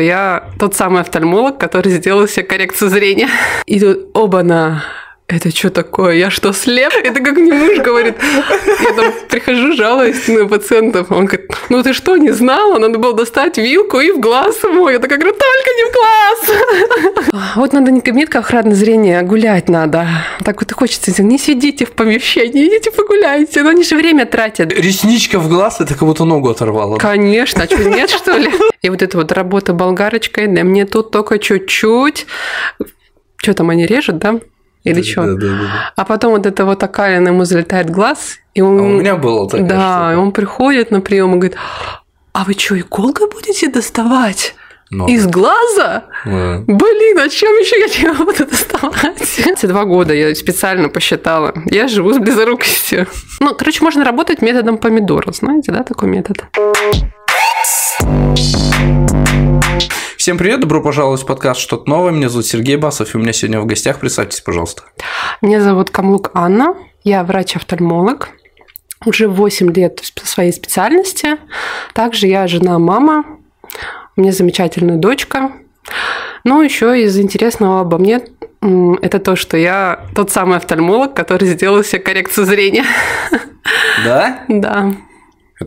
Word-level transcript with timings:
что 0.00 0.04
я 0.06 0.44
тот 0.58 0.74
самый 0.74 1.02
офтальмолог, 1.02 1.58
который 1.58 1.92
сделал 1.92 2.26
себе 2.26 2.44
коррекцию 2.44 2.88
зрения. 2.88 3.28
И 3.66 3.78
тут 3.78 4.08
оба-на 4.14 4.82
это 5.30 5.50
что 5.50 5.70
такое? 5.70 6.14
Я 6.14 6.30
что, 6.30 6.52
слеп? 6.52 6.92
Это 7.02 7.20
как 7.20 7.36
мне 7.36 7.52
муж 7.52 7.78
говорит. 7.78 8.16
Я 8.82 8.92
там 8.92 9.12
прихожу, 9.28 9.72
жалуюсь 9.72 10.26
на 10.28 10.46
пациентов. 10.46 11.10
Он 11.10 11.26
говорит, 11.26 11.50
ну 11.68 11.82
ты 11.82 11.92
что, 11.92 12.16
не 12.16 12.30
знала? 12.32 12.78
Надо 12.78 12.98
было 12.98 13.14
достать 13.14 13.56
вилку 13.58 14.00
и 14.00 14.10
в 14.10 14.20
глаз 14.20 14.62
ему. 14.64 14.88
Я 14.88 14.98
такая 14.98 15.18
говорю, 15.18 15.36
только 15.36 15.70
не 15.76 15.84
в 15.84 15.92
глаз. 15.92 17.52
Вот 17.56 17.72
надо 17.72 17.90
не 17.90 18.00
кабинет 18.00 18.34
охранное 18.34 18.74
зрение, 18.74 19.20
а 19.20 19.22
гулять 19.22 19.68
надо. 19.68 20.06
Так 20.44 20.60
вот 20.60 20.70
и 20.70 20.74
хочется. 20.74 21.22
Не 21.22 21.38
сидите 21.38 21.84
в 21.84 21.92
помещении, 21.92 22.68
идите 22.68 22.90
погуляйте. 22.90 23.62
Но 23.62 23.70
они 23.70 23.84
же 23.84 23.96
время 23.96 24.26
тратят. 24.26 24.72
Ресничка 24.72 25.38
в 25.38 25.48
глаз, 25.48 25.80
это 25.80 25.94
как 25.94 26.02
будто 26.02 26.24
ногу 26.24 26.50
оторвало. 26.50 26.98
Конечно, 26.98 27.62
а 27.62 27.66
что, 27.66 27.84
нет, 27.84 28.10
что 28.10 28.36
ли? 28.36 28.50
И 28.82 28.90
вот 28.90 29.02
эта 29.02 29.16
вот 29.16 29.32
работа 29.32 29.72
болгарочкой, 29.72 30.46
да 30.48 30.64
мне 30.64 30.86
тут 30.86 31.10
только 31.10 31.38
чуть-чуть. 31.38 32.26
Что 33.36 33.54
там 33.54 33.70
они 33.70 33.86
режут, 33.86 34.18
да? 34.18 34.40
Или 34.84 35.02
что? 35.02 35.26
Да, 35.26 35.34
да, 35.34 35.46
да. 35.46 35.92
А 35.96 36.04
потом 36.04 36.32
вот 36.32 36.46
это 36.46 36.64
вот 36.64 36.82
окалин 36.82 37.26
ему 37.26 37.44
залетает 37.44 37.90
глаз, 37.90 38.38
и 38.54 38.62
он... 38.62 38.78
А 38.78 38.82
у 38.82 38.86
меня 38.86 39.16
было 39.16 39.48
такое. 39.48 39.66
Да, 39.66 40.10
и 40.12 40.16
он 40.16 40.32
приходит 40.32 40.90
на 40.90 41.00
прием 41.00 41.34
и 41.34 41.38
говорит, 41.38 41.56
а 42.32 42.44
вы 42.44 42.54
что, 42.54 42.78
иголкой 42.78 43.28
будете 43.28 43.68
доставать? 43.68 44.54
Но. 44.92 45.06
Из 45.06 45.24
глаза? 45.26 46.04
Да. 46.24 46.64
Блин, 46.66 47.18
а 47.18 47.28
чем 47.28 47.52
еще 47.58 47.78
я 47.78 48.10
не 48.10 48.18
буду 48.24 48.44
доставать? 48.44 49.38
Эти 49.38 49.66
два 49.66 49.84
года 49.84 50.12
я 50.12 50.34
специально 50.34 50.88
посчитала. 50.88 51.54
Я 51.66 51.86
живу 51.86 52.12
с 52.12 52.18
близорукостью. 52.18 53.06
Ну, 53.38 53.54
короче, 53.54 53.84
можно 53.84 54.04
работать 54.04 54.42
методом 54.42 54.78
помидора. 54.78 55.30
Знаете, 55.30 55.70
да, 55.70 55.84
такой 55.84 56.08
метод? 56.08 56.44
Всем 60.30 60.38
привет, 60.38 60.60
добро 60.60 60.80
пожаловать 60.80 61.22
в 61.22 61.26
подкаст 61.26 61.60
«Что-то 61.60 61.90
новое». 61.90 62.12
Меня 62.12 62.28
зовут 62.28 62.46
Сергей 62.46 62.76
Басов, 62.76 63.12
и 63.12 63.18
у 63.18 63.20
меня 63.20 63.32
сегодня 63.32 63.60
в 63.60 63.66
гостях. 63.66 63.98
Представьтесь, 63.98 64.40
пожалуйста. 64.40 64.84
Меня 65.42 65.60
зовут 65.60 65.90
Камлук 65.90 66.30
Анна, 66.34 66.76
я 67.02 67.24
врач-офтальмолог. 67.24 68.28
Уже 69.04 69.26
8 69.26 69.72
лет 69.72 69.98
в 69.98 70.28
своей 70.28 70.52
специальности. 70.52 71.30
Также 71.94 72.28
я 72.28 72.46
жена-мама, 72.46 73.24
у 74.16 74.20
меня 74.20 74.30
замечательная 74.30 74.98
дочка. 74.98 75.50
Ну, 76.44 76.62
еще 76.62 77.02
из 77.02 77.18
интересного 77.18 77.80
обо 77.80 77.98
мне 77.98 78.20
это 79.02 79.18
то, 79.18 79.34
что 79.34 79.56
я 79.56 80.06
тот 80.14 80.30
самый 80.30 80.58
офтальмолог, 80.58 81.12
который 81.12 81.48
сделал 81.48 81.82
себе 81.82 82.02
коррекцию 82.02 82.46
зрения. 82.46 82.84
Да? 84.04 84.44
Да. 84.48 84.92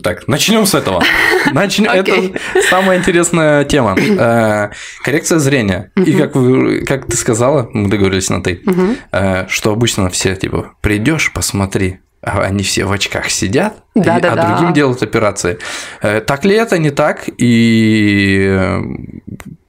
Так, 0.02 0.26
начнем 0.26 0.66
с 0.66 0.74
этого. 0.74 1.02
Начнем. 1.52 1.90
Okay. 1.90 2.36
Это 2.54 2.68
самая 2.68 2.98
интересная 2.98 3.64
тема. 3.64 3.96
Э, 4.24 4.70
коррекция 5.02 5.38
зрения. 5.38 5.90
Uh-huh. 5.96 6.04
И 6.04 6.16
как, 6.16 6.34
вы, 6.34 6.80
как 6.80 7.06
ты 7.06 7.16
сказала, 7.16 7.68
мы 7.72 7.88
договорились 7.88 8.30
на 8.30 8.42
ты, 8.42 8.62
uh-huh. 8.64 9.48
что 9.48 9.72
обычно 9.72 10.08
все 10.08 10.34
типа 10.36 10.72
придешь, 10.80 11.32
посмотри, 11.32 11.98
а 12.22 12.40
они 12.42 12.62
все 12.62 12.84
в 12.84 12.92
очках 12.92 13.28
сидят, 13.28 13.82
да, 13.94 14.18
и, 14.18 14.22
да, 14.22 14.32
а 14.32 14.36
да. 14.36 14.48
другим 14.48 14.72
делают 14.72 15.02
операции. 15.02 15.58
Э, 16.00 16.20
так 16.20 16.44
ли 16.44 16.54
это, 16.54 16.78
не 16.78 16.90
так? 16.90 17.24
И 17.38 18.80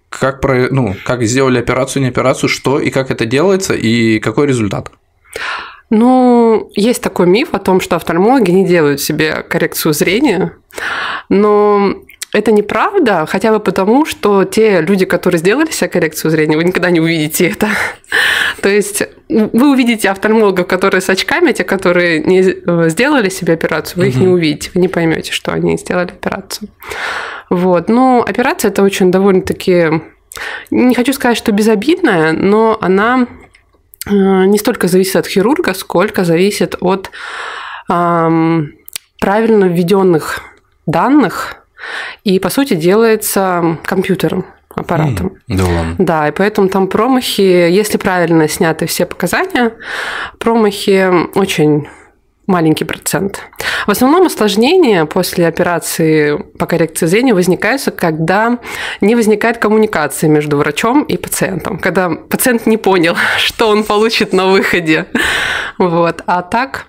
как, 0.10 0.42
про, 0.42 0.68
ну, 0.72 0.96
как 1.06 1.24
сделали 1.24 1.60
операцию, 1.60 2.04
не 2.04 2.10
операцию, 2.10 2.50
что 2.50 2.80
и 2.80 2.90
как 2.90 3.12
это 3.12 3.26
делается, 3.26 3.74
и 3.74 4.20
какой 4.20 4.48
результат? 4.48 4.92
Ну, 5.90 6.72
есть 6.76 7.02
такой 7.02 7.28
миф 7.28 7.50
о 7.54 7.60
том, 7.60 7.80
что 7.80 7.96
офтальмологи 7.96 8.52
не 8.52 8.66
делают 8.66 9.02
себе 9.02 9.44
коррекцию 9.44 9.94
зрения, 9.94 10.54
но 11.30 11.96
это 12.36 12.52
неправда, 12.52 13.26
хотя 13.26 13.52
бы 13.52 13.62
потому, 13.62 14.06
что 14.06 14.44
те 14.44 14.82
люди, 14.82 15.06
которые 15.06 15.40
сделали 15.40 15.72
себе 15.72 15.90
коррекцию 15.90 16.32
зрения, 16.32 16.58
вы 16.58 16.66
никогда 16.66 16.90
не 16.90 17.00
увидите 17.00 17.48
это. 17.48 17.70
То 18.62 18.68
есть 18.68 19.04
вы 19.30 19.72
увидите 19.72 20.10
офтальмологов, 20.10 20.68
которые 20.68 21.00
с 21.00 21.10
очками, 21.10 21.54
те, 21.54 21.64
которые 21.64 22.20
не 22.20 22.42
э, 22.42 22.90
сделали 22.90 23.30
себе 23.30 23.54
операцию, 23.54 24.00
вы 24.00 24.10
угу. 24.10 24.10
их 24.10 24.22
не 24.22 24.28
увидите, 24.28 24.72
вы 24.74 24.82
не 24.82 24.90
поймете, 24.90 25.32
что 25.32 25.54
они 25.54 25.78
сделали 25.78 26.10
операцию. 26.10 26.68
Вот. 27.50 27.88
Но 27.88 28.26
операция 28.28 28.70
это 28.70 28.84
очень 28.84 29.12
довольно-таки, 29.12 30.02
не 30.72 30.94
хочу 30.94 31.14
сказать, 31.14 31.38
что 31.38 31.54
безобидная, 31.54 32.34
но 32.34 32.78
она 32.82 33.28
не 34.08 34.58
столько 34.58 34.88
зависит 34.88 35.16
от 35.16 35.28
хирурга, 35.28 35.74
сколько 35.74 36.24
зависит 36.24 36.76
от 36.80 37.12
эм, 37.90 38.74
правильно 39.20 39.66
введенных 39.66 40.42
данных 40.86 41.58
и, 42.24 42.40
по 42.40 42.50
сути, 42.50 42.76
делается 42.76 43.78
компьютером 43.84 44.46
аппаратом. 44.76 45.38
Mm, 45.50 45.56
да, 45.58 45.64
ладно. 45.64 45.96
да, 45.98 46.28
и 46.28 46.32
поэтому 46.32 46.68
там 46.70 46.88
промахи, 46.88 47.42
если 47.42 47.98
правильно 47.98 48.48
сняты 48.48 48.86
все 48.88 49.06
показания, 49.06 49.74
промахи 50.38 51.10
очень 51.38 51.88
маленький 52.48 52.86
процент. 52.86 53.42
В 53.88 53.92
основном 53.92 54.26
осложнения 54.26 55.06
после 55.06 55.48
операции 55.48 56.38
по 56.58 56.66
коррекции 56.66 57.06
зрения 57.06 57.34
возникают, 57.34 57.84
когда 57.98 58.60
не 59.02 59.16
возникает 59.16 59.58
коммуникации 59.58 60.28
между 60.28 60.58
врачом 60.58 61.04
и 61.04 61.18
пациентом, 61.18 61.80
когда 61.80 62.10
пациент 62.10 62.66
не 62.66 62.78
понял, 62.78 63.16
что 63.38 63.70
он 63.70 63.84
получит 63.84 64.34
на 64.34 64.48
выходе. 64.48 65.08
Вот. 65.78 66.22
А 66.26 66.42
так, 66.42 66.88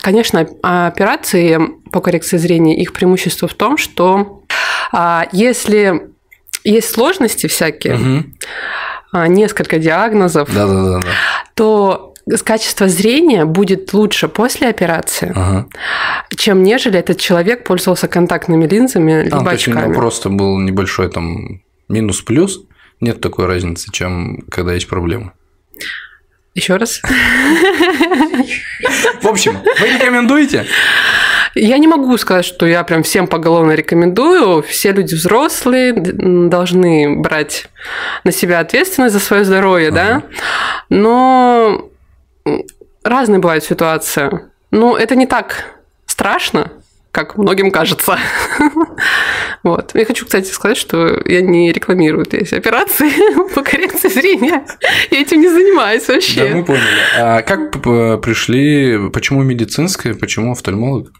конечно, 0.00 0.48
операции 0.62 1.60
по 1.90 2.00
коррекции 2.00 2.36
зрения, 2.36 2.80
их 2.80 2.92
преимущество 2.92 3.48
в 3.48 3.54
том, 3.54 3.76
что 3.76 4.42
а, 4.92 5.26
если 5.32 6.08
есть 6.64 6.90
сложности 6.90 7.48
всякие, 7.48 7.94
угу. 7.94 9.26
несколько 9.26 9.78
диагнозов, 9.78 10.48
то 11.54 12.11
качество 12.44 12.88
зрения 12.88 13.44
будет 13.44 13.92
лучше 13.92 14.28
после 14.28 14.68
операции, 14.68 15.32
ага. 15.34 15.66
чем 16.36 16.62
нежели 16.62 16.98
этот 16.98 17.18
человек 17.18 17.64
пользовался 17.64 18.08
контактными 18.08 18.66
линзами 18.66 19.24
либо 19.24 19.50
а, 19.50 19.54
очками. 19.54 19.80
То 19.80 19.86
есть 19.86 19.94
просто 19.98 20.28
был 20.28 20.58
небольшой 20.58 21.10
там 21.10 21.62
минус-плюс, 21.88 22.60
нет 23.00 23.20
такой 23.20 23.46
разницы, 23.46 23.90
чем 23.90 24.42
когда 24.50 24.74
есть 24.74 24.88
проблемы. 24.88 25.32
Еще 26.54 26.76
раз. 26.76 27.00
В 29.22 29.26
общем, 29.26 29.58
вы 29.80 29.86
рекомендуете? 29.88 30.66
Я 31.54 31.78
не 31.78 31.86
могу 31.86 32.16
сказать, 32.18 32.44
что 32.44 32.66
я 32.66 32.84
прям 32.84 33.02
всем 33.02 33.26
поголовно 33.26 33.72
рекомендую. 33.72 34.62
Все 34.62 34.92
люди 34.92 35.14
взрослые 35.14 35.94
должны 35.94 37.16
брать 37.16 37.68
на 38.24 38.32
себя 38.32 38.60
ответственность 38.60 39.14
за 39.14 39.20
свое 39.20 39.44
здоровье, 39.44 39.88
ага. 39.88 39.96
да. 39.96 40.22
Но 40.90 41.91
разные 43.04 43.38
бывают 43.38 43.64
ситуации. 43.64 44.30
Ну, 44.70 44.96
это 44.96 45.16
не 45.16 45.26
так 45.26 45.76
страшно, 46.06 46.72
как 47.10 47.36
многим 47.36 47.70
кажется. 47.70 48.18
вот. 49.62 49.90
Я 49.94 50.04
хочу, 50.04 50.24
кстати, 50.24 50.48
сказать, 50.48 50.78
что 50.78 51.22
я 51.26 51.42
не 51.42 51.72
рекламирую 51.72 52.26
эти 52.30 52.54
операции 52.54 53.10
по 53.54 53.62
коррекции 53.62 54.08
зрения. 54.08 54.64
Я 55.10 55.20
этим 55.20 55.40
не 55.40 55.48
занимаюсь 55.48 56.08
вообще. 56.08 56.48
Да, 56.48 56.56
мы 56.56 56.64
поняли. 56.64 56.82
А 57.18 57.42
как 57.42 57.82
пришли, 58.22 59.10
почему 59.10 59.42
медицинская, 59.42 60.14
почему 60.14 60.52
офтальмолог? 60.52 61.12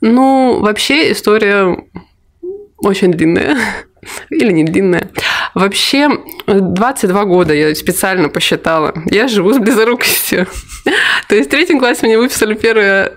Ну, 0.00 0.60
вообще 0.60 1.12
история 1.12 1.76
очень 2.78 3.12
длинная. 3.12 3.56
Или 4.30 4.52
не 4.52 4.64
длинная. 4.64 5.10
Вообще, 5.54 6.10
22 6.46 7.24
года 7.24 7.54
я 7.54 7.74
специально 7.74 8.28
посчитала. 8.28 8.94
Я 9.06 9.28
живу 9.28 9.52
с 9.52 9.58
близорукостью. 9.58 10.46
То 11.28 11.34
есть 11.34 11.48
в 11.48 11.50
третьем 11.50 11.78
классе 11.78 12.06
мне 12.06 12.18
выписали 12.18 12.54
первые, 12.54 13.12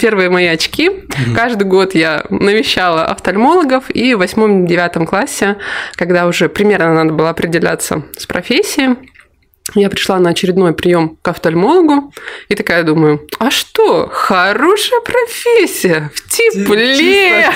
первые 0.00 0.30
мои 0.30 0.46
очки. 0.46 0.90
Каждый 1.34 1.64
год 1.64 1.94
я 1.94 2.24
навещала 2.30 3.04
офтальмологов. 3.06 3.90
И 3.90 4.14
в 4.14 4.18
восьмом-девятом 4.18 5.06
классе, 5.06 5.56
когда 5.96 6.26
уже 6.26 6.48
примерно 6.48 6.94
надо 6.94 7.12
было 7.12 7.30
определяться 7.30 8.04
с 8.16 8.26
профессией, 8.26 8.96
я 9.72 9.88
пришла 9.88 10.18
на 10.18 10.30
очередной 10.30 10.74
прием 10.74 11.16
к 11.22 11.28
офтальмологу 11.28 12.12
и 12.48 12.54
такая 12.54 12.82
думаю, 12.82 13.26
а 13.38 13.50
что, 13.50 14.08
хорошая 14.12 15.00
профессия, 15.00 16.10
в 16.14 16.28
тепле, 16.28 17.48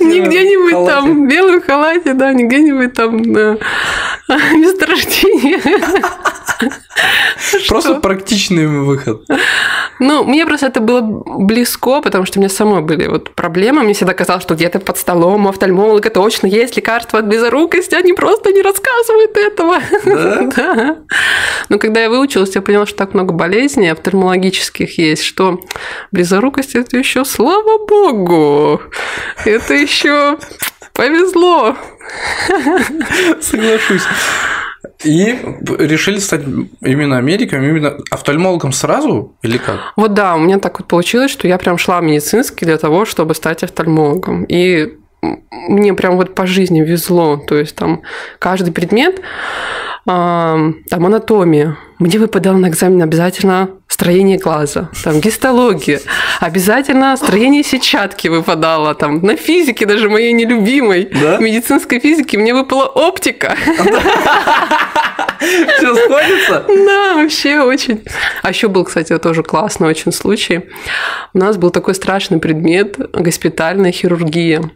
не 0.00 0.20
где-нибудь 0.20 0.86
там 0.86 1.24
в 1.24 1.28
белом 1.28 1.62
халате, 1.62 2.12
да, 2.12 2.32
не 2.34 2.44
где-нибудь 2.44 2.92
там 2.92 3.22
на 3.22 3.56
месторождении. 4.52 5.58
Просто 7.68 7.94
практичный 7.96 8.66
выход. 8.66 9.22
Ну, 10.00 10.24
мне 10.24 10.46
просто 10.46 10.66
это 10.66 10.80
было 10.80 11.00
близко, 11.02 12.00
потому 12.00 12.24
что 12.24 12.38
у 12.38 12.40
меня 12.40 12.48
самой 12.48 12.82
были 12.82 13.08
вот 13.08 13.34
проблемы. 13.34 13.82
Мне 13.82 13.94
всегда 13.94 14.14
казалось, 14.14 14.42
что 14.42 14.54
где-то 14.54 14.80
под 14.80 14.98
столом 14.98 15.46
у 15.46 15.48
офтальмолога 15.48 16.10
точно 16.10 16.46
есть 16.46 16.76
лекарство 16.76 17.18
от 17.18 17.26
близорукости, 17.26 17.94
они 17.94 18.12
просто 18.12 18.52
не 18.52 18.62
рассказывают 18.62 19.36
этого. 19.36 19.78
Но 21.68 21.78
когда 21.78 22.00
я 22.00 22.10
выучилась, 22.10 22.54
я 22.54 22.62
поняла, 22.62 22.86
что 22.86 22.96
так 22.96 23.14
много 23.14 23.32
болезней 23.34 23.88
офтальмологических 23.88 24.98
есть, 24.98 25.22
что 25.22 25.60
близорукость– 26.12 26.74
это 26.74 26.96
еще, 26.96 27.24
слава 27.24 27.86
богу, 27.86 28.80
это 29.44 29.74
еще 29.74 30.38
Повезло. 30.98 31.76
Соглашусь. 33.40 34.02
И 35.04 35.38
решили 35.78 36.18
стать 36.18 36.42
именно 36.80 37.20
медиком, 37.20 37.62
именно 37.62 37.98
офтальмологом 38.10 38.72
сразу 38.72 39.32
или 39.42 39.58
как? 39.58 39.92
Вот 39.94 40.14
да, 40.14 40.34
у 40.34 40.40
меня 40.40 40.58
так 40.58 40.80
вот 40.80 40.88
получилось, 40.88 41.30
что 41.30 41.46
я 41.46 41.56
прям 41.56 41.78
шла 41.78 42.00
в 42.00 42.02
медицинский 42.02 42.64
для 42.64 42.78
того, 42.78 43.04
чтобы 43.04 43.36
стать 43.36 43.62
офтальмологом. 43.62 44.42
И 44.42 44.97
мне 45.22 45.94
прям 45.94 46.16
вот 46.16 46.34
по 46.34 46.46
жизни 46.46 46.80
везло. 46.80 47.36
То 47.36 47.56
есть 47.56 47.74
там 47.76 48.02
каждый 48.38 48.72
предмет, 48.72 49.20
там 50.04 50.74
анатомия. 50.90 51.76
Мне 51.98 52.18
выпадало 52.18 52.56
на 52.56 52.68
экзамен 52.68 53.02
обязательно 53.02 53.70
строение 53.88 54.38
глаза, 54.38 54.88
там 55.02 55.20
гистология, 55.20 56.00
обязательно 56.38 57.16
строение 57.16 57.64
сетчатки 57.64 58.28
выпадало, 58.28 58.94
там 58.94 59.20
на 59.22 59.34
физике 59.36 59.84
даже 59.84 60.08
моей 60.08 60.32
нелюбимой, 60.32 61.10
да? 61.10 61.38
медицинской 61.38 61.98
физике 61.98 62.38
мне 62.38 62.54
выпала 62.54 62.84
оптика. 62.84 63.56
Все 65.40 65.94
сходится? 65.94 66.64
Да, 66.68 67.14
вообще 67.14 67.60
очень. 67.60 68.04
А 68.42 68.50
еще 68.50 68.68
был, 68.68 68.84
кстати, 68.84 69.16
тоже 69.18 69.42
классный 69.42 69.88
очень 69.88 70.12
случай. 70.12 70.66
У 71.34 71.38
нас 71.38 71.56
был 71.56 71.70
такой 71.70 71.94
страшный 71.94 72.38
предмет– 72.38 72.96
госпитальная 73.12 73.92
хирургия. 73.92 74.70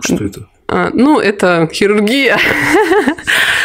Что 0.00 0.24
это? 0.24 0.48
А, 0.68 0.90
ну, 0.92 1.20
это 1.20 1.68
хирургия. 1.72 2.38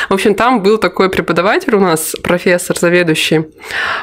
В 0.09 0.13
общем, 0.13 0.35
там 0.35 0.61
был 0.61 0.77
такой 0.77 1.09
преподаватель 1.09 1.75
у 1.75 1.79
нас, 1.79 2.15
профессор, 2.23 2.77
заведующий, 2.77 3.45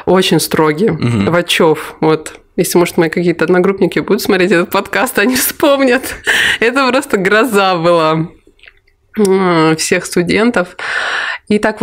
очень 0.05 0.39
строгий, 0.39 0.89
угу. 0.89 1.31
Вачев. 1.31 1.95
Вот 1.99 2.39
если, 2.55 2.77
может, 2.79 2.97
мои 2.97 3.09
какие-то 3.09 3.45
одногруппники 3.45 3.99
будут 3.99 4.21
смотреть 4.21 4.51
этот 4.51 4.71
подкаст, 4.71 5.19
они 5.19 5.35
вспомнят. 5.35 6.15
Это 6.59 6.87
просто 6.89 7.17
гроза 7.17 7.75
была 7.75 8.29
всех 9.77 10.05
студентов. 10.05 10.77
И 11.47 11.59
так 11.59 11.79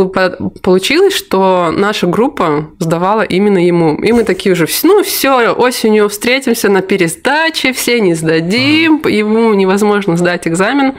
получилось, 0.62 1.14
что 1.14 1.70
наша 1.72 2.06
группа 2.06 2.70
сдавала 2.78 3.22
именно 3.22 3.58
ему. 3.58 3.96
И 3.96 4.12
мы 4.12 4.24
такие 4.24 4.52
уже, 4.52 4.66
ну 4.82 5.02
все, 5.02 5.50
осенью 5.52 6.08
встретимся 6.08 6.68
на 6.68 6.82
пересдаче, 6.82 7.72
все 7.72 8.00
не 8.00 8.14
сдадим, 8.14 9.02
ему 9.06 9.54
невозможно 9.54 10.16
сдать 10.16 10.46
экзамен. 10.46 10.94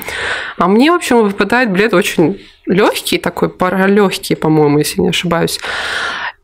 А 0.57 0.67
мне, 0.67 0.91
в 0.91 0.95
общем, 0.95 1.23
выпадает 1.23 1.71
билет 1.71 1.93
очень 1.93 2.41
легкий, 2.65 3.17
такой 3.17 3.49
паралегкий, 3.49 4.35
по-моему, 4.35 4.79
если 4.79 5.01
не 5.01 5.09
ошибаюсь. 5.09 5.59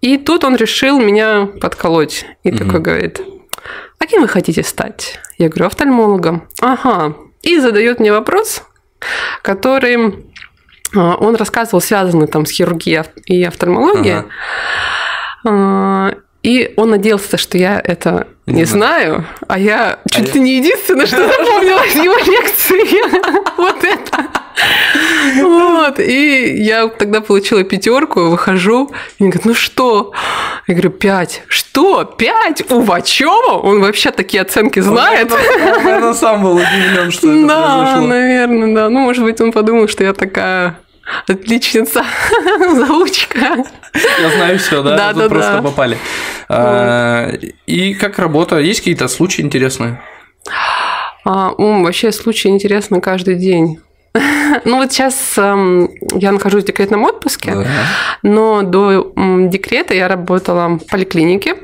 И 0.02 0.18
тут 0.18 0.44
он 0.44 0.56
решил 0.56 1.00
меня 1.00 1.50
подколоть. 1.60 2.26
И 2.44 2.50
угу. 2.50 2.58
такой 2.58 2.80
говорит, 2.80 3.22
а 4.00 4.06
кем 4.06 4.22
вы 4.22 4.28
хотите 4.28 4.64
стать? 4.64 5.20
Я 5.38 5.50
говорю, 5.50 5.68
офтальмологом. 5.68 6.48
Ага. 6.60 7.16
И 7.44 7.60
задает 7.60 8.00
мне 8.00 8.12
вопрос, 8.12 8.64
который 9.42 10.26
а, 10.96 11.16
он 11.16 11.36
рассказывал, 11.36 11.82
связанный 11.82 12.28
там 12.28 12.46
с 12.46 12.52
хирургией 12.52 13.04
и 13.26 13.44
офтальмологией. 13.44 14.24
Ага. 15.44 16.16
И 16.44 16.74
он 16.76 16.90
надеялся, 16.90 17.38
что 17.38 17.58
я 17.58 17.80
это 17.84 18.28
не, 18.52 18.66
знаю, 18.66 19.26
а 19.48 19.58
я 19.60 20.00
а 20.04 20.10
чуть 20.10 20.34
ли 20.34 20.40
я... 20.40 20.46
не 20.46 20.58
единственное, 20.58 21.06
что 21.06 21.18
запомнила 21.18 21.84
из 21.86 21.96
его 21.96 22.16
лекции. 22.18 23.02
Вот 23.58 23.84
это. 23.84 24.28
Вот. 25.42 26.00
И 26.00 26.56
я 26.64 26.88
тогда 26.88 27.22
получила 27.22 27.64
пятерку, 27.64 28.22
выхожу, 28.22 28.92
и 29.20 29.24
он 29.24 29.30
говорит, 29.30 29.46
ну 29.46 29.54
что? 29.54 30.14
Я 30.68 30.74
говорю, 30.74 30.90
пять. 30.90 31.44
Что? 31.48 32.04
Пять? 32.06 32.70
У 32.72 32.82
Вачева? 32.82 33.60
Он 33.62 33.82
вообще 33.82 34.12
такие 34.12 34.42
оценки 34.42 34.80
знает. 34.80 35.32
Он, 35.32 35.40
наверное, 35.84 36.14
сам 36.14 36.44
был 36.44 36.56
удивлен, 36.58 37.12
что 37.12 37.32
это 37.32 37.48
Да, 37.48 37.78
произошло. 37.78 38.08
наверное, 38.08 38.76
да. 38.76 38.90
Ну, 38.90 39.00
может 39.00 39.24
быть, 39.24 39.40
он 39.42 39.52
подумал, 39.52 39.88
что 39.88 40.04
я 40.04 40.14
такая 40.14 40.80
Отличница, 41.28 42.04
заучка. 42.76 43.66
Я 44.22 44.30
знаю 44.36 44.60
все, 44.60 44.82
да? 44.84 44.96
Да, 44.96 45.14
да, 45.14 45.30
просто 45.30 45.54
да. 45.54 45.62
попали. 45.62 45.98
А, 46.48 47.32
и 47.66 47.94
как 47.94 48.20
работа? 48.20 48.60
Есть 48.60 48.82
какие-то 48.82 49.08
случаи 49.08 49.42
интересные? 49.42 50.02
А, 51.26 51.52
ум, 51.58 51.84
вообще 51.84 52.12
случаи 52.12 52.50
интересны 52.50 53.02
каждый 53.02 53.36
день. 53.36 53.80
Ну 54.66 54.78
вот 54.78 54.92
сейчас 54.92 55.34
э, 55.38 55.88
я 56.16 56.32
нахожусь 56.34 56.64
в 56.64 56.68
декретном 56.68 57.06
отпуске, 57.06 57.56
да. 57.56 57.66
но 58.22 58.64
до 58.64 59.14
э, 59.16 59.48
декрета 59.48 59.94
я 59.94 60.10
работала 60.10 60.78
в 60.78 60.86
поликлинике. 60.88 61.56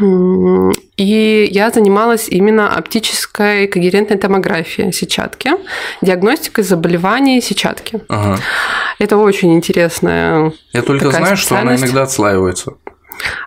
И 0.00 1.48
я 1.50 1.70
занималась 1.70 2.28
именно 2.28 2.74
оптической 2.74 3.66
когерентной 3.66 4.18
томографией 4.18 4.92
сетчатки, 4.92 5.52
диагностикой 6.02 6.64
заболеваний 6.64 7.40
сетчатки. 7.40 8.00
Ага. 8.08 8.38
Это 8.98 9.16
очень 9.16 9.54
интересная. 9.54 10.52
Я 10.72 10.82
только 10.82 11.10
знаю, 11.10 11.36
что 11.36 11.58
она 11.58 11.76
иногда 11.76 12.02
отслаивается. 12.02 12.74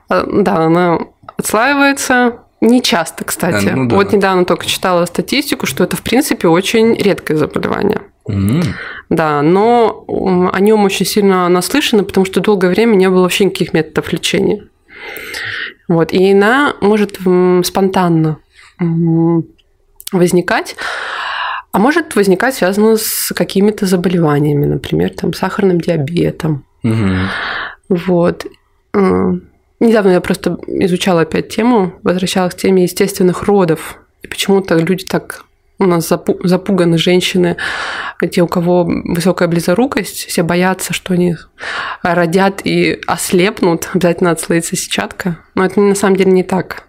А, 0.10 0.26
да, 0.26 0.58
она 0.58 1.00
отслаивается. 1.38 2.40
Не 2.62 2.84
часто, 2.84 3.26
кстати. 3.26 3.70
А, 3.70 3.76
ну, 3.76 3.88
да. 3.88 3.96
Вот 3.96 4.14
недавно 4.14 4.46
только 4.46 4.68
читала 4.68 5.06
статистику, 5.06 5.66
что 5.66 5.84
это, 5.84 5.96
в 5.96 6.04
принципе, 6.04 6.48
очень 6.48 6.94
редкое 6.96 7.36
заболевание. 7.36 8.02
Mm. 8.30 8.64
Да, 9.10 9.42
но 9.42 10.06
о 10.08 10.60
нем 10.60 10.86
очень 10.86 11.06
сильно 11.06 11.50
наслышано, 11.50 12.04
потому 12.04 12.26
что 12.26 12.40
долгое 12.40 12.70
время 12.70 12.96
не 12.96 13.10
было 13.10 13.24
вообще 13.24 13.46
никаких 13.46 13.74
методов 13.74 14.14
лечения. 14.14 14.64
Вот, 15.92 16.14
и 16.14 16.32
она 16.32 16.78
может 16.80 17.18
спонтанно 17.66 18.38
возникать, 20.14 20.78
а 21.74 21.80
может 21.80 22.16
возникать 22.16 22.56
связано 22.56 22.96
с 22.96 23.34
какими-то 23.36 23.86
заболеваниями, 23.86 24.68
например, 24.68 25.10
там, 25.10 25.34
сахарным 25.34 25.82
диабетом. 25.82 26.64
Угу. 26.84 27.16
Вот. 27.90 28.46
Недавно 28.94 30.12
я 30.12 30.22
просто 30.22 30.58
изучала 30.66 31.22
опять 31.24 31.50
тему, 31.50 31.92
возвращалась 32.04 32.56
к 32.56 32.58
теме 32.58 32.84
естественных 32.84 33.44
родов. 33.44 33.98
И 34.24 34.28
почему-то 34.28 34.78
люди 34.78 35.04
так 35.04 35.44
у 35.82 35.88
нас 35.88 36.08
запуганы 36.44 36.98
женщины, 36.98 37.58
те, 38.32 38.42
у 38.42 38.48
кого 38.48 38.84
высокая 38.86 39.48
близорукость, 39.48 40.28
все 40.28 40.44
боятся, 40.44 40.94
что 40.94 41.14
они 41.14 41.36
родят 42.04 42.62
и 42.64 43.02
ослепнут, 43.08 43.90
обязательно 43.94 44.32
отслоится 44.32 44.76
сетчатка. 44.76 45.40
Но 45.56 45.66
это 45.66 45.82
на 45.82 45.96
самом 45.96 46.16
деле 46.16 46.32
не 46.32 46.44
так. 46.44 46.84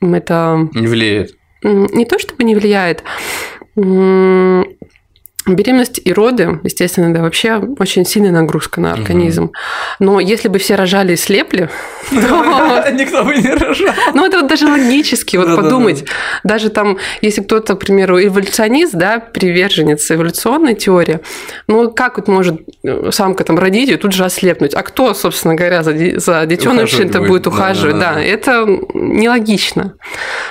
Это... 0.00 0.68
Не 0.74 0.88
влияет. 0.88 1.36
Не 1.62 2.04
то 2.04 2.18
чтобы 2.18 2.42
не 2.42 2.56
влияет. 2.56 3.04
Беременность 5.46 6.00
и 6.04 6.12
роды, 6.12 6.60
естественно, 6.62 7.12
да, 7.12 7.20
вообще 7.20 7.56
очень 7.78 8.04
сильная 8.04 8.30
нагрузка 8.30 8.80
на 8.80 8.92
организм. 8.92 9.44
Угу. 9.44 9.52
Но 9.98 10.20
если 10.20 10.46
бы 10.46 10.60
все 10.60 10.76
рожали 10.76 11.14
и 11.14 11.16
слепли, 11.16 11.68
то... 12.10 12.86
Никто 12.92 13.24
бы 13.24 13.34
не 13.36 13.50
рожал. 13.50 13.92
Ну, 14.14 14.24
это 14.24 14.38
вот 14.38 14.46
даже 14.46 14.66
логически 14.66 15.36
вот 15.36 15.56
подумать. 15.56 16.04
Даже 16.44 16.70
там, 16.70 16.98
если 17.22 17.42
кто-то, 17.42 17.74
к 17.74 17.80
примеру, 17.80 18.22
эволюционист, 18.22 18.94
да, 18.94 19.18
приверженец 19.18 20.08
эволюционной 20.12 20.74
теории, 20.74 21.18
ну, 21.66 21.90
как 21.90 22.18
вот 22.18 22.28
может 22.28 22.60
э, 22.84 23.10
самка 23.10 23.42
там 23.42 23.58
родить 23.58 23.88
и 23.88 23.96
тут 23.96 24.12
же 24.12 24.24
ослепнуть? 24.24 24.74
А 24.74 24.82
кто, 24.82 25.12
собственно 25.12 25.56
говоря, 25.56 25.82
за, 25.82 26.20
за 26.20 26.46
детенышем-то 26.46 27.20
будет 27.20 27.48
ухаживать? 27.48 27.98
Да, 27.98 28.20
это 28.20 28.64
нелогично. 28.94 29.94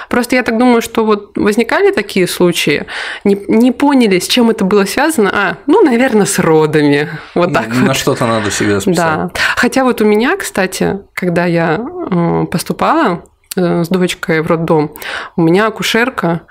Просто 0.10 0.36
я 0.36 0.44
так 0.44 0.58
думаю, 0.58 0.82
что 0.82 1.06
вот 1.06 1.38
возникали 1.38 1.92
такие 1.92 2.28
случаи, 2.28 2.88
не 3.24 3.72
поняли, 3.72 4.20
с 4.20 4.28
чем 4.28 4.50
это 4.50 4.66
было 4.66 4.81
было 4.82 4.86
связано? 4.86 5.30
А, 5.34 5.58
ну, 5.68 5.82
наверное, 5.82 6.26
с 6.26 6.40
родами. 6.40 7.10
Вот 7.36 7.54
так 7.54 7.70
На 7.70 7.88
вот. 7.88 7.96
что-то 7.96 8.26
надо 8.26 8.50
всегда 8.50 8.80
списать. 8.80 8.96
Да. 8.96 9.32
Хотя 9.56 9.84
вот 9.84 10.02
у 10.02 10.06
меня, 10.06 10.38
кстати, 10.38 11.00
когда 11.14 11.46
я 11.46 11.80
э, 11.80 12.46
поступала 12.46 13.24
э, 13.56 13.84
с 13.84 13.88
дочкой 13.90 14.42
в 14.42 14.48
роддом, 14.48 14.96
у 15.36 15.42
меня 15.42 15.68
акушерка 15.68 16.42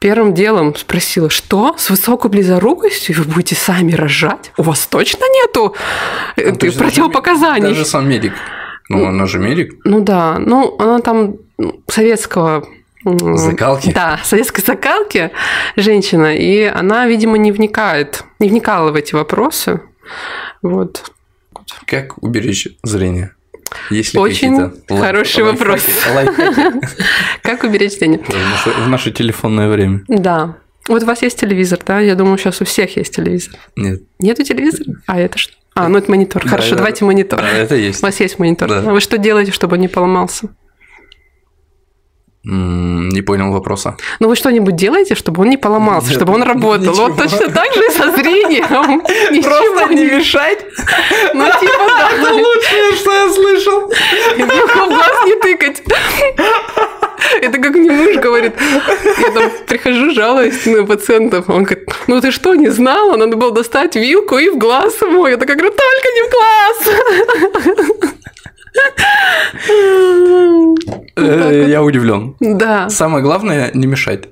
первым 0.00 0.34
делом 0.34 0.74
спросила, 0.76 1.30
что, 1.30 1.74
с 1.78 1.90
высокой 1.90 2.30
близорукостью 2.30 3.16
вы 3.16 3.24
будете 3.24 3.54
сами 3.54 3.92
рожать? 3.92 4.52
У 4.56 4.62
вас 4.62 4.86
точно 4.86 5.24
нету 5.24 5.74
а, 6.36 6.52
противопоказаний? 6.52 7.68
Даже 7.68 7.84
сам 7.84 8.08
медик. 8.08 8.34
Ну, 8.88 8.98
ну, 8.98 9.06
она 9.06 9.26
же 9.26 9.38
медик. 9.38 9.74
Ну 9.84 10.00
да, 10.00 10.38
ну 10.38 10.76
она 10.78 10.98
там 10.98 11.36
советского 11.88 12.66
Закалки? 13.04 13.92
Да, 13.92 14.20
советской 14.24 14.62
закалки 14.62 15.30
женщина, 15.76 16.36
и 16.36 16.62
она, 16.64 17.06
видимо, 17.06 17.38
не 17.38 17.52
вникает, 17.52 18.24
не 18.38 18.48
вникала 18.48 18.90
в 18.90 18.94
эти 18.94 19.14
вопросы. 19.14 19.80
Вот. 20.62 21.10
Как 21.86 22.22
уберечь 22.22 22.68
зрение? 22.82 23.34
Есть 23.90 24.14
ли 24.14 24.20
Очень 24.20 24.70
хороший 24.88 25.42
лайф, 25.42 25.58
вопрос. 25.58 25.82
Как 27.42 27.64
уберечь 27.64 27.98
зрение? 27.98 28.20
В 28.20 28.88
наше, 28.88 29.10
телефонное 29.12 29.68
время. 29.68 30.02
Да. 30.08 30.56
Вот 30.88 31.02
у 31.02 31.06
вас 31.06 31.22
есть 31.22 31.40
телевизор, 31.40 31.80
да? 31.86 32.00
Я 32.00 32.14
думаю, 32.14 32.38
сейчас 32.38 32.60
у 32.60 32.64
всех 32.64 32.96
есть 32.96 33.14
телевизор. 33.16 33.54
Нет. 33.76 34.02
Нету 34.18 34.42
телевизора? 34.42 34.96
А 35.06 35.18
это 35.18 35.38
что? 35.38 35.54
А, 35.74 35.88
ну 35.88 35.98
это 35.98 36.10
монитор. 36.10 36.46
Хорошо, 36.46 36.70
да, 36.70 36.76
давайте 36.78 37.04
монитор. 37.04 37.40
Да, 37.40 37.48
это 37.48 37.76
есть. 37.76 38.02
У 38.02 38.06
вас 38.06 38.20
есть 38.20 38.38
монитор. 38.38 38.70
А 38.70 38.80
вы 38.92 39.00
что 39.00 39.16
делаете, 39.16 39.52
чтобы 39.52 39.76
он 39.76 39.80
не 39.80 39.88
поломался? 39.88 40.48
Не 42.44 43.22
понял 43.22 43.52
вопроса. 43.52 43.96
Ну 44.18 44.26
вы 44.26 44.34
что-нибудь 44.34 44.74
делаете, 44.74 45.14
чтобы 45.14 45.42
он 45.42 45.50
не 45.50 45.56
поломался, 45.56 46.08
Нет, 46.08 46.16
чтобы 46.16 46.34
он 46.34 46.42
работал? 46.42 46.92
Ничего. 46.92 47.06
Вот 47.06 47.16
точно 47.16 47.48
так 47.50 47.72
же 47.72 47.86
и 47.86 47.90
со 47.90 48.10
зрением. 48.16 49.00
Просто 49.42 49.94
не 49.94 50.06
мешать? 50.06 50.58
Ну 51.34 51.44
типа 51.44 51.84
да. 51.86 52.10
Это 52.20 52.32
лучшее, 52.34 52.92
что 52.96 53.12
я 53.12 53.32
слышал. 53.32 53.88
в 53.88 54.88
глаз 54.88 55.26
не 55.26 55.34
тыкать. 55.36 55.82
Это 57.40 57.58
как 57.58 57.74
мне 57.74 57.90
муж 57.90 58.16
говорит. 58.16 58.54
Я 59.18 59.30
там 59.30 59.50
прихожу, 59.66 60.10
жалуюсь 60.10 60.66
на 60.66 60.84
пациентов. 60.84 61.48
Он 61.48 61.62
говорит, 61.62 61.88
ну 62.08 62.20
ты 62.20 62.32
что, 62.32 62.54
не 62.54 62.70
знала? 62.70 63.16
Надо 63.16 63.36
было 63.36 63.52
достать 63.52 63.94
вилку 63.94 64.38
и 64.38 64.48
в 64.50 64.58
глаз 64.58 65.00
ему. 65.00 65.26
Я 65.26 65.36
такая 65.36 65.56
говорю, 65.56 65.74
только 65.74 66.08
не 66.14 66.22
в 66.22 66.30
глаз. 66.32 68.16
Э, 71.16 71.66
я 71.68 71.82
удивлен. 71.82 72.36
Да. 72.40 72.88
Самое 72.88 73.22
главное 73.22 73.70
не 73.74 73.86
мешать. 73.86 74.28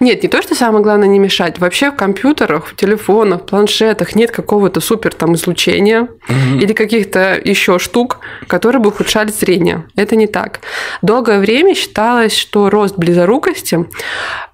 Нет, 0.00 0.22
не 0.22 0.28
то, 0.28 0.42
что 0.42 0.54
самое 0.54 0.82
главное 0.82 1.08
не 1.08 1.18
мешать. 1.18 1.58
Вообще 1.58 1.90
в 1.90 1.96
компьютерах, 1.96 2.66
в 2.68 2.76
телефонах, 2.76 3.42
в 3.42 3.46
планшетах 3.46 4.14
нет 4.14 4.30
какого-то 4.30 4.80
супер 4.80 5.14
там 5.14 5.34
излучения 5.34 6.02
угу. 6.02 6.58
или 6.60 6.72
каких-то 6.72 7.40
еще 7.42 7.78
штук, 7.78 8.18
которые 8.46 8.80
бы 8.80 8.88
ухудшали 8.88 9.30
зрение. 9.30 9.86
Это 9.96 10.16
не 10.16 10.26
так. 10.26 10.60
Долгое 11.02 11.38
время 11.38 11.74
считалось, 11.74 12.36
что 12.36 12.70
рост 12.70 12.96
близорукости 12.96 13.86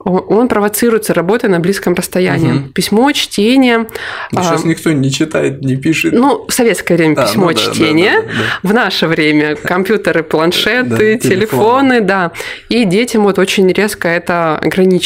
он 0.05 0.49
провоцируется 0.49 1.15
работой 1.15 1.49
на 1.49 1.61
близком 1.61 1.95
расстоянии. 1.95 2.53
Угу. 2.53 2.69
Письмо, 2.71 3.13
чтение. 3.13 3.87
Но 4.33 4.41
а, 4.41 4.45
сейчас 4.45 4.65
никто 4.65 4.93
не 4.93 5.11
читает, 5.11 5.63
не 5.63 5.77
пишет. 5.77 6.13
Ну, 6.13 6.45
в 6.47 6.53
советское 6.53 6.97
время 6.97 7.15
а, 7.23 7.27
письмо, 7.27 7.47
ну, 7.47 7.49
да, 7.49 7.55
чтение. 7.55 8.21
Да, 8.21 8.23
да, 8.23 8.33
да, 8.63 8.69
в 8.69 8.75
наше 8.75 9.07
время 9.07 9.57
компьютеры, 9.63 10.23
планшеты, 10.23 11.19
да, 11.21 11.29
телефоны, 11.29 12.01
да. 12.01 12.33
И 12.69 12.85
детям 12.85 13.23
вот 13.23 13.39
очень 13.39 13.71
резко 13.73 14.09
это 14.09 14.61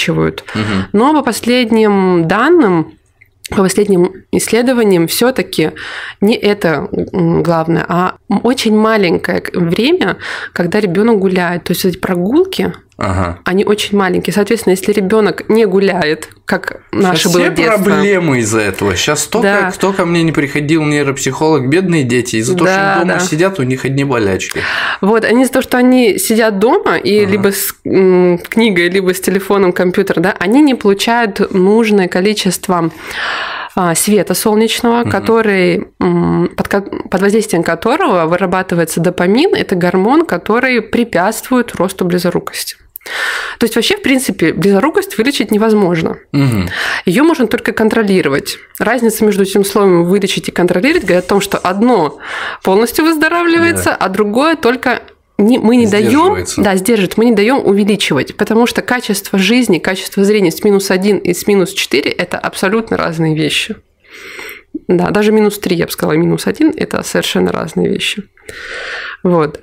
ограничивают. 0.09 0.45
Угу. 0.55 0.63
Но 0.93 1.13
по 1.13 1.23
последним 1.23 2.27
данным, 2.27 2.95
по 3.51 3.63
последним 3.63 4.13
исследованиям 4.33 5.07
все-таки 5.07 5.73
не 6.21 6.35
это 6.35 6.89
главное, 6.93 7.85
а 7.89 8.17
очень 8.29 8.77
маленькое 8.77 9.43
время, 9.53 10.17
когда 10.53 10.81
ребенок 10.81 11.19
гуляет. 11.19 11.65
То 11.65 11.73
есть 11.73 11.85
эти 11.85 11.97
прогулки, 11.97 12.73
Ага. 12.99 13.39
Они 13.45 13.65
очень 13.65 13.97
маленькие. 13.97 14.35
Соответственно, 14.35 14.73
если 14.73 14.93
ребенок 14.93 15.49
не 15.49 15.67
гуляет, 15.67 16.31
как 16.45 16.81
наше 16.91 17.23
Сейчас 17.23 17.33
было 17.33 17.45
все 17.45 17.55
детство. 17.55 17.85
проблемы 17.85 18.39
из-за 18.41 18.61
этого. 18.61 18.97
Сейчас 18.97 19.23
столько, 19.23 19.47
да. 19.47 19.71
кто 19.71 19.93
ко 19.93 20.05
мне 20.05 20.25
не 20.25 20.33
приходил, 20.33 20.83
нейропсихолог, 20.83 21.69
бедные 21.69 22.03
дети, 22.03 22.37
из-за 22.37 22.55
да, 22.55 22.59
того, 22.59 22.71
что 22.71 22.93
они 22.93 23.01
дома 23.01 23.21
да. 23.21 23.21
сидят, 23.21 23.61
у 23.61 23.63
них 23.63 23.85
одни 23.85 24.03
болячки. 24.03 24.61
Вот, 25.01 25.25
они 25.25 25.43
из-за 25.43 25.53
того, 25.53 25.63
что 25.63 25.79
они 25.79 26.19
сидят 26.19 26.59
дома 26.59 26.97
и 26.97 27.23
ага. 27.23 27.31
либо 27.31 27.53
с 27.53 27.73
м, 27.85 28.39
книгой, 28.39 28.89
либо 28.89 29.15
с 29.15 29.21
телефоном, 29.21 29.73
компьютер, 29.73 30.19
да, 30.19 30.35
они 30.37 30.61
не 30.61 30.75
получают 30.75 31.53
нужное 31.55 32.09
количество 32.09 32.91
а, 33.77 33.95
света 33.95 34.35
солнечного, 34.35 35.03
угу. 35.03 35.11
который, 35.11 35.87
под, 35.99 36.69
под 36.69 37.21
воздействием 37.21 37.63
которого 37.63 38.27
вырабатывается 38.27 38.99
допамин. 38.99 39.55
Это 39.55 39.77
гормон, 39.77 40.27
который 40.27 40.83
препятствует 40.83 41.77
росту 41.77 42.05
близорукости. 42.05 42.75
То 43.59 43.65
есть 43.65 43.77
вообще, 43.77 43.97
в 43.97 44.03
принципе, 44.03 44.53
близорукость 44.53 45.19
вылечить 45.19 45.51
невозможно. 45.51 46.19
Угу. 46.33 46.69
Ее 47.07 47.23
можно 47.23 47.47
только 47.47 47.73
контролировать. 47.73 48.59
Разница 48.79 49.25
между 49.25 49.43
этим 49.43 49.65
словом 49.65 50.05
вылечить 50.05 50.49
и 50.49 50.53
контролировать 50.53 51.05
говорит 51.05 51.25
о 51.25 51.29
том, 51.29 51.41
что 51.41 51.59
одно 51.59 52.19
полностью 52.63 53.05
выздоравливается, 53.05 53.91
да. 53.91 53.97
а 53.97 54.09
другое 54.09 54.57
только 54.57 55.03
не, 55.39 55.59
мы 55.59 55.77
не 55.77 55.87
даем, 55.87 56.45
да, 56.57 56.75
сдерживает, 56.77 57.17
мы 57.17 57.27
не 57.27 57.35
даем 57.35 57.65
увеличивать, 57.65 58.37
потому 58.37 58.67
что 58.67 58.83
качество 58.83 59.39
жизни, 59.39 59.79
качество 59.79 60.25
зрения 60.25 60.51
с 60.51 60.65
минус 60.65 60.91
1 60.91 61.19
и 61.19 61.33
с 61.33 61.47
минус 61.47 61.73
4– 61.73 62.11
это 62.19 62.39
абсолютно 62.39 62.97
разные 62.97 63.37
вещи. 63.37 63.77
Да, 64.89 65.11
даже 65.11 65.31
минус 65.31 65.59
3, 65.59 65.77
я 65.77 65.87
бы 65.87 65.93
сказала, 65.93 66.17
минус 66.17 66.47
1– 66.47 66.75
это 66.77 67.03
совершенно 67.05 67.53
разные 67.53 67.89
вещи. 67.89 68.25
Вот. 69.23 69.61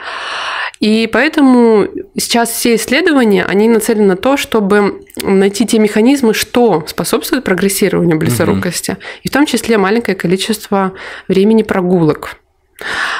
И 0.79 1.07
поэтому 1.11 1.87
сейчас 2.17 2.49
все 2.49 2.75
исследования, 2.75 3.45
они 3.45 3.69
нацелены 3.69 4.07
на 4.07 4.17
то, 4.17 4.35
чтобы 4.35 5.01
найти 5.21 5.65
те 5.65 5.79
механизмы, 5.79 6.33
что 6.33 6.83
способствует 6.87 7.43
прогрессированию 7.43 8.17
близорукости, 8.17 8.91
угу. 8.91 8.99
и 9.23 9.29
в 9.29 9.31
том 9.31 9.45
числе 9.45 9.77
маленькое 9.77 10.15
количество 10.15 10.93
времени 11.27 11.63
прогулок. 11.63 12.37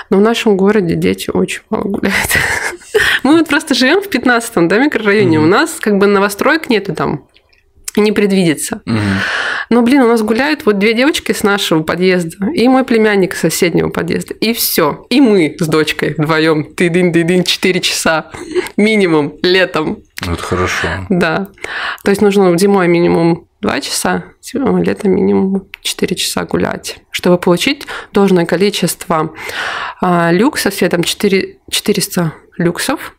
Но 0.10 0.18
в 0.18 0.22
нашем 0.22 0.58
городе 0.58 0.96
дети 0.96 1.30
очень 1.30 1.62
мало 1.70 1.84
гуляют. 1.84 2.38
Мы 3.24 3.38
вот 3.38 3.48
просто 3.48 3.74
живем 3.74 4.02
в 4.02 4.08
15-м 4.08 4.68
да, 4.68 4.78
микрорайоне. 4.78 5.40
У 5.40 5.46
нас 5.46 5.78
как 5.80 5.98
бы 5.98 6.08
новостроек 6.08 6.70
нету 6.70 6.94
там 6.94 7.28
не 8.00 8.12
предвидится. 8.12 8.82
Угу. 8.86 8.98
Но, 9.70 9.82
блин, 9.82 10.02
у 10.02 10.08
нас 10.08 10.22
гуляют 10.22 10.66
вот 10.66 10.80
две 10.80 10.94
девочки 10.94 11.32
с 11.32 11.44
нашего 11.44 11.84
подъезда 11.84 12.48
и 12.54 12.68
мой 12.68 12.84
племянник 12.84 13.36
с 13.36 13.40
соседнего 13.40 13.90
подъезда. 13.90 14.34
И 14.36 14.54
все. 14.54 15.06
И 15.10 15.22
мы 15.22 15.56
с 15.60 15.68
дочкой 15.68 16.16
вдвоем. 16.18 16.74
Ты 16.76 16.90
дин 16.90 17.12
ты 17.12 17.24
дин 17.24 17.44
4 17.44 17.82
часа 17.82 18.32
минимум 18.78 19.36
летом. 19.42 20.00
Это 20.22 20.42
хорошо. 20.42 20.88
Да. 21.10 21.48
То 22.04 22.12
есть 22.12 22.22
нужно 22.22 22.58
зимой 22.58 22.88
минимум 22.88 23.48
2 23.62 23.82
часа, 23.82 24.26
летом 24.54 25.12
минимум 25.12 25.68
4 25.82 26.16
часа 26.16 26.46
гулять, 26.46 26.98
чтобы 27.10 27.40
получить 27.40 27.88
должное 28.14 28.46
количество 28.46 29.34
а, 30.02 30.32
люксов, 30.32 30.76
все 30.76 30.88
там 30.88 31.04
4, 31.04 31.58
400 31.72 32.34
люксов, 32.58 33.16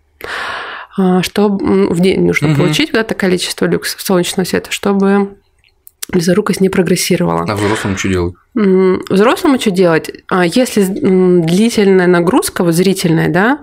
что 1.22 1.48
в 1.48 2.00
день 2.00 2.24
нужно 2.24 2.48
угу. 2.48 2.58
получить 2.58 2.92
вот 2.92 3.00
это 3.00 3.14
количество 3.14 3.66
люксов 3.66 4.00
солнечного 4.00 4.46
света, 4.46 4.72
чтобы 4.72 5.36
близорукость 6.08 6.60
не 6.60 6.68
прогрессировала. 6.68 7.44
А 7.48 7.56
взрослому 7.56 7.96
что 7.96 8.08
делать? 8.08 8.34
Взрослому 8.54 9.58
что 9.60 9.70
делать? 9.70 10.10
А 10.28 10.46
если 10.46 10.84
длительная 10.84 12.06
нагрузка, 12.06 12.62
вот 12.64 12.74
зрительная, 12.74 13.28
да, 13.28 13.58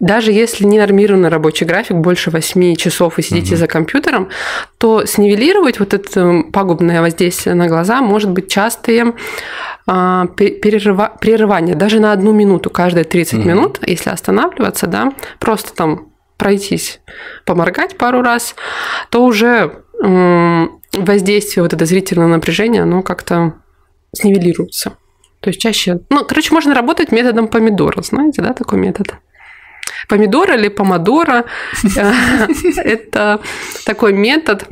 даже 0.00 0.32
если 0.32 0.64
не 0.64 0.78
нормированный 0.78 1.28
рабочий 1.28 1.64
график, 1.64 1.96
больше 1.96 2.30
8 2.30 2.76
часов 2.76 3.18
вы 3.18 3.22
сидите 3.22 3.54
угу. 3.54 3.60
за 3.60 3.66
компьютером, 3.66 4.28
то 4.78 5.04
снивелировать 5.04 5.78
вот 5.80 5.94
это 5.94 6.44
пагубное 6.52 7.02
воздействие 7.02 7.54
на 7.54 7.66
глаза 7.66 8.00
может 8.00 8.30
быть 8.30 8.48
частые 8.48 9.12
а, 9.86 10.26
перерыва, 10.26 11.12
прерывания, 11.20 11.74
даже 11.74 12.00
на 12.00 12.12
одну 12.12 12.32
минуту, 12.32 12.70
каждые 12.70 13.04
30 13.04 13.40
угу. 13.40 13.48
минут, 13.48 13.78
если 13.86 14.10
останавливаться, 14.10 14.86
да, 14.86 15.12
просто 15.38 15.74
там 15.74 16.11
пройтись, 16.42 17.00
поморгать 17.46 17.96
пару 17.96 18.20
раз, 18.20 18.56
то 19.10 19.24
уже 19.24 19.84
воздействие, 20.00 21.62
вот 21.62 21.72
это 21.72 21.86
зрительное 21.86 22.26
напряжение, 22.26 22.82
оно 22.82 23.02
как-то 23.02 23.54
снивелируется. 24.12 24.96
То 25.38 25.50
есть 25.50 25.60
чаще... 25.60 26.00
Ну, 26.10 26.24
короче, 26.24 26.52
можно 26.52 26.74
работать 26.74 27.12
методом 27.12 27.46
помидора. 27.46 28.02
Знаете, 28.02 28.42
да, 28.42 28.54
такой 28.54 28.80
метод? 28.80 29.14
Помидора 30.08 30.56
или 30.56 30.66
помодора 30.66 31.44
э,– 31.96 32.12
это 32.76 33.40
такой 33.86 34.12
метод, 34.12 34.66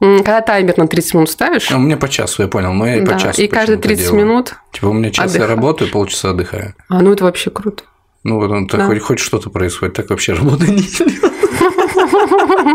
когда 0.00 0.40
таймер 0.40 0.76
на 0.76 0.88
30 0.88 1.14
минут 1.14 1.30
ставишь. 1.30 1.70
А 1.70 1.76
у 1.76 1.78
меня 1.78 1.96
по 1.96 2.08
часу, 2.08 2.42
я 2.42 2.48
понял, 2.48 2.72
но 2.72 2.88
я 2.88 2.96
и 2.96 3.06
по 3.06 3.16
часу 3.16 3.40
И 3.40 3.46
каждые 3.46 3.78
30 3.78 4.12
минут 4.12 4.54
Типа 4.72 4.86
у 4.86 4.92
меня 4.92 5.12
час 5.12 5.36
я 5.36 5.46
работаю, 5.46 5.88
полчаса 5.88 6.30
отдыхаю. 6.30 6.74
А, 6.88 7.00
ну 7.00 7.12
это 7.12 7.22
вообще 7.22 7.50
круто. 7.50 7.84
Ну, 8.24 8.36
вот 8.38 8.68
да. 8.68 9.00
хоть, 9.00 9.18
что-то 9.18 9.50
происходит, 9.50 9.94
так 9.94 10.10
вообще 10.10 10.34
работа 10.34 10.66
не 10.70 10.82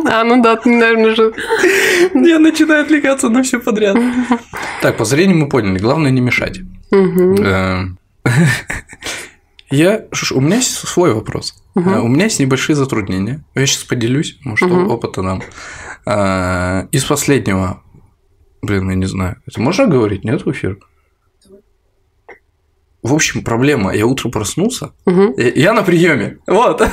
А, 0.09 0.23
ну 0.23 0.41
да, 0.41 0.55
ты, 0.57 0.69
наверное, 0.69 1.15
же... 1.15 1.33
Я 2.13 2.39
начинаю 2.39 2.83
отвлекаться 2.83 3.29
на 3.29 3.43
все 3.43 3.59
подряд. 3.59 3.97
Так, 4.81 4.97
по 4.97 5.05
зрению 5.05 5.37
мы 5.37 5.49
поняли, 5.49 5.79
главное 5.79 6.11
не 6.11 6.21
мешать. 6.21 6.59
Э, 6.91 7.85
я... 9.69 10.05
У 10.31 10.41
меня 10.41 10.57
есть 10.57 10.71
свой 10.71 11.13
вопрос. 11.13 11.63
Э, 11.75 11.99
у 11.99 12.07
меня 12.07 12.25
есть 12.25 12.39
небольшие 12.39 12.75
затруднения. 12.75 13.43
Я 13.55 13.65
сейчас 13.65 13.83
поделюсь, 13.83 14.37
может, 14.43 14.69
опыта 14.69 15.21
нам. 15.21 15.41
Э, 16.05 16.87
из 16.91 17.05
последнего... 17.05 17.81
Блин, 18.61 18.89
я 18.89 18.95
не 18.95 19.05
знаю. 19.05 19.37
Это 19.45 19.61
можно 19.61 19.87
говорить, 19.87 20.23
нет, 20.23 20.45
в 20.45 20.51
эфир? 20.51 20.77
В 23.07 23.13
общем, 23.13 23.41
проблема. 23.41 23.95
Я 23.95 24.05
утром 24.05 24.31
проснулся. 24.31 24.91
Угу. 25.05 25.35
Я 25.55 25.71
на 25.71 25.83
приеме. 25.83 26.39
Вот. 26.45 26.81
Я 26.81 26.87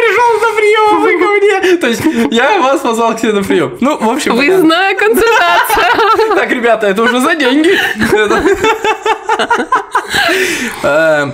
пришел 0.00 0.30
на 0.40 0.50
прием, 0.56 1.02
вы 1.02 1.18
ко 1.18 1.26
мне. 1.36 1.76
То 1.76 1.86
есть 1.86 2.32
я 2.32 2.60
вас 2.60 2.80
позвал 2.80 3.14
к 3.14 3.20
себе 3.20 3.32
на 3.32 3.42
прием. 3.42 3.76
Ну, 3.80 3.96
в 3.98 4.08
общем. 4.08 4.34
Выездная 4.34 4.94
консультация. 4.96 5.90
Так, 6.34 6.50
ребята, 6.50 6.86
это 6.86 7.02
уже 7.02 7.20
за 7.20 7.34
деньги. 7.36 7.70
Э, 10.82 11.32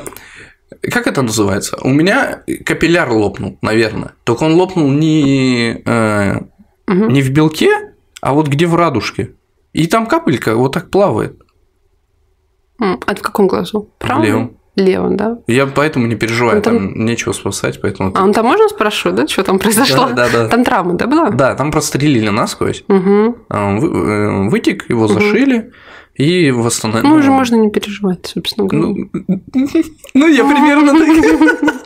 как 0.82 1.06
это 1.06 1.22
называется? 1.22 1.78
У 1.82 1.88
меня 1.88 2.42
капилляр 2.64 3.10
лопнул, 3.10 3.58
наверное. 3.62 4.12
Только 4.24 4.44
он 4.44 4.54
лопнул 4.54 4.90
не, 4.90 5.82
э, 5.84 6.40
не 6.88 7.22
в 7.22 7.30
белке, 7.30 7.92
а 8.20 8.32
вот 8.32 8.48
где 8.48 8.66
в 8.66 8.76
радужке. 8.76 9.32
И 9.72 9.86
там 9.86 10.06
капелька 10.06 10.54
вот 10.54 10.72
так 10.72 10.90
плавает. 10.90 11.40
А 12.78 13.14
в 13.14 13.20
каком 13.22 13.46
глазу? 13.46 13.88
Правом? 13.98 14.22
Левом. 14.24 14.50
Левым, 14.76 15.16
да? 15.16 15.38
Я 15.46 15.66
поэтому 15.66 16.06
не 16.06 16.16
переживаю, 16.16 16.56
Ну, 16.56 16.62
там- 16.62 16.76
там... 16.92 17.04
нечего 17.06 17.32
спасать, 17.32 17.80
поэтому... 17.80 18.12
А 18.14 18.22
он 18.22 18.34
там 18.34 18.44
можно 18.44 18.68
спрашивать, 18.68 19.16
да, 19.16 19.26
что 19.26 19.42
там 19.42 19.58
произошло? 19.58 20.08
Да, 20.08 20.28
да, 20.28 20.28
да. 20.30 20.48
Там 20.48 20.64
травма, 20.64 20.94
да, 20.94 21.06
была? 21.06 21.30
Да, 21.30 21.54
там 21.54 21.70
прострелили 21.70 22.28
насквозь, 22.28 22.84
Угу. 22.88 23.36
вы- 23.48 24.50
вытек, 24.50 24.90
его 24.90 25.08
зашили 25.08 25.70
и 26.14 26.50
восстановили. 26.50 27.06
Ну, 27.08 27.14
уже 27.14 27.30
можно 27.30 27.56
не 27.56 27.70
переживать, 27.70 28.26
собственно 28.26 28.66
говоря. 28.68 28.88
Ну, 29.14 29.30
ну, 30.14 30.26
я 30.26 30.44
примерно 30.44 30.92
так. 30.92 31.85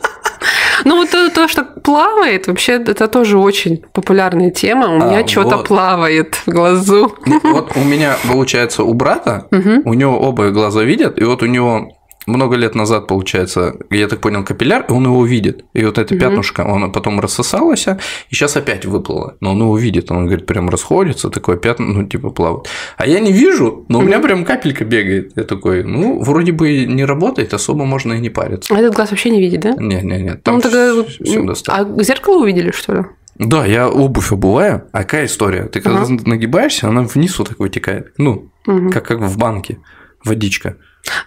Ну, 0.85 0.97
вот 0.97 1.09
то, 1.11 1.29
то, 1.29 1.47
что 1.47 1.63
плавает, 1.63 2.47
вообще, 2.47 2.73
это 2.73 3.07
тоже 3.07 3.37
очень 3.37 3.83
популярная 3.93 4.51
тема. 4.51 4.87
У 4.87 4.97
меня 4.97 5.19
А, 5.19 5.27
что-то 5.27 5.57
плавает 5.59 6.35
в 6.35 6.47
глазу. 6.47 7.15
Ну, 7.25 7.39
Вот 7.43 7.71
у 7.75 7.83
меня, 7.83 8.15
получается, 8.27 8.83
у 8.83 8.93
брата, 8.93 9.47
у 9.51 9.93
него 9.93 10.19
оба 10.19 10.49
глаза 10.51 10.83
видят, 10.83 11.19
и 11.19 11.23
вот 11.23 11.43
у 11.43 11.45
него 11.45 11.91
много 12.27 12.55
лет 12.55 12.75
назад, 12.75 13.07
получается, 13.07 13.75
я 13.89 14.07
так 14.07 14.21
понял, 14.21 14.43
капилляр, 14.43 14.85
и 14.87 14.91
он 14.91 15.05
его 15.05 15.25
видит. 15.25 15.65
И 15.73 15.83
вот 15.83 15.97
это 15.97 16.13
Мгм. 16.13 16.21
пятнышко, 16.21 16.61
он 16.61 16.91
потом 16.91 17.19
рассосалось, 17.19 17.87
и 17.87 18.35
сейчас 18.35 18.55
опять 18.57 18.85
выплыло. 18.85 19.35
Но 19.41 19.51
он 19.51 19.59
его 19.61 19.77
видит, 19.77 20.11
он 20.11 20.25
говорит, 20.27 20.45
прям 20.45 20.69
расходится, 20.69 21.29
такое 21.29 21.57
пятно, 21.57 21.85
ну, 21.87 22.03
типа, 22.07 22.29
плавает. 22.29 22.67
А 22.97 23.07
я 23.07 23.19
не 23.19 23.31
вижу, 23.31 23.85
но 23.89 23.99
у 23.99 24.01
меня 24.03 24.19
прям 24.19 24.45
капелька 24.45 24.85
бегает. 24.85 25.31
Я 25.35 25.43
такой, 25.43 25.83
ну, 25.83 26.21
вроде 26.21 26.51
бы 26.51 26.85
не 26.85 27.05
работает, 27.05 27.53
особо 27.53 27.85
можно 27.85 28.13
и 28.13 28.19
не 28.19 28.29
париться. 28.29 28.73
А 28.75 28.79
этот 28.79 28.95
глаз 28.95 29.09
вообще 29.11 29.29
не 29.31 29.39
видит, 29.39 29.61
да? 29.61 29.71
Не-не-не, 29.73 30.35
там 30.35 30.55
Ну, 30.55 30.61
тогда... 30.61 31.03
все 31.03 31.43
достаточно. 31.43 31.97
А 31.99 32.03
зеркало 32.03 32.41
увидели, 32.43 32.71
что 32.71 32.93
ли? 32.93 33.01
Да, 33.39 33.65
я 33.65 33.89
обувь 33.89 34.31
обуваю. 34.31 34.83
А 34.91 34.99
какая 34.99 35.25
история? 35.25 35.63
Ты 35.63 35.81
когда 35.81 36.01
Ага. 36.01 36.17
нагибаешься, 36.25 36.87
она 36.89 37.01
вниз 37.01 37.39
вот 37.39 37.49
так 37.49 37.59
вытекает. 37.59 38.13
Ну, 38.17 38.51
Мгм. 38.67 38.91
как, 38.91 39.07
как 39.07 39.19
в 39.21 39.37
банке. 39.37 39.79
Водичка. 40.23 40.77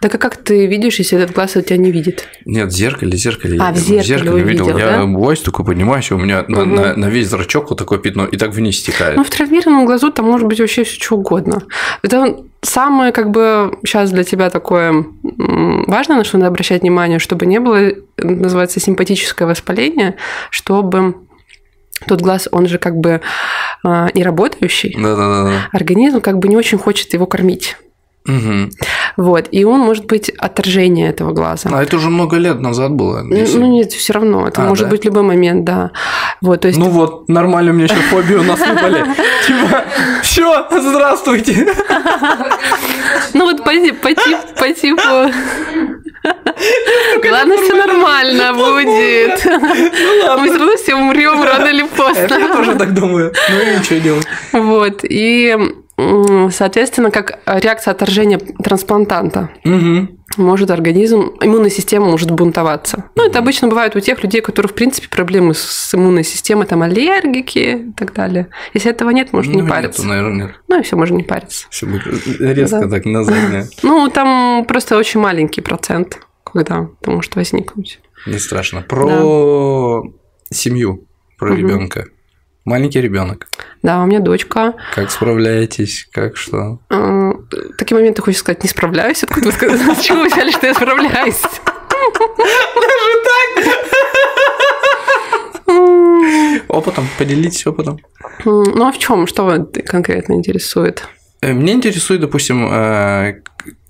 Так 0.01 0.15
а 0.15 0.19
как 0.19 0.37
ты 0.37 0.67
видишь, 0.67 0.99
если 0.99 1.19
этот 1.19 1.35
глаз 1.35 1.57
от 1.57 1.67
тебя 1.67 1.79
не 1.79 1.91
видит? 1.91 2.29
Нет, 2.45 2.69
в 2.69 2.77
зеркале, 2.77 3.13
в 3.13 3.21
зеркале. 3.21 3.59
А, 3.61 3.69
я 3.69 4.03
в 4.03 4.05
зеркале 4.07 4.43
видел. 4.43 4.67
увидел, 4.67 4.79
я 4.79 4.87
да? 4.87 5.01
обуваюсь, 5.03 5.41
такой 5.41 5.65
поднимаюсь, 5.65 6.11
у 6.13 6.17
меня 6.19 6.45
на, 6.49 6.61
Мгм. 6.65 6.75
на- 6.75 6.95
на 6.97 7.07
весь 7.07 7.29
зрачок 7.29 7.71
вот 7.71 7.79
такое 7.79 7.99
пятно, 7.99 8.25
и 8.27 8.37
так 8.37 8.51
вниз 8.51 8.79
стекает. 8.79 9.17
Ну, 9.17 9.25
в 9.25 9.31
травмированном 9.31 9.87
глазу 9.87 10.11
там 10.13 10.27
может 10.27 10.47
быть 10.47 10.61
вообще 10.61 10.85
все 10.85 10.95
что 11.03 11.17
угодно. 11.17 11.63
Это 12.03 12.37
самое, 12.63 13.13
как 13.13 13.31
бы, 13.31 13.77
сейчас 13.85 14.11
для 14.11 14.25
тебя 14.25 14.51
такое 14.51 15.05
важное, 15.23 16.19
на 16.19 16.25
что 16.25 16.39
надо 16.39 16.49
обращать 16.49 16.83
внимание, 16.83 17.19
чтобы 17.19 17.47
не 17.47 17.59
было, 17.59 17.77
э, 17.77 17.95
называется, 18.19 18.81
симпатическое 18.81 19.49
воспаление, 19.49 20.17
чтобы 20.51 21.15
тот 22.07 22.21
глаз, 22.21 22.49
он 22.53 22.67
же 22.69 22.79
как 22.79 22.97
бы 22.97 23.21
а, 23.87 24.09
не 24.15 24.23
работающий, 24.23 24.95
Да-да-да. 24.99 25.69
организм 25.73 26.21
как 26.21 26.39
бы 26.39 26.49
не 26.49 26.57
очень 26.57 26.79
хочет 26.79 27.13
его 27.15 27.27
кормить. 27.27 27.77
Мгм. 28.27 28.71
Вот, 29.19 29.49
и 29.53 29.65
он 29.65 29.81
может 29.81 30.07
быть 30.07 30.31
отторжение 30.31 31.11
этого 31.11 31.33
глаза. 31.33 31.69
А 31.73 31.83
это 31.83 31.97
уже 31.97 32.09
много 32.09 32.37
лет 32.39 32.59
назад 32.61 32.93
было. 32.93 33.21
Ну, 33.23 33.37
если- 33.37 33.59
Ну 33.59 33.67
нет, 33.67 33.93
все 33.93 34.13
равно. 34.15 34.49
Это 34.49 34.63
А, 34.63 34.69
может 34.69 34.85
да? 34.87 34.91
быть 34.91 35.05
любой 35.05 35.23
момент, 35.23 35.65
да. 35.65 35.91
Вот, 36.41 36.63
то 36.63 36.69
есть 36.69 36.79
Ну 36.81 36.89
вот, 36.89 37.29
нормально, 37.29 37.73
у 37.73 37.75
меня 37.75 37.87
сейчас 37.87 38.03
фобию 38.11 38.43
насыпали. 38.43 39.05
Типа, 39.47 39.85
все, 40.23 40.67
здравствуйте. 40.71 41.67
Ну 43.35 43.45
вот 43.45 43.63
по, 43.63 43.71
ти- 43.73 43.93
по, 43.93 44.09
тип- 44.15 44.59
по 44.59 44.69
типу... 44.73 45.03
Ладно, 47.31 47.57
все 47.59 47.75
нормально 47.75 48.53
будет. 48.55 49.45
Мы 49.45 50.47
все 50.49 50.59
равно 50.59 50.77
все 50.77 50.95
умрем 50.95 51.43
рано 51.43 51.67
или 51.67 51.83
Я 52.19 52.29
тоже 52.29 52.71
поздно. 52.73 52.79
так 52.79 52.95
думаю. 52.95 53.33
Ну 53.51 53.79
и 53.81 53.83
что 53.83 54.01
делать? 54.01 54.27
Вот. 54.53 55.01
И, 55.03 55.57
соответственно, 55.97 57.11
как 57.11 57.39
реакция 57.47 57.93
отторжения 57.93 58.39
трансплантанта 58.39 59.51
Мгм. 59.65 60.19
может 60.37 60.71
организм, 60.71 61.33
иммунная 61.41 61.71
система 61.71 62.07
может 62.07 62.31
бунтоваться. 62.31 63.05
Ну, 63.15 63.25
это 63.27 63.39
обычно 63.39 63.69
бывает 63.69 63.95
у 63.95 64.01
тех 64.01 64.23
людей, 64.23 64.41
у 64.41 64.45
которых, 64.45 64.73
в 64.73 64.75
принципе, 64.75 65.09
проблемы 65.09 65.55
с 65.55 65.95
иммунной 65.95 66.25
системой, 66.25 66.67
там, 66.67 66.83
аллергики 66.83 67.59
и 67.59 67.93
так 67.93 68.13
далее. 68.13 68.49
Если 68.75 68.91
этого 68.91 69.11
нет, 69.11 69.33
можно 69.33 69.53
не 69.53 69.63
Ну, 69.63 69.69
париться. 69.69 70.03
нету, 70.03 70.09
наверное, 70.15 70.47
нет. 70.49 70.61
Ну, 70.69 70.81
и 70.81 70.83
все, 70.83 70.97
можно 70.97 71.17
не 71.17 71.23
париться. 71.23 71.67
Все 71.71 71.87
будет 71.87 72.07
резко 72.41 72.81
Да. 72.81 72.89
так 72.89 73.05
на 73.05 73.23
заднее. 73.25 73.69
Ну, 73.83 74.09
там 74.09 74.65
просто 74.67 74.97
очень 74.99 75.21
маленький 75.21 75.61
процент, 75.61 76.19
когда 76.43 76.89
это 77.01 77.11
может 77.11 77.37
возникнуть. 77.37 78.01
Не 78.27 78.39
страшно. 78.39 78.83
Про 78.83 80.03
семью, 80.51 81.05
про 81.39 81.51
Мгм. 81.53 81.57
ребенка. 81.59 82.07
Маленький 82.65 83.01
ребенок. 83.01 83.47
Да, 83.83 84.03
у 84.03 84.07
меня 84.07 84.21
дочка. 84.21 84.75
Как 84.95 85.11
справляетесь? 85.11 86.09
Как 86.13 86.37
что? 86.37 86.79
Э, 86.91 87.33
такие 87.77 87.95
моменты 87.97 88.23
хочется 88.23 88.41
сказать, 88.45 88.63
не 88.63 88.71
справляюсь. 88.71 89.23
Откуда 89.23 89.47
вы 89.47 89.53
сказали? 89.53 89.95
С 89.95 90.01
чего 90.01 90.21
вы 90.21 90.29
взяли, 90.29 90.51
что 90.51 90.67
я 90.67 90.75
справляюсь? 90.75 91.41
М, 95.67 96.63
Опытом? 96.69 97.07
Поделитесь 97.19 97.67
опытом. 97.67 97.99
Ну, 98.45 98.87
а 98.87 98.93
в 98.93 98.99
чем? 98.99 99.27
Что 99.27 99.45
вас 99.45 99.61
конкретно 99.87 100.35
интересует? 100.35 101.07
Э, 101.43 101.53
Меня 101.53 101.75
интересует, 101.75 102.21
допустим, 102.21 102.67
э, 102.73 103.43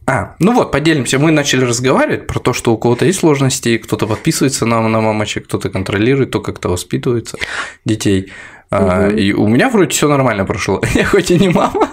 а, 0.06 0.34
ну 0.38 0.52
вот, 0.52 0.70
поделимся. 0.70 1.18
Мы 1.18 1.30
начали 1.30 1.64
разговаривать 1.64 2.26
про 2.26 2.38
то, 2.38 2.52
что 2.52 2.72
у 2.74 2.78
кого-то 2.78 3.06
есть 3.06 3.20
сложности, 3.20 3.78
кто-то 3.78 4.06
подписывается 4.06 4.66
на, 4.66 4.86
на 4.88 5.00
мамочек, 5.00 5.44
кто-то 5.46 5.70
контролирует, 5.70 6.30
то 6.30 6.40
как-то 6.40 6.68
воспитывается 6.68 7.38
детей. 7.84 8.32
А. 8.74 9.08
И 9.08 9.32
у 9.32 9.46
меня 9.46 9.68
вроде 9.68 9.90
все 9.90 10.08
нормально 10.08 10.44
прошло. 10.44 10.80
Я 10.94 11.04
хоть 11.04 11.30
и 11.30 11.38
не 11.38 11.48
мама, 11.48 11.90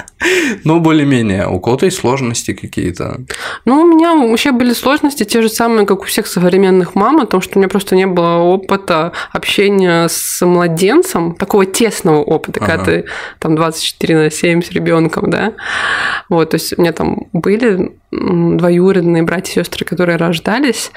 но 0.64 0.80
более-менее. 0.80 1.48
У 1.48 1.60
кого-то 1.60 1.86
есть 1.86 1.98
сложности 1.98 2.52
какие-то. 2.52 3.20
Ну, 3.64 3.82
у 3.82 3.86
меня 3.86 4.14
вообще 4.14 4.52
были 4.52 4.72
сложности, 4.72 5.24
те 5.24 5.40
же 5.42 5.48
самые, 5.48 5.86
как 5.86 6.00
у 6.00 6.04
всех 6.04 6.26
современных 6.26 6.94
мам, 6.94 7.20
о 7.20 7.26
том, 7.26 7.40
что 7.40 7.58
у 7.58 7.60
меня 7.60 7.68
просто 7.68 7.96
не 7.96 8.06
было 8.06 8.38
опыта 8.38 9.12
общения 9.32 10.08
с 10.08 10.44
младенцем, 10.44 11.34
такого 11.34 11.64
тесного 11.66 12.18
опыта, 12.22 12.60
когда 12.60 12.74
Ага. 12.74 12.84
ты 12.84 13.04
там 13.38 13.56
24 13.56 14.16
на 14.16 14.30
7 14.30 14.62
с 14.62 14.70
ребенком, 14.70 15.30
да. 15.30 15.54
Вот, 16.28 16.50
то 16.50 16.56
есть 16.56 16.76
у 16.76 16.80
меня 16.80 16.92
там 16.92 17.28
были 17.32 17.92
двоюродные 18.10 19.22
братья 19.22 19.52
и 19.52 19.64
сестры, 19.64 19.84
которые 19.84 20.16
рождались 20.16 20.92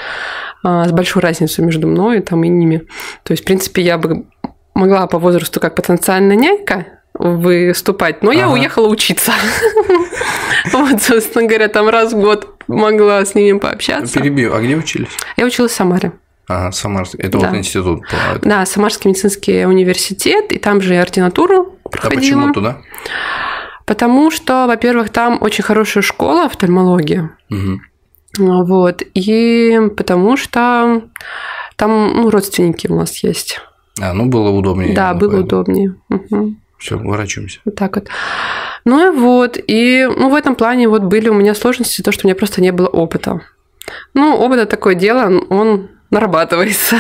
а, 0.63 0.85
с 0.87 0.91
большой 0.91 1.21
разницей 1.21 1.63
между 1.63 1.87
мной 1.87 2.21
там, 2.21 2.43
и 2.43 2.47
ними. 2.49 2.83
То 3.23 3.31
есть, 3.31 3.43
в 3.43 3.45
принципе, 3.45 3.81
я 3.81 3.97
бы 3.97 4.25
могла 4.73 5.07
по 5.07 5.19
возрасту 5.19 5.60
как 5.60 5.75
потенциальная 5.75 6.36
нянька 6.36 6.86
выступать, 7.13 8.23
но 8.23 8.31
я 8.31 8.45
Ага. 8.45 8.53
уехала 8.53 8.88
учиться. 8.88 9.31
Вот, 10.73 11.01
собственно 11.01 11.47
говоря, 11.47 11.67
там 11.69 11.89
раз 11.89 12.13
в 12.13 12.19
год 12.21 12.63
могла 12.67 13.25
с 13.25 13.34
ними 13.34 13.57
пообщаться. 13.57 14.19
Перебью. 14.19 14.53
А 14.53 14.62
где 14.62 14.75
учились? 14.75 15.10
Я 15.36 15.45
училась 15.45 15.71
в 15.71 15.75
Самаре. 15.75 16.12
Ага, 16.47 16.71
Самарский. 16.71 17.19
Это 17.19 17.39
Да. 17.39 17.49
вот 17.49 17.57
институт. 17.57 18.01
по- 18.01 18.36
это- 18.36 18.47
Да, 18.47 18.65
Самарский 18.65 19.10
медицинский 19.10 19.65
университет, 19.65 20.51
и 20.51 20.60
там 20.60 20.79
же 20.81 20.93
и 20.93 20.97
ординатуру 20.97 21.75
А 21.84 21.89
проходила. 21.89 22.19
почему 22.19 22.53
туда? 22.53 22.77
Потому 23.86 24.29
что, 24.31 24.67
во-первых, 24.67 25.10
там 25.10 25.39
очень 25.41 25.63
хорошая 25.63 26.03
школа 26.03 26.45
офтальмологии. 26.45 27.29
Мгм. 27.49 27.81
Вот. 28.38 29.01
И 29.15 29.79
потому 29.97 30.38
что 30.38 31.01
там 31.75 32.13
ну, 32.21 32.29
родственники 32.29 32.88
у 32.88 32.95
нас 32.95 33.23
есть. 33.23 33.60
А, 33.99 34.13
ну 34.13 34.27
было 34.27 34.49
удобнее. 34.49 34.93
да, 34.93 35.13
было 35.13 35.41
удобнее. 35.41 35.95
Все, 36.77 36.97
ворачиваемся. 36.97 37.60
Вот 37.65 37.75
так 37.75 37.95
вот. 37.95 38.08
Ну 38.86 39.13
и 39.13 39.15
вот. 39.15 39.58
И 39.67 40.08
ну, 40.17 40.30
в 40.30 40.36
этом 40.36 40.56
плане 40.56 40.88
вот 40.88 41.04
были 41.04 41.30
у 41.30 41.34
меня 41.34 41.54
сложности, 41.54 42.01
то, 42.01 42.12
что 42.12 42.25
у 42.25 42.27
меня 42.27 42.36
просто 42.36 42.62
не 42.62 42.71
было 42.71 42.88
опыта. 42.88 43.41
Ну, 44.13 44.36
опыт 44.36 44.60
это 44.60 44.71
такое 44.71 44.95
дело, 44.95 45.43
он 45.49 45.89
нарабатывается. 46.10 46.95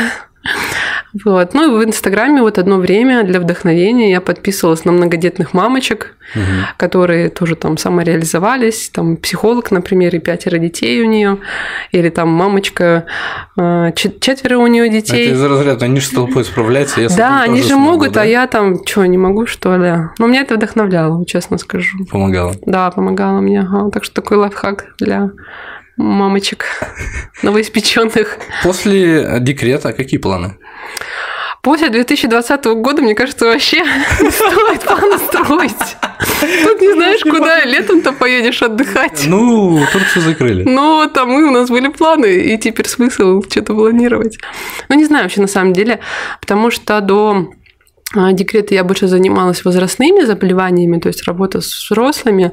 Вот. 1.25 1.53
Ну 1.53 1.75
и 1.81 1.85
в 1.85 1.87
Инстаграме 1.87 2.41
вот 2.41 2.57
одно 2.57 2.77
время 2.77 3.23
для 3.23 3.39
вдохновения 3.39 4.09
я 4.11 4.21
подписывалась 4.21 4.85
на 4.85 4.91
многодетных 4.93 5.53
мамочек, 5.53 6.15
Мгм. 6.35 6.45
которые 6.77 7.29
тоже 7.29 7.55
там 7.55 7.77
самореализовались, 7.77 8.89
там 8.89 9.17
психолог, 9.17 9.71
например, 9.71 10.15
и 10.15 10.19
пятеро 10.19 10.57
детей 10.57 11.01
у 11.01 11.05
нее, 11.05 11.37
или 11.91 12.09
там 12.09 12.29
мамочка, 12.29 13.05
э, 13.57 13.91
чет- 13.95 14.21
четверо 14.21 14.57
у 14.59 14.67
нее 14.67 14.87
детей. 14.89 15.27
Это 15.27 15.35
из 15.35 15.43
разряда, 15.43 15.85
они 15.85 15.99
же 15.99 16.05
с 16.05 16.09
толпой 16.11 16.45
справляются. 16.45 17.01
Я 17.01 17.09
Да, 17.09 17.41
они 17.43 17.61
же 17.61 17.69
смогу, 17.69 17.81
могут, 17.83 18.11
да? 18.13 18.21
а 18.21 18.25
я 18.25 18.47
там 18.47 18.85
что, 18.85 19.05
не 19.05 19.17
могу, 19.17 19.45
что 19.47 19.75
ли? 19.75 19.93
Но 20.19 20.27
меня 20.27 20.41
это 20.41 20.55
вдохновляло, 20.55 21.25
честно 21.25 21.57
скажу. 21.57 21.97
Помогала. 22.09 22.53
Да, 22.65 22.89
помогало 22.91 23.41
мне. 23.41 23.59
Ага. 23.61 23.89
Так 23.91 24.05
что 24.05 24.13
такой 24.15 24.37
лайфхак 24.37 24.85
для 24.99 25.31
мамочек 26.01 26.65
новоиспеченных. 27.43 28.37
После 28.63 29.37
декрета 29.39 29.93
какие 29.93 30.19
планы? 30.19 30.57
После 31.61 31.89
2020 31.89 32.65
года, 32.65 33.03
мне 33.03 33.13
кажется, 33.13 33.45
вообще 33.45 33.77
не 34.21 34.31
стоит 34.31 34.81
планы 34.81 35.17
строить. 35.19 35.97
Тут 36.63 36.81
не 36.81 36.93
знаешь, 36.93 37.21
куда 37.21 37.63
летом-то 37.65 38.13
поедешь 38.13 38.63
отдыхать. 38.63 39.25
Ну, 39.27 39.79
Турцию 39.91 40.23
закрыли. 40.23 40.63
Но 40.63 41.07
там 41.07 41.31
и 41.39 41.43
у 41.43 41.51
нас 41.51 41.69
были 41.69 41.89
планы, 41.89 42.33
и 42.35 42.57
теперь 42.57 42.87
смысл 42.87 43.43
что-то 43.47 43.75
планировать. 43.75 44.39
Ну, 44.89 44.95
не 44.95 45.05
знаю 45.05 45.25
вообще 45.25 45.41
на 45.41 45.47
самом 45.47 45.73
деле, 45.73 45.99
потому 46.39 46.71
что 46.71 46.99
до 46.99 47.49
а, 48.13 48.33
декрета 48.33 48.73
я 48.73 48.83
больше 48.83 49.07
занималась 49.07 49.63
возрастными 49.63 50.25
заболеваниями, 50.25 50.99
то 50.99 51.07
есть 51.07 51.23
работа 51.23 51.61
с 51.61 51.67
взрослыми, 51.67 52.51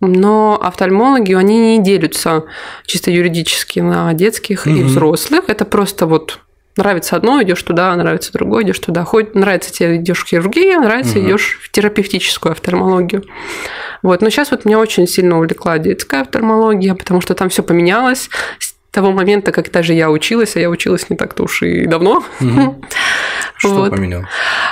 но 0.00 0.60
офтальмологи, 0.62 1.32
они 1.32 1.78
не 1.78 1.82
делятся 1.82 2.44
чисто 2.84 3.10
юридически 3.10 3.80
на 3.80 4.12
детских 4.12 4.66
угу. 4.66 4.74
и 4.74 4.82
взрослых. 4.82 5.44
Это 5.48 5.64
просто 5.64 6.06
вот 6.06 6.40
нравится 6.76 7.16
одно, 7.16 7.42
идешь 7.42 7.62
туда, 7.62 7.94
нравится 7.96 8.32
другое, 8.32 8.64
идешь 8.64 8.78
туда. 8.78 9.04
Хоть 9.04 9.34
нравится 9.34 9.72
тебе, 9.72 9.96
идешь 9.96 10.22
в 10.22 10.26
хирургию, 10.26 10.80
нравится, 10.80 11.18
угу. 11.18 11.26
идешь 11.26 11.60
в 11.62 11.70
терапевтическую 11.70 12.52
офтальмологию. 12.52 13.24
Вот. 14.02 14.20
Но 14.22 14.30
сейчас 14.30 14.50
вот 14.50 14.64
меня 14.64 14.78
очень 14.78 15.06
сильно 15.06 15.38
увлекла 15.38 15.78
детская 15.78 16.22
офтальмология, 16.22 16.94
потому 16.94 17.20
что 17.20 17.34
там 17.34 17.48
все 17.48 17.62
поменялось 17.62 18.28
того 18.90 19.12
момента, 19.12 19.52
как 19.52 19.70
даже 19.70 19.94
я 19.94 20.10
училась, 20.10 20.56
а 20.56 20.60
я 20.60 20.68
училась 20.68 21.08
не 21.10 21.16
так-то 21.16 21.44
уж 21.44 21.62
и 21.62 21.86
давно. 21.86 22.24
Угу. 22.40 22.84
Что 23.56 23.74
вот. 23.74 23.90
поменял? 23.90 24.22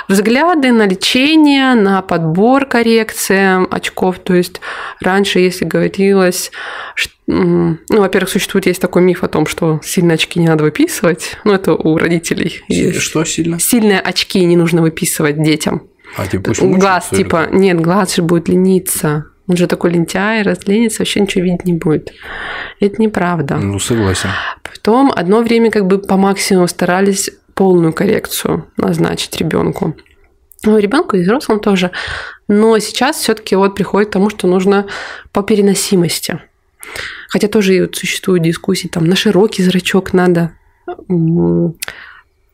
Взгляды 0.07 0.71
на 0.71 0.87
лечение, 0.87 1.75
на 1.75 2.01
подбор 2.01 2.65
коррекции 2.65 3.65
очков. 3.73 4.19
То 4.19 4.33
есть 4.33 4.61
раньше, 4.99 5.39
если 5.39 5.65
говорилось, 5.65 6.51
что, 6.95 7.13
ну, 7.27 7.77
во-первых, 7.89 8.29
существует 8.29 8.65
есть 8.65 8.81
такой 8.81 9.03
миф 9.03 9.23
о 9.23 9.27
том, 9.27 9.45
что 9.45 9.79
сильные 9.83 10.15
очки 10.15 10.39
не 10.39 10.47
надо 10.47 10.63
выписывать. 10.63 11.37
Ну, 11.43 11.53
это 11.53 11.73
у 11.73 11.97
родителей. 11.97 12.63
Есть. 12.67 12.99
Что 13.01 13.23
сильно? 13.23 13.59
Сильные 13.59 13.99
очки 13.99 14.43
не 14.43 14.57
нужно 14.57 14.81
выписывать 14.81 15.41
детям. 15.41 15.83
А, 16.17 16.25
типа, 16.25 16.51
глаз, 16.59 17.09
типа, 17.09 17.47
нет, 17.51 17.79
глаз 17.79 18.15
же 18.15 18.23
будет 18.23 18.49
лениться. 18.49 19.27
Он 19.49 19.57
же 19.57 19.65
такой 19.65 19.91
лентяй, 19.91 20.43
разленится, 20.43 20.99
вообще 20.99 21.21
ничего 21.21 21.43
видеть 21.43 21.65
не 21.65 21.73
будет. 21.73 22.13
Это 22.79 23.01
неправда. 23.01 23.57
Ну, 23.57 23.79
согласен. 23.79 24.29
Потом 24.61 25.11
одно 25.13 25.41
время 25.41 25.71
как 25.71 25.87
бы 25.87 25.97
по 25.97 26.17
максимуму 26.17 26.67
старались 26.67 27.31
полную 27.55 27.91
коррекцию 27.91 28.67
назначить 28.77 29.35
ребенку. 29.37 29.97
Ну, 30.63 30.77
ребенку 30.77 31.17
и 31.17 31.21
взрослым 31.21 31.59
тоже. 31.59 31.89
Но 32.47 32.77
сейчас 32.77 33.17
все-таки 33.17 33.55
вот 33.55 33.73
приходит 33.73 34.09
к 34.09 34.13
тому, 34.13 34.29
что 34.29 34.47
нужно 34.47 34.85
по 35.31 35.41
переносимости. 35.41 36.39
Хотя 37.29 37.47
тоже 37.47 37.81
вот 37.81 37.95
существуют 37.95 38.43
дискуссии, 38.43 38.87
там 38.87 39.05
на 39.05 39.15
широкий 39.15 39.63
зрачок 39.63 40.13
надо 40.13 40.53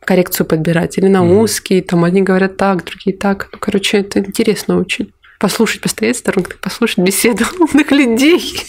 коррекцию 0.00 0.46
подбирать, 0.46 0.96
или 0.96 1.08
на 1.08 1.24
узкий, 1.24 1.82
там 1.82 2.04
одни 2.04 2.22
говорят 2.22 2.56
так, 2.56 2.84
другие 2.84 3.14
так. 3.14 3.48
Ну, 3.52 3.58
короче, 3.58 3.98
это 3.98 4.20
интересно 4.20 4.78
очень 4.78 5.12
послушать, 5.38 5.80
постоять 5.80 6.16
сторонкой, 6.16 6.56
послушать 6.60 6.98
беседу 6.98 7.44
умных 7.58 7.90
людей. 7.90 8.60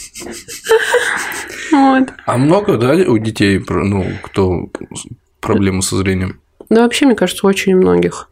Вот. 1.71 2.09
А 2.25 2.37
много, 2.37 2.77
да, 2.77 2.93
у 2.93 3.17
детей, 3.17 3.63
ну, 3.67 4.05
кто 4.23 4.69
проблемы 5.39 5.81
со 5.81 5.97
зрением? 5.97 6.41
Да, 6.69 6.83
вообще, 6.83 7.05
мне 7.05 7.15
кажется, 7.15 7.47
очень 7.47 7.75
многих 7.75 8.29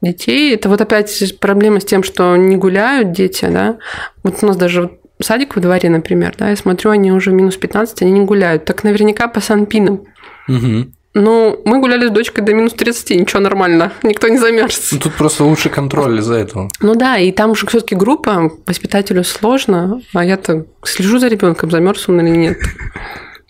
детей. 0.00 0.54
Это 0.54 0.68
вот 0.68 0.80
опять 0.80 1.38
проблема 1.40 1.80
с 1.80 1.84
тем, 1.84 2.02
что 2.02 2.36
не 2.36 2.56
гуляют 2.56 3.12
дети, 3.12 3.46
да. 3.46 3.78
Вот 4.22 4.38
у 4.42 4.46
нас 4.46 4.56
даже 4.56 4.98
садик 5.20 5.56
во 5.56 5.62
дворе, 5.62 5.90
например, 5.90 6.34
да, 6.38 6.50
я 6.50 6.56
смотрю, 6.56 6.90
они 6.90 7.12
уже 7.12 7.32
минус 7.32 7.56
15, 7.56 8.02
они 8.02 8.12
не 8.12 8.24
гуляют. 8.24 8.64
Так 8.64 8.84
наверняка 8.84 9.28
по 9.28 9.40
санпинам. 9.40 10.06
Угу. 10.48 10.92
Ну, 11.16 11.60
мы 11.64 11.80
гуляли 11.80 12.08
с 12.08 12.10
дочкой 12.10 12.44
до 12.44 12.52
минус 12.52 12.72
30, 12.74 13.20
ничего 13.20 13.40
нормально, 13.40 13.92
никто 14.02 14.28
не 14.28 14.38
замерз. 14.38 14.90
Ну, 14.92 14.98
тут 14.98 15.14
просто 15.14 15.44
лучше 15.44 15.68
контроль 15.68 16.18
из-за 16.18 16.34
этого. 16.34 16.68
Ну 16.80 16.96
да, 16.96 17.18
и 17.18 17.30
там 17.30 17.52
уже 17.52 17.66
все-таки 17.68 17.94
группа, 17.94 18.50
воспитателю 18.66 19.22
сложно, 19.22 20.02
а 20.12 20.24
я-то 20.24 20.66
слежу 20.82 21.18
за 21.18 21.28
ребенком, 21.28 21.70
замерз 21.70 22.08
он 22.08 22.20
или 22.20 22.36
нет. 22.36 22.58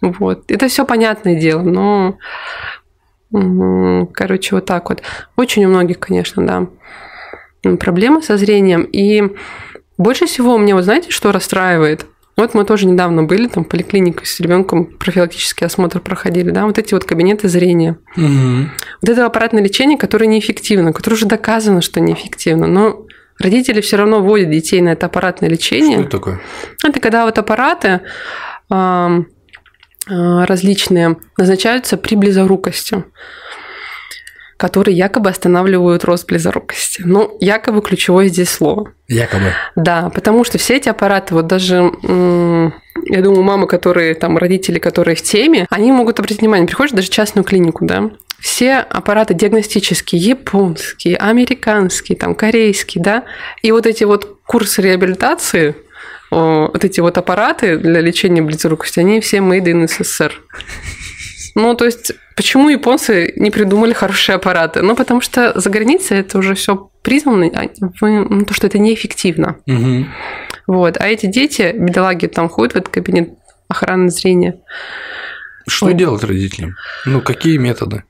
Вот. 0.01 0.51
Это 0.51 0.69
все 0.69 0.85
понятное 0.85 1.41
дело, 1.41 1.63
но 1.63 2.19
короче, 4.13 4.55
вот 4.55 4.67
так 4.67 4.91
вот. 4.91 5.01
Очень 5.37 5.65
у 5.65 5.69
многих, 5.69 5.99
конечно, 5.99 6.47
да, 6.47 7.77
проблемы 7.77 8.21
со 8.21 8.37
зрением. 8.37 8.83
И 8.83 9.35
больше 9.97 10.27
всего 10.27 10.59
мне, 10.59 10.75
вот 10.75 10.85
знаете, 10.85 11.11
что 11.11 11.33
расстраивает? 11.33 12.05
Вот 12.37 12.55
мы 12.55 12.65
тоже 12.65 12.87
недавно 12.87 13.23
были 13.23 13.47
там 13.47 13.65
в 13.65 13.69
поликлинике 13.69 14.27
с 14.27 14.41
ребенком, 14.41 14.87
профилактический 14.87 15.67
осмотр 15.67 16.01
проходили, 16.01 16.51
да, 16.51 16.67
вот 16.67 16.79
эти 16.79 16.93
вот 16.93 17.05
кабинеты 17.05 17.49
зрения. 17.49 17.97
Угу. 18.17 18.71
Вот 19.03 19.09
это 19.09 19.25
аппаратное 19.25 19.63
лечение, 19.63 19.97
которое 19.97 20.27
неэффективно, 20.27 20.93
которое 20.93 21.15
уже 21.15 21.27
доказано, 21.27 21.81
что 21.81 22.01
неэффективно, 22.01 22.67
но 22.67 23.07
родители 23.39 23.81
все 23.81 23.97
равно 23.97 24.21
вводят 24.21 24.51
детей 24.51 24.81
на 24.81 24.91
это 24.91 25.07
аппаратное 25.07 25.49
лечение. 25.49 25.99
Что 25.99 26.03
это 26.03 26.11
такое? 26.11 26.41
Это 26.83 27.01
когда 27.01 27.25
вот 27.25 27.39
аппараты 27.39 28.01
различные 30.07 31.17
назначаются 31.39 31.97
при 31.97 32.15
близорукости 32.15 33.05
которые 34.65 34.97
якобы 34.97 35.29
останавливают 35.29 36.05
рост 36.05 36.27
близорукости. 36.27 37.03
Ну, 37.05 37.37
якобы 37.39 37.83
ключевое 37.83 38.29
здесь 38.29 38.49
слово. 38.49 38.95
Якобы. 39.09 39.53
Да, 39.77 40.09
потому 40.09 40.43
что 40.43 40.57
все 40.57 40.77
эти 40.77 40.89
аппараты, 40.89 41.35
вот 41.35 41.47
даже, 41.47 41.75
я 41.75 43.23
думаю, 43.23 43.43
мамы, 43.43 43.67
которые, 43.67 44.15
там, 44.15 44.39
родители, 44.39 44.79
которые 44.79 45.17
в 45.17 45.23
теме, 45.23 45.67
они 45.69 45.93
могут 45.93 46.19
обратить 46.19 46.41
внимание, 46.41 46.67
приходишь 46.67 46.93
даже 46.93 47.09
в 47.09 47.11
частную 47.11 47.45
клинику, 47.45 47.85
да, 47.85 48.11
все 48.41 48.77
аппараты 48.77 49.35
диагностические, 49.35 50.23
японские, 50.23 51.19
американские, 51.19 52.17
там, 52.17 52.35
корейские, 52.35 53.05
да, 53.05 53.25
и 53.61 53.71
вот 53.71 53.85
эти 53.85 54.05
вот 54.05 54.39
курсы 54.47 54.81
реабилитации, 54.81 55.77
вот 56.31 56.83
эти 56.83 57.01
вот 57.01 57.19
аппараты 57.19 57.77
для 57.77 58.01
лечения 58.01 58.41
близорукости, 58.41 58.99
они 58.99 59.21
все 59.21 59.39
made 59.41 59.67
in 59.67 59.85
SSR. 59.85 60.33
Ну, 61.55 61.75
то 61.75 61.85
есть, 61.85 62.13
почему 62.37 62.69
японцы 62.69 63.33
не 63.37 63.51
придумали 63.51 63.93
хорошие 63.93 64.37
аппараты? 64.37 64.83
Ну, 64.83 64.97
потому 64.97 65.21
что 65.21 65.59
за 65.59 65.71
границей 65.71 66.19
это 66.19 66.39
уже 66.39 66.55
все 66.55 66.91
признано, 67.03 67.51
а 67.55 67.69
ну, 68.01 68.45
то, 68.45 68.55
что 68.55 68.67
это 68.67 68.79
неэффективно. 68.79 69.57
Угу. 69.67 70.07
Вот. 70.67 70.97
А 70.99 71.07
эти 71.07 71.27
дети, 71.27 71.75
бедолаги, 71.77 72.27
там 72.27 72.49
ходят 72.49 72.73
в 72.73 72.77
этот 72.77 72.93
кабинет 72.93 73.31
охраны 73.69 74.09
зрения. 74.09 74.61
Что 75.69 75.87
вот. 75.87 75.97
делать 75.97 76.25
родителям? 76.25 76.75
Ну, 77.07 77.21
какие 77.21 77.57
методы? 77.57 78.05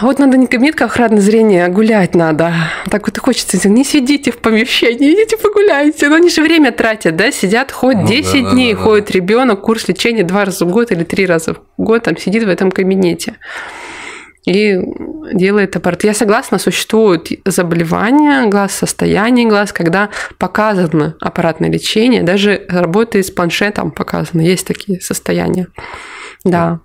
Вот 0.00 0.18
надо 0.18 0.38
не 0.38 0.46
кабинет 0.46 0.80
охраны 0.80 1.20
зрения, 1.20 1.66
а 1.66 1.68
гулять 1.68 2.14
надо. 2.14 2.52
Так 2.90 3.06
вот 3.06 3.16
и 3.16 3.20
хочется. 3.20 3.68
Не 3.68 3.84
сидите 3.84 4.30
в 4.30 4.38
помещении, 4.38 5.12
идите 5.12 5.36
погуляйте. 5.36 6.08
Но 6.08 6.16
они 6.16 6.30
же 6.30 6.42
время 6.42 6.72
тратят, 6.72 7.16
да? 7.16 7.30
Сидят, 7.30 7.72
ходят 7.72 8.02
ну, 8.02 8.08
10 8.08 8.42
да, 8.44 8.50
дней, 8.52 8.72
да, 8.72 8.78
да, 8.78 8.84
ходит 8.84 9.06
да. 9.08 9.12
ребенок, 9.12 9.60
курс 9.60 9.86
лечения 9.88 10.22
два 10.22 10.46
раза 10.46 10.64
в 10.64 10.70
год 10.70 10.92
или 10.92 11.04
три 11.04 11.26
раза 11.26 11.54
в 11.54 11.60
год, 11.76 12.04
там 12.04 12.16
сидит 12.16 12.44
в 12.44 12.48
этом 12.48 12.70
кабинете 12.70 13.36
и 14.46 14.78
делает 15.32 15.76
аппарат. 15.76 16.04
Я 16.04 16.14
согласна, 16.14 16.58
существуют 16.58 17.28
заболевания 17.44 18.46
глаз, 18.46 18.72
состояние 18.72 19.46
глаз, 19.46 19.72
когда 19.72 20.08
показано 20.38 21.16
аппаратное 21.20 21.68
лечение, 21.68 22.22
даже 22.22 22.64
работы 22.68 23.22
с 23.22 23.30
планшетом 23.30 23.90
показано, 23.90 24.40
есть 24.40 24.66
такие 24.66 25.00
состояния. 25.00 25.66
Да. 26.44 26.80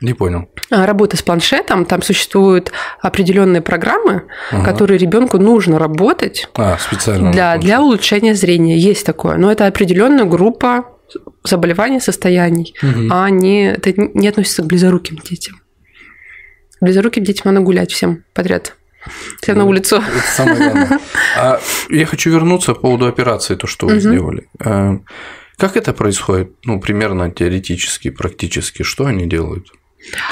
Не 0.00 0.14
понял. 0.14 0.48
А, 0.70 0.86
работа 0.86 1.16
с 1.16 1.22
планшетом, 1.22 1.84
там 1.84 2.00
существуют 2.00 2.72
определенные 3.00 3.60
программы, 3.60 4.24
ага. 4.50 4.64
которые 4.64 4.96
ребенку 4.96 5.38
нужно 5.38 5.78
работать 5.78 6.48
а, 6.54 6.78
специально 6.78 7.30
для, 7.32 7.58
для 7.58 7.82
улучшения 7.82 8.34
зрения. 8.34 8.78
Есть 8.78 9.04
такое. 9.04 9.36
Но 9.36 9.52
это 9.52 9.66
определенная 9.66 10.24
группа 10.24 10.86
заболеваний, 11.44 12.00
состояний, 12.00 12.74
угу. 12.82 13.08
а 13.10 13.28
не, 13.30 13.72
это 13.72 13.92
не 13.96 14.28
относится 14.28 14.62
к 14.62 14.66
близоруким 14.66 15.18
детям. 15.18 15.60
Близоруким 16.80 17.24
детям 17.24 17.52
надо 17.52 17.64
гулять 17.64 17.92
всем 17.92 18.24
подряд. 18.32 18.76
Всем 19.42 19.56
ну, 19.56 19.62
на 19.62 19.68
улицу. 19.68 19.96
Это 19.96 20.26
самое 20.34 20.56
главное. 20.56 21.00
А 21.36 21.60
я 21.90 22.06
хочу 22.06 22.30
вернуться 22.30 22.74
по 22.74 22.80
поводу 22.80 23.06
операции, 23.06 23.54
то, 23.54 23.66
что 23.66 23.86
вы 23.86 23.94
угу. 23.94 24.00
сделали. 24.00 24.48
А, 24.64 24.98
как 25.58 25.76
это 25.76 25.92
происходит? 25.92 26.52
Ну, 26.64 26.80
примерно 26.80 27.30
теоретически, 27.30 28.10
практически, 28.10 28.82
что 28.82 29.06
они 29.06 29.26
делают? 29.26 29.66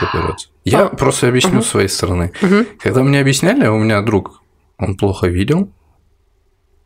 Операцию. 0.00 0.50
Я 0.64 0.82
а, 0.82 0.88
просто 0.88 1.28
объясню 1.28 1.58
угу. 1.58 1.62
с 1.62 1.68
своей 1.68 1.88
стороны. 1.88 2.32
Угу. 2.42 2.66
Когда 2.80 3.02
мне 3.02 3.20
объясняли, 3.20 3.66
у 3.66 3.78
меня 3.78 4.00
друг, 4.02 4.42
он 4.78 4.96
плохо 4.96 5.26
видел, 5.26 5.70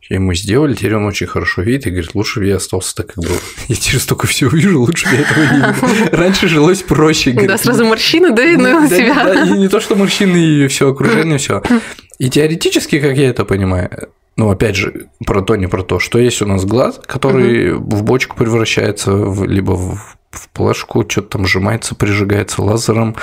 ему 0.09 0.33
сделали, 0.33 0.73
теперь 0.73 0.95
он 0.95 1.05
очень 1.05 1.27
хорошо 1.27 1.61
видит 1.61 1.87
и 1.87 1.89
говорит, 1.89 2.13
лучше 2.13 2.39
бы 2.39 2.45
я 2.45 2.57
остался 2.57 2.95
так, 2.95 3.07
как 3.07 3.17
был. 3.17 3.35
Я 3.67 3.75
теперь 3.75 3.99
столько 3.99 4.27
всего 4.27 4.51
вижу, 4.51 4.81
лучше 4.81 5.09
бы 5.09 5.15
я 5.15 5.21
этого 5.21 5.43
не 5.43 5.55
видел. 5.55 6.09
Раньше 6.11 6.47
жилось 6.47 6.81
проще. 6.81 7.31
Да, 7.31 7.57
сразу 7.57 7.85
морщины, 7.85 8.31
да, 8.31 8.43
и 8.43 8.55
на 8.57 8.87
себя. 8.87 9.23
Да, 9.23 9.43
и 9.45 9.51
не 9.51 9.69
то, 9.69 9.79
что 9.79 9.95
морщины, 9.95 10.37
и 10.37 10.67
все 10.67 10.89
окружение, 10.91 11.37
все. 11.37 11.63
И 12.19 12.29
теоретически, 12.29 12.99
как 12.99 13.17
я 13.17 13.29
это 13.29 13.45
понимаю, 13.45 14.09
ну, 14.35 14.49
опять 14.49 14.75
же, 14.75 15.07
про 15.25 15.41
то, 15.41 15.55
не 15.55 15.67
про 15.67 15.83
то, 15.83 15.99
что 15.99 16.19
есть 16.19 16.41
у 16.41 16.45
нас 16.45 16.65
глаз, 16.65 16.99
который 17.05 17.73
в 17.73 18.03
бочку 18.03 18.35
превращается, 18.35 19.11
в, 19.11 19.45
либо 19.45 19.71
в 19.71 20.17
в 20.33 20.49
плашку, 20.49 21.05
что-то 21.07 21.37
там 21.37 21.45
сжимается, 21.45 21.95
прижигается 21.95 22.61
лазером, 22.61 23.15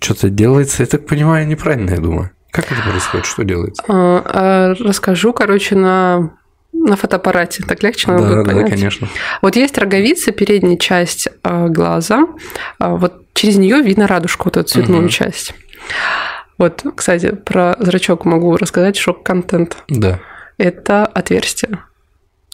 что-то 0.00 0.30
делается. 0.30 0.82
Я 0.82 0.86
так 0.86 1.06
понимаю, 1.06 1.46
неправильно, 1.46 1.90
я 1.90 1.98
думаю. 1.98 2.30
Как 2.50 2.70
это 2.70 2.82
происходит? 2.82 3.26
Что 3.26 3.44
делается? 3.44 3.82
А, 3.88 4.22
а, 4.24 4.74
расскажу, 4.78 5.32
короче, 5.32 5.74
на 5.74 6.32
на 6.74 6.96
фотоаппарате, 6.96 7.62
так 7.64 7.82
легче 7.82 8.06
да, 8.08 8.16
будет 8.16 8.46
понять. 8.46 8.64
Да, 8.64 8.70
конечно. 8.70 9.08
Вот 9.42 9.56
есть 9.56 9.76
роговица, 9.76 10.32
передняя 10.32 10.78
часть 10.78 11.28
а, 11.42 11.68
глаза, 11.68 12.26
вот 12.78 13.26
через 13.34 13.56
нее 13.56 13.82
видно 13.82 14.06
радужку, 14.06 14.44
вот 14.46 14.56
эту 14.56 14.68
цветную 14.68 15.02
угу. 15.02 15.10
часть. 15.10 15.54
Вот, 16.58 16.82
кстати, 16.96 17.32
про 17.32 17.76
зрачок 17.78 18.24
могу 18.24 18.56
рассказать 18.56 18.96
шок-контент. 18.96 19.76
Да. 19.88 20.20
Это 20.58 21.04
отверстие. 21.04 21.78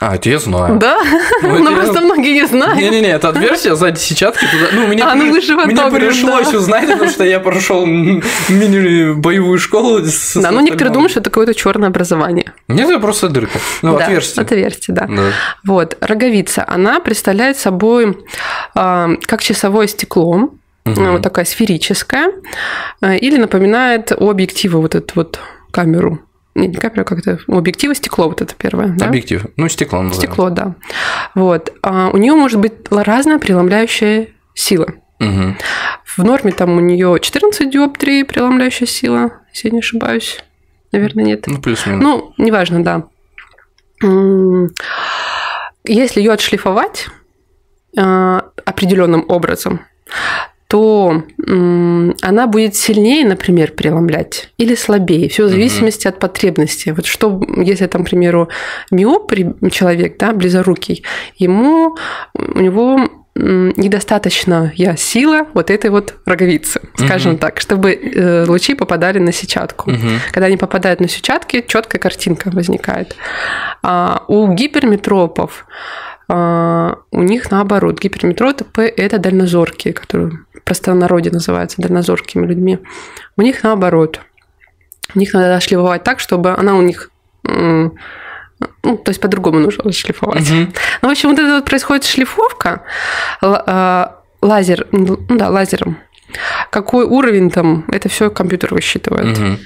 А, 0.00 0.14
это 0.14 0.28
я 0.30 0.38
знаю. 0.38 0.76
Да? 0.78 0.98
Ну, 1.42 1.48
Ну, 1.58 1.64
это 1.64 1.74
просто 1.74 1.94
я- 1.94 2.00
многие 2.04 2.32
не 2.34 2.46
знают. 2.46 2.76
Не-не-не, 2.76 3.08
это 3.08 3.30
отверстие 3.30 3.74
сзади 3.74 3.98
сетчатки 3.98 4.44
туда. 4.44 4.66
Ну, 4.72 4.86
мне, 4.86 5.02
А, 5.06 5.14
ну 5.16 5.30
вы 5.30 5.40
же 5.40 5.56
мне 5.56 5.74
пришлось 5.90 6.50
да. 6.52 6.58
узнать, 6.58 6.86
потому 6.88 7.10
что 7.10 7.24
я 7.24 7.40
прошел 7.40 7.84
мини-боевую 7.84 9.58
школу. 9.58 9.98
с- 10.04 10.34
Да, 10.34 10.50
с 10.50 10.52
ну 10.52 10.60
некоторые 10.60 10.92
думают, 10.92 11.10
что 11.10 11.20
это 11.20 11.30
какое-то 11.30 11.54
черное 11.54 11.88
образование. 11.88 12.52
Нет, 12.68 12.88
это 12.88 13.00
просто 13.00 13.28
дырка. 13.28 13.58
Ну, 13.82 13.96
Да, 13.98 14.04
отверстие. 14.04 14.42
Отверстие, 14.44 14.94
да. 14.94 15.06
Да. 15.08 15.22
Вот, 15.64 15.96
роговица, 16.00 16.64
она 16.66 17.00
представляет 17.00 17.56
собой 17.58 18.18
а, 18.74 19.08
как 19.22 19.42
часовое 19.42 19.86
стекло, 19.88 20.50
а, 20.84 21.12
вот 21.12 21.22
такая 21.22 21.44
сферическая, 21.44 22.30
а, 23.00 23.14
или 23.16 23.36
напоминает 23.36 24.12
у 24.16 24.30
объектива 24.30 24.78
вот 24.78 24.94
эту 24.94 25.12
вот 25.16 25.40
камеру. 25.70 26.20
Не, 26.58 26.66
не 26.66 26.74
камера, 26.74 27.04
как 27.04 27.20
это, 27.20 27.38
у 27.46 27.56
объектива 27.56 27.94
стекло 27.94 28.28
вот 28.28 28.42
это 28.42 28.54
первое. 28.54 28.88
да? 28.88 29.06
Объектив. 29.06 29.46
Ну, 29.56 29.68
стекло 29.68 30.02
назовем. 30.02 30.28
Стекло, 30.28 30.50
да. 30.50 30.74
Вот. 31.34 31.72
А 31.82 32.10
у 32.12 32.16
нее 32.16 32.34
может 32.34 32.58
быть 32.60 32.74
разная 32.90 33.38
преломляющая 33.38 34.28
сила. 34.54 34.88
Мгм. 35.20 35.56
В 36.04 36.18
норме 36.24 36.52
там 36.52 36.76
у 36.76 36.80
нее 36.80 37.18
14 37.20 37.70
диоптрий 37.70 38.24
преломляющая 38.24 38.86
сила, 38.86 39.30
если 39.52 39.68
я 39.68 39.72
не 39.72 39.78
ошибаюсь. 39.80 40.42
Наверное, 40.92 41.24
нет. 41.24 41.46
Ну, 41.46 41.60
плюс-минус. 41.60 42.02
Ну, 42.02 42.34
неважно, 42.38 42.82
да. 42.82 43.04
Если 45.84 46.20
ее 46.20 46.32
отшлифовать 46.32 47.08
определенным 47.94 49.24
образом, 49.28 49.80
то 50.68 51.22
м, 51.46 52.14
она 52.20 52.46
будет 52.46 52.76
сильнее, 52.76 53.26
например, 53.26 53.72
преломлять 53.72 54.50
или 54.58 54.74
слабее. 54.74 55.28
Все 55.30 55.46
в 55.46 55.48
зависимости 55.48 56.06
от 56.06 56.18
потребности. 56.18 56.90
Вот 56.90 57.06
что, 57.06 57.40
если 57.56 57.86
там, 57.86 58.04
к 58.04 58.10
примеру, 58.10 58.48
миоп 58.90 59.32
человек, 59.72 60.18
да, 60.18 60.32
близорукий, 60.32 61.04
ему 61.38 61.96
у 62.34 62.60
него 62.60 63.08
недостаточно 63.34 64.72
я 64.74 64.96
сила 64.96 65.46
вот 65.54 65.70
этой 65.70 65.90
вот 65.90 66.16
роговицы, 66.26 66.80
скажем 66.96 67.32
Мгм. 67.32 67.38
так, 67.40 67.60
чтобы 67.60 67.92
э, 67.92 68.44
лучи 68.48 68.74
попадали 68.74 69.20
на 69.20 69.32
сетчатку. 69.32 69.90
Мгм. 69.92 70.20
Когда 70.32 70.46
они 70.46 70.56
попадают 70.56 71.00
на 71.00 71.08
сетчатки, 71.08 71.64
четкая 71.66 72.00
картинка 72.00 72.50
возникает. 72.52 73.14
А 73.82 74.24
у 74.28 74.52
гиперметропов 74.52 75.66
у 76.28 77.22
них 77.22 77.50
наоборот. 77.50 78.00
Гиперметропы– 78.00 78.82
это 78.96 79.18
дальнозоркие, 79.18 79.94
которые 79.94 80.32
в 80.52 80.62
простонародье 80.62 81.32
называются 81.32 81.80
дальнозоркими 81.80 82.46
людьми. 82.46 82.78
У 83.36 83.42
них 83.42 83.62
наоборот. 83.62 84.20
У 85.14 85.18
них 85.18 85.32
надо 85.32 85.58
шлифовать 85.60 86.04
так, 86.04 86.20
чтобы 86.20 86.54
она 86.54 86.76
у 86.76 86.82
них... 86.82 87.10
Ну, 87.44 87.94
то 88.82 89.10
есть 89.10 89.20
по-другому 89.20 89.60
нужно 89.60 89.92
шлифовать. 89.92 90.50
Мгм. 90.50 90.72
Ну, 91.00 91.08
в 91.08 91.12
общем, 91.12 91.30
вот 91.30 91.38
это 91.38 91.54
вот 91.56 91.64
происходит 91.64 92.04
шлифовка 92.04 92.82
а, 93.40 94.16
лазер, 94.42 94.86
ну 94.90 95.16
да, 95.28 95.48
лазером. 95.48 95.98
Какой 96.70 97.04
уровень 97.04 97.50
там, 97.50 97.84
это 97.88 98.08
все 98.08 98.30
компьютер 98.30 98.74
высчитывает. 98.74 99.38
Мгм. 99.38 99.58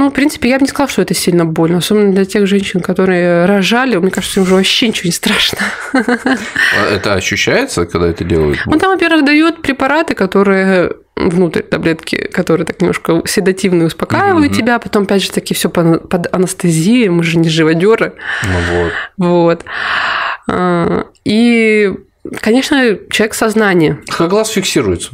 Ну, 0.00 0.08
в 0.08 0.14
принципе, 0.14 0.48
я 0.48 0.56
бы 0.56 0.62
не 0.62 0.68
сказала, 0.68 0.88
что 0.88 1.02
это 1.02 1.12
сильно 1.12 1.44
больно. 1.44 1.76
Особенно 1.76 2.10
для 2.14 2.24
тех 2.24 2.46
женщин, 2.46 2.80
которые 2.80 3.44
рожали. 3.44 3.96
Мне 3.96 4.10
кажется, 4.10 4.40
им 4.40 4.44
уже 4.46 4.54
вообще 4.54 4.88
ничего 4.88 5.08
не 5.08 5.12
страшно. 5.12 5.58
А 5.92 6.90
Это 6.90 7.12
ощущается, 7.12 7.84
когда 7.84 8.08
это 8.08 8.24
делают? 8.24 8.58
Он 8.66 8.78
там, 8.78 8.92
во-первых, 8.92 9.26
дает 9.26 9.60
препараты, 9.60 10.14
которые 10.14 10.92
внутрь 11.16 11.60
таблетки, 11.60 12.16
которые 12.32 12.64
так 12.66 12.80
немножко 12.80 13.20
седативные 13.26 13.88
успокаивают 13.88 14.52
Мгм. 14.52 14.58
тебя, 14.58 14.78
потом, 14.78 15.02
опять 15.02 15.22
же, 15.22 15.32
таки 15.32 15.52
все 15.52 15.68
под 15.68 16.34
анестезией, 16.34 17.10
мы 17.10 17.22
же 17.22 17.36
не 17.36 17.50
живодеры. 17.50 18.14
Ну 18.44 18.82
вот. 18.82 18.92
Вот. 19.18 19.64
А, 20.48 21.04
И, 21.26 21.92
конечно, 22.40 22.96
человек 23.10 23.34
сознание. 23.34 23.98
Как 24.08 24.30
глаз 24.30 24.48
фиксируется? 24.48 25.10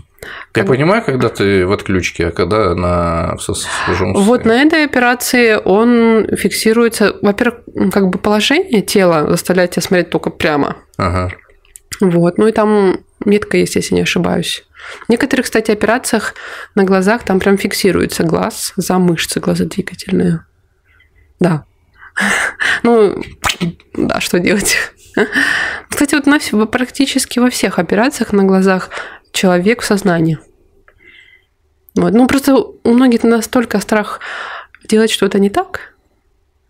Я 0.54 0.64
понимаю, 0.64 1.02
когда 1.04 1.28
ты 1.28 1.66
в 1.66 1.72
отключке, 1.72 2.28
а 2.28 2.30
когда 2.30 2.74
на 2.74 3.36
в 3.36 4.12
Вот 4.14 4.44
на 4.44 4.62
этой 4.62 4.84
операции 4.84 5.58
он 5.62 6.26
фиксируется, 6.36 7.14
во-первых, 7.20 7.60
как 7.92 8.08
бы 8.08 8.18
положение 8.18 8.82
тела 8.82 9.28
заставляет 9.28 9.72
тебя 9.72 9.82
смотреть 9.82 10.10
только 10.10 10.30
прямо. 10.30 10.76
Ага. 10.96 11.30
Вот. 12.00 12.38
Ну 12.38 12.46
и 12.46 12.52
там 12.52 13.00
метка 13.24 13.56
есть, 13.56 13.76
если 13.76 13.94
не 13.94 14.02
ошибаюсь. 14.02 14.64
В 15.06 15.08
некоторых, 15.10 15.46
кстати, 15.46 15.70
операциях 15.70 16.34
на 16.74 16.84
глазах 16.84 17.24
там 17.24 17.40
прям 17.40 17.58
фиксируется 17.58 18.22
глаз 18.22 18.72
за 18.76 18.98
мышцы 18.98 19.40
глазодвигательные. 19.40 20.44
Да. 21.40 21.64
Ну, 22.82 23.22
да, 23.94 24.20
что 24.20 24.38
делать? 24.38 24.76
Кстати, 25.88 26.14
вот 26.14 26.26
на 26.26 26.66
практически 26.66 27.38
во 27.38 27.50
всех 27.50 27.78
операциях 27.78 28.32
на 28.32 28.44
глазах 28.44 28.90
человек 29.36 29.82
в 29.82 29.84
сознании. 29.84 30.38
Вот. 31.94 32.12
Ну, 32.12 32.26
просто 32.26 32.56
у 32.56 32.92
многих 32.92 33.22
настолько 33.22 33.80
страх 33.80 34.20
делать 34.88 35.10
что-то 35.10 35.38
не 35.38 35.50
так, 35.50 35.94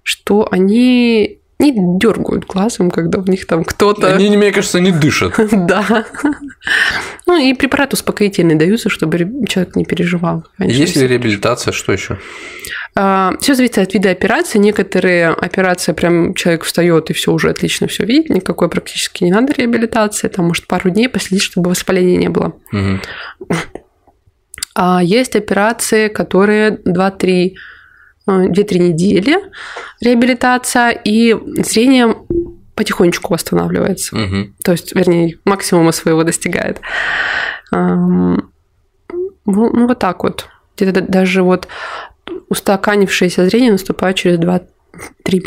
что 0.02 0.48
они 0.50 1.40
не 1.58 1.98
дергают 1.98 2.44
глазом, 2.44 2.90
когда 2.90 3.18
в 3.18 3.28
них 3.28 3.46
там 3.46 3.64
кто-то... 3.64 4.14
Они, 4.14 4.36
мне 4.36 4.52
кажется, 4.52 4.80
не 4.80 4.92
дышат. 4.92 5.34
Да. 5.52 6.04
Ну 7.26 7.36
и 7.38 7.54
препарат 7.54 7.92
успокоительный 7.92 8.56
даются, 8.56 8.88
чтобы 8.88 9.18
человек 9.48 9.76
не 9.76 9.84
переживал. 9.84 10.44
Есть 10.58 10.96
ли 10.96 11.06
реабилитация, 11.06 11.72
что 11.72 11.92
еще? 11.92 12.18
Все 12.96 13.54
зависит 13.54 13.76
от 13.78 13.92
вида 13.92 14.10
операции. 14.10 14.58
Некоторые 14.58 15.28
операции 15.28 15.92
прям 15.92 16.32
человек 16.32 16.64
встает 16.64 17.10
и 17.10 17.12
все 17.12 17.30
уже 17.30 17.50
отлично 17.50 17.88
все 17.88 18.06
видит, 18.06 18.30
никакой 18.30 18.70
практически 18.70 19.22
не 19.22 19.30
надо 19.30 19.52
реабилитации. 19.52 20.28
Там 20.28 20.46
может 20.46 20.66
пару 20.66 20.88
дней 20.88 21.08
последить, 21.08 21.42
чтобы 21.42 21.68
воспаления 21.70 22.16
не 22.16 22.30
было. 22.30 22.54
А 24.74 25.02
есть 25.02 25.36
операции, 25.36 26.08
которые 26.08 26.78
2-3 26.86 27.54
2-3 28.26 28.78
недели 28.78 29.36
реабилитация, 30.00 30.90
и 30.90 31.36
зрение 31.62 32.16
потихонечку 32.74 33.32
восстанавливается. 33.32 34.16
Мгм. 34.16 34.54
То 34.64 34.72
есть, 34.72 34.94
вернее, 34.94 35.38
максимума 35.44 35.92
своего 35.92 36.24
достигает. 36.24 36.80
Ну, 37.70 38.40
ну, 39.46 39.86
вот 39.86 39.98
так 39.98 40.24
вот. 40.24 40.48
Где-то 40.76 41.00
да- 41.00 41.06
даже 41.06 41.42
вот 41.42 41.68
устаканившееся 42.48 43.44
зрение 43.46 43.72
наступает 43.72 44.16
через 44.16 44.38
2-3 44.38 44.60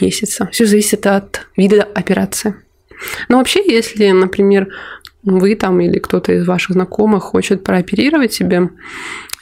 месяца. 0.01 0.49
Все 0.51 0.65
зависит 0.65 1.05
от 1.07 1.47
вида 1.57 1.83
операции. 1.83 2.55
Но 3.29 3.37
вообще, 3.37 3.61
если, 3.65 4.11
например, 4.11 4.67
вы 5.23 5.55
там 5.55 5.79
или 5.79 5.99
кто-то 5.99 6.33
из 6.33 6.45
ваших 6.45 6.71
знакомых 6.73 7.23
хочет 7.23 7.63
прооперировать 7.63 8.33
себе, 8.33 8.69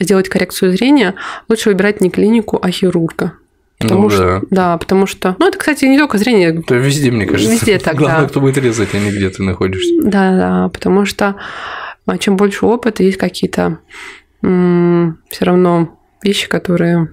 сделать 0.00 0.28
коррекцию 0.28 0.72
зрения, 0.72 1.14
лучше 1.48 1.70
выбирать 1.70 2.00
не 2.00 2.10
клинику, 2.10 2.58
а 2.60 2.70
хирурга. 2.70 3.34
Потому 3.78 4.02
Ну 4.04 4.10
что, 4.10 4.22
да. 4.24 4.40
да, 4.50 4.78
потому 4.78 5.06
что, 5.06 5.36
ну, 5.38 5.46
это, 5.46 5.56
кстати, 5.56 5.84
не 5.84 5.98
только 5.98 6.18
зрение, 6.18 6.48
Это 6.50 6.74
везде, 6.74 7.12
мне 7.12 7.26
кажется. 7.26 7.52
Везде 7.52 7.78
так, 7.78 7.94
Главное, 7.96 8.22
да. 8.22 8.28
кто 8.28 8.40
будет 8.40 8.58
резать, 8.58 8.92
а 8.92 8.98
не 8.98 9.10
где 9.10 9.30
ты 9.30 9.42
находишься. 9.44 9.94
Да, 10.02 10.36
да, 10.36 10.68
потому 10.68 11.04
что 11.04 11.36
а, 12.06 12.18
чем 12.18 12.36
больше 12.36 12.66
опыта, 12.66 13.04
есть 13.04 13.18
какие-то 13.18 13.78
все 14.40 15.44
равно 15.44 15.96
вещи, 16.22 16.48
которые 16.48 17.08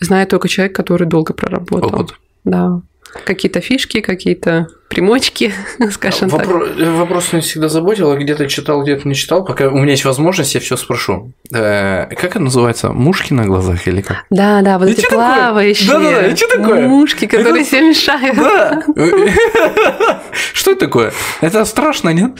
знает 0.00 0.28
только 0.28 0.48
человек, 0.48 0.74
который 0.74 1.06
долго 1.06 1.34
проработал. 1.34 1.88
Опыт. 1.88 2.14
Да. 2.44 2.80
Какие-то 3.24 3.60
фишки, 3.60 4.00
какие-то 4.00 4.68
примочки, 4.88 5.52
скажем 5.90 6.30
так. 6.30 6.46
Вопро- 6.46 6.96
Вопрос 6.98 7.32
меня 7.32 7.42
всегда 7.42 7.68
заботил, 7.68 8.10
а 8.12 8.16
где-то 8.16 8.46
читал, 8.46 8.82
где-то 8.82 9.08
не 9.08 9.14
читал. 9.14 9.44
Пока 9.44 9.68
у 9.68 9.76
меня 9.78 9.92
есть 9.92 10.04
возможность, 10.04 10.54
я 10.54 10.60
все 10.60 10.76
спрошу. 10.76 11.32
Э, 11.52 12.06
Как 12.14 12.24
это 12.24 12.40
называется? 12.40 12.90
Мушки 12.92 13.32
на 13.32 13.46
глазах 13.46 13.88
или 13.88 14.00
как? 14.02 14.24
Да, 14.30 14.60
да, 14.62 14.78
вот 14.78 14.88
И 14.88 14.92
эти 14.92 15.00
чё 15.00 15.08
такое? 15.10 15.24
плавающие 15.34 15.90
Да-да-да, 15.90 16.26
и 16.28 16.36
чё 16.36 16.46
такое? 16.48 16.86
мушки, 16.86 17.26
которые 17.26 17.62
Это- 17.62 17.64
все 17.64 17.80
мешают. 17.80 18.36
Да! 18.36 18.82
Что 20.52 20.72
это 20.72 20.80
такое? 20.80 21.12
Это 21.40 21.64
страшно, 21.64 22.10
нет? 22.10 22.32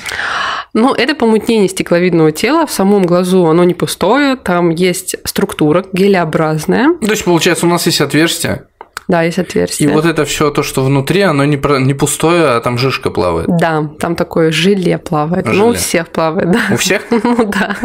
Ну, 0.75 0.93
это 0.95 1.15
помутнение 1.15 1.69
стекловидного 1.69 2.33
тела. 2.33 2.67
В 2.67 2.73
самом 2.73 3.05
глазу 3.07 3.47
оно 3.47 3.65
не 3.65 3.75
пустое, 3.75 4.37
там 4.37 4.71
есть 4.71 5.17
структура 5.25 5.85
гелеобразная. 5.93 6.95
То 7.01 7.11
есть, 7.11 7.25
получается, 7.25 7.67
у 7.67 7.69
нас 7.71 7.87
есть 7.87 8.01
отверстие, 8.01 8.65
Да, 9.09 9.23
есть 9.23 9.39
и 9.39 9.41
отверстие. 9.41 9.89
вот 9.91 10.05
это 10.05 10.25
все 10.25 10.51
то, 10.51 10.63
что 10.65 10.85
внутри, 10.85 11.21
оно 11.21 11.45
не, 11.45 11.57
не 11.85 11.95
пустое, 11.95 12.49
а 12.57 12.61
там 12.61 12.77
жишка 12.77 13.11
плавает. 13.11 13.47
Да, 13.49 13.89
там 14.01 14.17
такое 14.17 14.51
желе 14.51 14.99
плавает. 14.99 15.47
Ну, 15.47 15.53
у 15.53 15.55
Желе. 15.55 15.79
всех 15.79 16.09
плавает, 16.09 16.51
да. 16.51 16.61
У 16.73 16.77
всех? 16.77 17.03
Ну 17.11 17.45
да. 17.45 17.77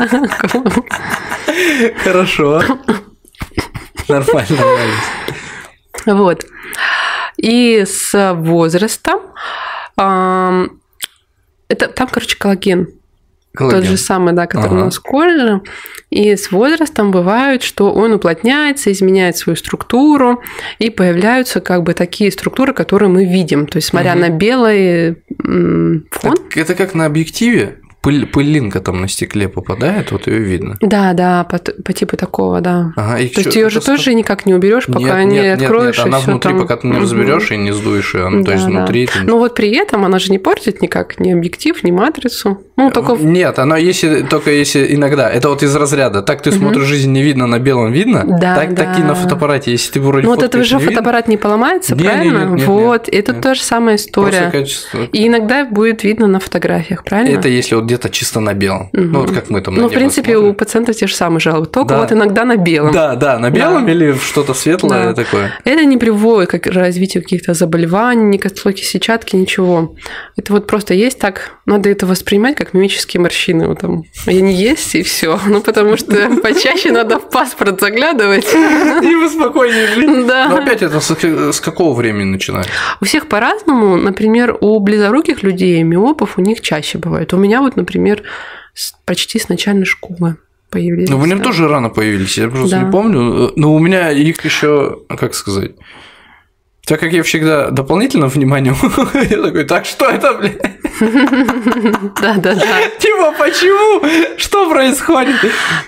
Хорошо. 2.04 2.62
Нормально. 4.08 4.58
Вот. 6.06 6.46
И 7.38 7.86
с 7.86 8.34
возрастом 8.34 9.22
это 9.96 11.88
там, 11.88 12.08
короче, 12.08 12.36
коллаген 12.38 12.88
Коллаген. 13.54 13.82
Тот 13.82 13.90
же 13.90 13.98
самый, 13.98 14.34
да, 14.34 14.48
который 14.48 14.68
ага. 14.68 14.82
у 14.82 14.86
нас 14.86 15.00
кожа. 15.00 15.62
И 16.10 16.36
с 16.36 16.52
возрастом 16.52 17.12
бывает, 17.12 17.64
что 17.64 17.92
он 17.92 18.14
уплотняется, 18.14 18.92
изменяет 18.92 19.38
свою 19.38 19.58
структуру, 19.58 20.42
и 20.80 20.90
появляются 20.90 21.60
как 21.60 21.84
бы 21.84 21.94
такие 21.94 22.32
структуры, 22.32 22.74
которые 22.74 23.10
мы 23.10 23.26
видим. 23.26 23.68
То 23.68 23.78
есть, 23.78 23.90
смотря 23.90 24.14
угу. 24.14 24.22
на 24.22 24.30
белый 24.30 25.18
фон. 25.38 26.38
Так 26.38 26.58
это 26.58 26.76
как 26.76 26.94
на 26.94 27.06
объективе? 27.06 27.78
Пыль, 28.02 28.26
пылинка 28.26 28.80
там 28.80 29.02
на 29.02 29.08
стекле 29.08 29.48
попадает, 29.48 30.12
вот 30.12 30.28
ее 30.28 30.40
видно. 30.40 30.76
Да, 30.82 31.14
да, 31.14 31.44
по, 31.44 31.60
по 31.60 31.94
типу 31.94 32.18
такого, 32.18 32.62
да. 32.62 32.94
Ага, 32.96 33.20
и 33.20 33.28
То 33.28 33.42
есть 33.42 33.56
ее 33.56 33.70
же 33.70 33.80
что? 33.80 33.96
тоже 33.96 34.14
никак 34.14 34.46
не 34.46 34.54
уберешь, 34.54 34.88
пока 34.88 35.24
нет, 35.24 35.32
не 35.32 35.40
нет, 35.40 35.62
откроешь. 35.62 35.98
Нет, 35.98 36.06
нет, 36.06 36.16
она 36.16 36.20
внутри, 36.20 36.52
там... 36.52 36.62
пока 36.62 36.78
ты 36.78 36.88
не 36.88 36.98
разберешь 36.98 37.46
угу. 37.46 37.54
и 37.54 37.58
не 37.58 37.72
сдуешь 37.72 38.14
ее, 38.16 38.26
она, 38.26 38.40
да, 38.40 38.46
то 38.46 38.52
есть 38.54 38.66
да. 38.66 38.72
внутри. 38.72 39.08
Ты... 39.08 39.20
Ну 39.24 39.38
вот 39.38 39.56
при 39.56 39.72
этом 39.76 40.04
она 40.04 40.20
же 40.20 40.32
не 40.32 40.40
портит 40.40 40.82
никак 40.82 41.20
ни 41.20 41.32
объектив, 41.32 41.82
ни 41.84 41.92
матрицу. 41.92 42.62
Ну, 42.78 42.90
только... 42.90 43.14
Нет, 43.24 43.60
она 43.60 43.78
если 43.78 44.24
только 44.24 44.52
если 44.52 44.96
иногда. 44.96 45.30
Это 45.30 45.50
вот 45.50 45.62
из 45.62 45.76
разряда. 45.76 46.24
Так 46.24 46.42
ты 46.42 46.50
угу. 46.50 46.58
смотришь 46.58 46.86
жизнь 46.86 47.12
не 47.12 47.22
видно, 47.22 47.46
на 47.46 47.60
белом 47.60 47.92
видно. 47.92 48.24
Да, 48.26 48.56
так, 48.56 48.74
да. 48.74 48.86
так 48.86 49.00
и 49.00 49.04
на 49.04 49.14
фотоаппарате. 49.14 49.72
Если 49.72 49.92
ты 49.92 50.02
вроде 50.02 50.26
Ну 50.26 50.34
вот 50.34 50.42
это 50.42 50.64
же 50.64 50.80
фотоаппарат 50.80 51.28
не 51.28 51.38
поломается, 51.38 51.96
нет, 51.96 52.04
правильно? 52.04 52.40
Нет, 52.40 52.50
нет, 52.50 52.58
нет, 52.60 52.68
вот, 52.68 53.08
нет, 53.08 53.16
это 53.16 53.34
нет. 53.34 53.42
та 53.42 53.54
же 53.54 53.62
самая 53.62 53.98
история. 53.98 54.52
И 55.12 55.28
иногда 55.28 55.66
будет 55.66 56.04
видно 56.04 56.28
на 56.28 56.40
фотографиях, 56.40 57.04
правильно? 57.04 57.38
Это 57.38 57.48
если 57.48 57.76
вот 57.76 57.91
где-то 57.92 58.10
чисто 58.10 58.40
на 58.40 58.54
белом. 58.54 58.90
Угу. 58.94 59.02
Ну, 59.04 59.20
вот 59.20 59.32
как 59.32 59.50
мы 59.50 59.62
там 59.62 59.76
Ну, 59.76 59.90
в 59.90 59.92
принципе, 59.92 60.32
смотрим. 60.32 60.52
у 60.52 60.54
пациентов 60.54 60.96
те 60.96 61.08
же 61.08 61.16
самые 61.16 61.42
жалобы, 61.42 61.66
только 61.66 61.96
да. 61.96 62.00
вот 62.00 62.12
иногда 62.14 62.46
на 62.46 62.56
белом. 62.56 62.94
Да, 62.94 63.16
да, 63.16 63.38
на 63.38 63.50
белом 63.50 63.86
да. 63.86 63.92
или 63.92 64.14
что-то 64.14 64.54
светлое 64.54 65.08
да. 65.08 65.14
такое. 65.14 65.52
Это 65.66 65.84
не 65.84 65.98
приводит 65.98 66.52
к 66.52 66.68
развитию 66.68 67.22
каких-то 67.24 67.54
заболеваний, 67.54 68.24
ни 68.24 68.38
к 68.38 68.46
отслойке 68.46 68.84
сетчатки, 68.84 69.36
ничего. 69.36 69.96
Это 70.38 70.54
вот 70.54 70.68
просто 70.68 70.94
есть 70.94 71.20
так, 71.20 71.52
надо 71.66 71.90
это 71.90 72.06
воспринимать 72.06 72.56
как 72.56 72.74
мимические 72.74 73.22
морщины. 73.22 73.68
Вот 73.68 73.80
там. 73.80 74.04
Они 74.26 74.54
есть, 74.54 74.96
и 74.96 75.04
все. 75.04 75.40
Ну, 75.52 75.60
потому 75.60 75.98
что 75.98 76.16
почаще 76.44 76.92
надо 76.92 77.20
в 77.20 77.30
паспорт 77.30 77.82
заглядывать. 77.82 78.46
И 78.54 79.16
вы 79.16 79.30
спокойнее 79.30 79.88
жить. 79.88 80.28
Да. 80.28 80.48
Но 80.48 80.58
опять 80.58 80.82
это 80.82 81.02
с 81.02 81.60
какого 81.60 81.94
времени 81.94 82.24
начинается? 82.24 82.72
У 83.02 83.06
всех 83.06 83.28
по-разному. 83.28 83.98
Например, 83.98 84.58
у 84.62 84.80
близоруких 84.80 85.44
людей, 85.44 85.84
миопов, 85.84 86.38
у 86.38 86.42
них 86.42 86.62
чаще 86.62 86.98
бывает. 86.98 87.34
У 87.34 87.38
меня 87.38 87.62
вот, 87.62 87.76
например, 87.82 88.24
почти 89.06 89.40
с 89.40 89.50
начальной 89.50 89.86
школы 89.86 90.38
появились. 90.70 91.10
Ну, 91.10 91.18
у 91.18 91.26
меня 91.26 91.36
да. 91.36 91.44
тоже 91.44 91.68
рано 91.68 91.90
появились, 91.90 92.38
я 92.38 92.50
просто 92.50 92.78
да. 92.78 92.84
не 92.84 92.92
помню. 92.92 93.52
Но 93.56 93.76
у 93.76 93.80
меня 93.80 94.12
их 94.12 94.44
еще, 94.46 95.00
как 95.10 95.34
сказать, 95.36 95.72
так 96.86 97.00
как 97.00 97.14
я 97.14 97.22
всегда 97.24 97.70
дополнительно 97.70 98.28
внимание, 98.28 98.76
я 99.14 99.44
такой, 99.44 99.64
так 99.66 99.86
что 99.86 100.10
это, 100.10 100.34
блядь? 100.34 100.60
Да, 102.22 102.36
да, 102.36 102.54
да. 102.54 102.90
Типа, 103.00 103.34
почему? 103.38 104.38
Что 104.38 104.70
происходит? 104.70 105.36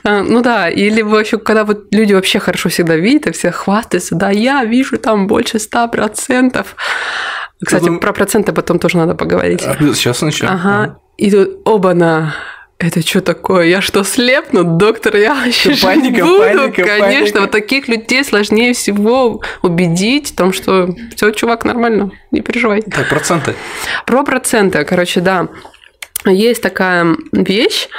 А, 0.04 0.24
ну 0.24 0.42
да, 0.42 0.70
или 0.70 1.02
вообще, 1.02 1.38
когда 1.38 1.66
вот 1.66 1.88
люди 1.92 2.14
вообще 2.14 2.40
хорошо 2.40 2.70
всегда 2.70 2.96
видят 2.96 3.28
и 3.28 3.32
все 3.32 3.52
хвастаются, 3.52 4.16
да, 4.16 4.32
я 4.32 4.64
вижу 4.64 4.98
там 4.98 5.28
больше 5.28 5.60
ста 5.60 5.88
процентов. 5.88 6.76
Кстати, 7.66 7.98
про 7.98 8.14
проценты 8.14 8.52
потом 8.54 8.80
тоже 8.80 8.98
надо 8.98 9.16
поговорить. 9.16 9.64
А, 9.66 9.76
сейчас 9.94 10.22
начнем. 10.22 10.50
Ага. 10.50 11.00
И 11.18 11.30
тут 11.32 11.62
оба-на 11.66 12.36
это 12.84 13.02
что 13.02 13.22
такое? 13.22 13.66
Я 13.68 13.82
что, 13.82 14.04
слепну? 14.04 14.64
Доктор, 14.64 15.16
я 15.16 15.34
вообще 15.34 15.76
паника, 15.82 16.26
буду? 16.26 16.40
Паника, 16.40 16.84
Конечно, 16.84 17.20
паника. 17.20 17.42
вот 17.42 17.52
таких 17.52 17.88
людей 17.88 18.26
сложнее 18.26 18.74
всего 18.74 19.42
убедить 19.62 20.32
в 20.32 20.36
том, 20.36 20.52
что 20.52 20.94
все, 21.16 21.32
чувак, 21.32 21.64
нормально, 21.64 22.12
не 22.32 22.42
переживай. 22.42 22.82
Так, 22.82 23.08
проценты. 23.10 23.56
Про 24.06 24.24
проценты, 24.24 24.84
короче, 24.84 25.22
да. 25.22 25.48
Есть 26.26 26.62
такая 26.62 27.18
вещь, 27.32 27.90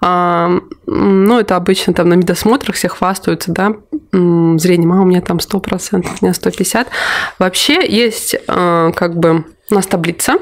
а, 0.00 0.60
ну, 0.86 1.40
это 1.40 1.56
обычно 1.56 1.94
там 1.94 2.08
на 2.08 2.14
медосмотрах 2.14 2.76
все 2.76 2.88
хвастаются, 2.88 3.50
да, 3.50 3.74
зрение, 4.12 4.86
мама, 4.86 5.02
у 5.02 5.06
меня 5.06 5.20
там 5.20 5.38
100%, 5.38 6.06
у 6.20 6.24
меня 6.24 6.32
150%. 6.32 6.86
Вообще 7.38 7.84
есть 7.86 8.36
а, 8.46 8.92
как 8.92 9.16
бы 9.16 9.44
у 9.70 9.74
нас 9.74 9.86
таблица, 9.86 10.38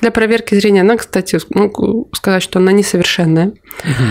для 0.00 0.10
проверки 0.10 0.54
зрения. 0.54 0.80
Она, 0.80 0.96
кстати, 0.96 1.38
могу 1.50 2.08
сказать, 2.12 2.42
что 2.42 2.58
она 2.58 2.72
несовершенная. 2.72 3.52
Угу. 3.84 4.04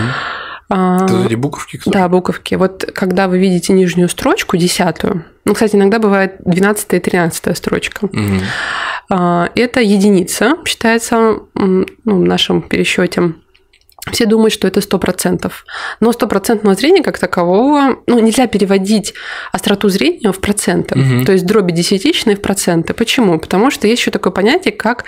А, 0.68 1.04
Это 1.04 1.24
эти 1.26 1.34
буковки? 1.34 1.76
Которые... 1.76 2.02
Да, 2.02 2.08
буковки. 2.08 2.54
Вот 2.54 2.90
когда 2.94 3.28
вы 3.28 3.38
видите 3.38 3.72
нижнюю 3.72 4.08
строчку, 4.08 4.56
десятую, 4.56 5.24
ну, 5.44 5.52
кстати, 5.54 5.76
иногда 5.76 5.98
бывает 5.98 6.36
12 6.44 6.94
и 6.94 6.98
13 7.00 7.56
строчка. 7.56 8.06
Угу. 8.06 9.18
Это 9.54 9.80
единица, 9.80 10.56
считается 10.64 11.38
ну, 11.54 11.86
в 12.04 12.24
нашем 12.24 12.62
пересчете. 12.62 13.34
Все 14.10 14.26
думают, 14.26 14.52
что 14.52 14.68
это 14.68 14.80
100%. 14.80 15.50
Но 16.00 16.12
стопроцентного 16.12 16.74
зрения 16.74 17.02
как 17.02 17.18
такового, 17.18 18.02
ну, 18.06 18.18
нельзя 18.18 18.46
переводить 18.46 19.14
остроту 19.52 19.88
зрения 19.88 20.30
в 20.32 20.40
проценты. 20.40 20.98
Угу. 20.98 21.24
То 21.24 21.32
есть 21.32 21.46
дроби 21.46 21.72
десятичные 21.72 22.36
в 22.36 22.42
проценты. 22.42 22.92
Почему? 22.92 23.38
Потому 23.38 23.70
что 23.70 23.86
есть 23.86 24.00
еще 24.00 24.10
такое 24.10 24.32
понятие, 24.32 24.72
как 24.72 25.04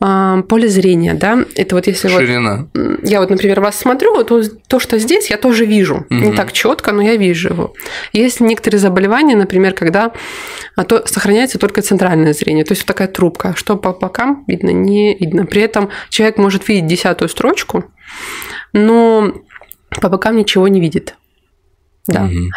а, 0.00 0.42
поле 0.42 0.68
зрения, 0.68 1.14
да, 1.14 1.44
это 1.56 1.74
вот 1.74 1.88
если 1.88 2.08
Ширина. 2.08 2.68
вот 2.72 3.00
я 3.02 3.18
вот, 3.18 3.30
например, 3.30 3.60
вас 3.60 3.76
смотрю, 3.76 4.22
то 4.22 4.42
то, 4.68 4.78
что 4.78 4.96
здесь, 4.98 5.28
я 5.28 5.38
тоже 5.38 5.64
вижу, 5.64 6.06
угу. 6.08 6.14
не 6.14 6.32
так 6.32 6.52
четко, 6.52 6.92
но 6.92 7.02
я 7.02 7.16
вижу 7.16 7.48
его. 7.48 7.74
Есть 8.12 8.40
некоторые 8.40 8.78
заболевания, 8.78 9.34
например, 9.34 9.72
когда 9.72 10.12
а, 10.76 10.84
то 10.84 11.04
сохраняется 11.04 11.58
только 11.58 11.82
центральное 11.82 12.32
зрение, 12.32 12.64
то 12.64 12.72
есть 12.72 12.82
вот 12.82 12.86
такая 12.86 13.08
трубка, 13.08 13.54
что 13.56 13.76
по 13.76 13.92
бокам 13.92 14.44
видно, 14.46 14.70
не 14.70 15.16
видно. 15.16 15.46
При 15.46 15.62
этом 15.62 15.90
человек 16.10 16.38
может 16.38 16.68
видеть 16.68 16.86
десятую 16.86 17.28
строчку, 17.28 17.84
но 18.72 19.32
по 20.00 20.08
бокам 20.08 20.36
ничего 20.36 20.68
не 20.68 20.80
видит. 20.80 21.16
Да. 22.06 22.24
Угу. 22.24 22.50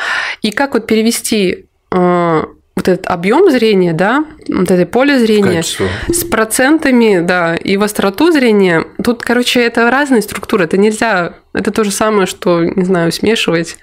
И 0.44 0.52
как 0.52 0.76
вот 0.76 0.86
перевести 0.86 1.66
а, 1.90 2.46
вот 2.82 2.88
этот 2.88 3.08
объем 3.08 3.50
зрения, 3.52 3.94
да, 3.94 4.26
вот 4.50 4.72
это 4.72 4.86
поле 4.86 5.20
зрения 5.20 5.58
Качество. 5.58 5.88
с 6.08 6.24
процентами, 6.24 7.20
да, 7.20 7.56
и 7.56 7.78
в 7.78 7.84
остроту 7.84 8.32
зрения. 8.32 8.86
Тут, 9.04 9.22
короче, 9.24 9.62
это 9.62 9.89
разные 9.89 10.22
структуры. 10.22 10.65
Это 10.65 10.78
нельзя, 10.78 11.36
это 11.54 11.72
то 11.72 11.84
же 11.84 11.91
самое, 11.91 12.26
что, 12.26 12.63
не 12.63 12.84
знаю, 12.84 13.12
смешивать 13.12 13.78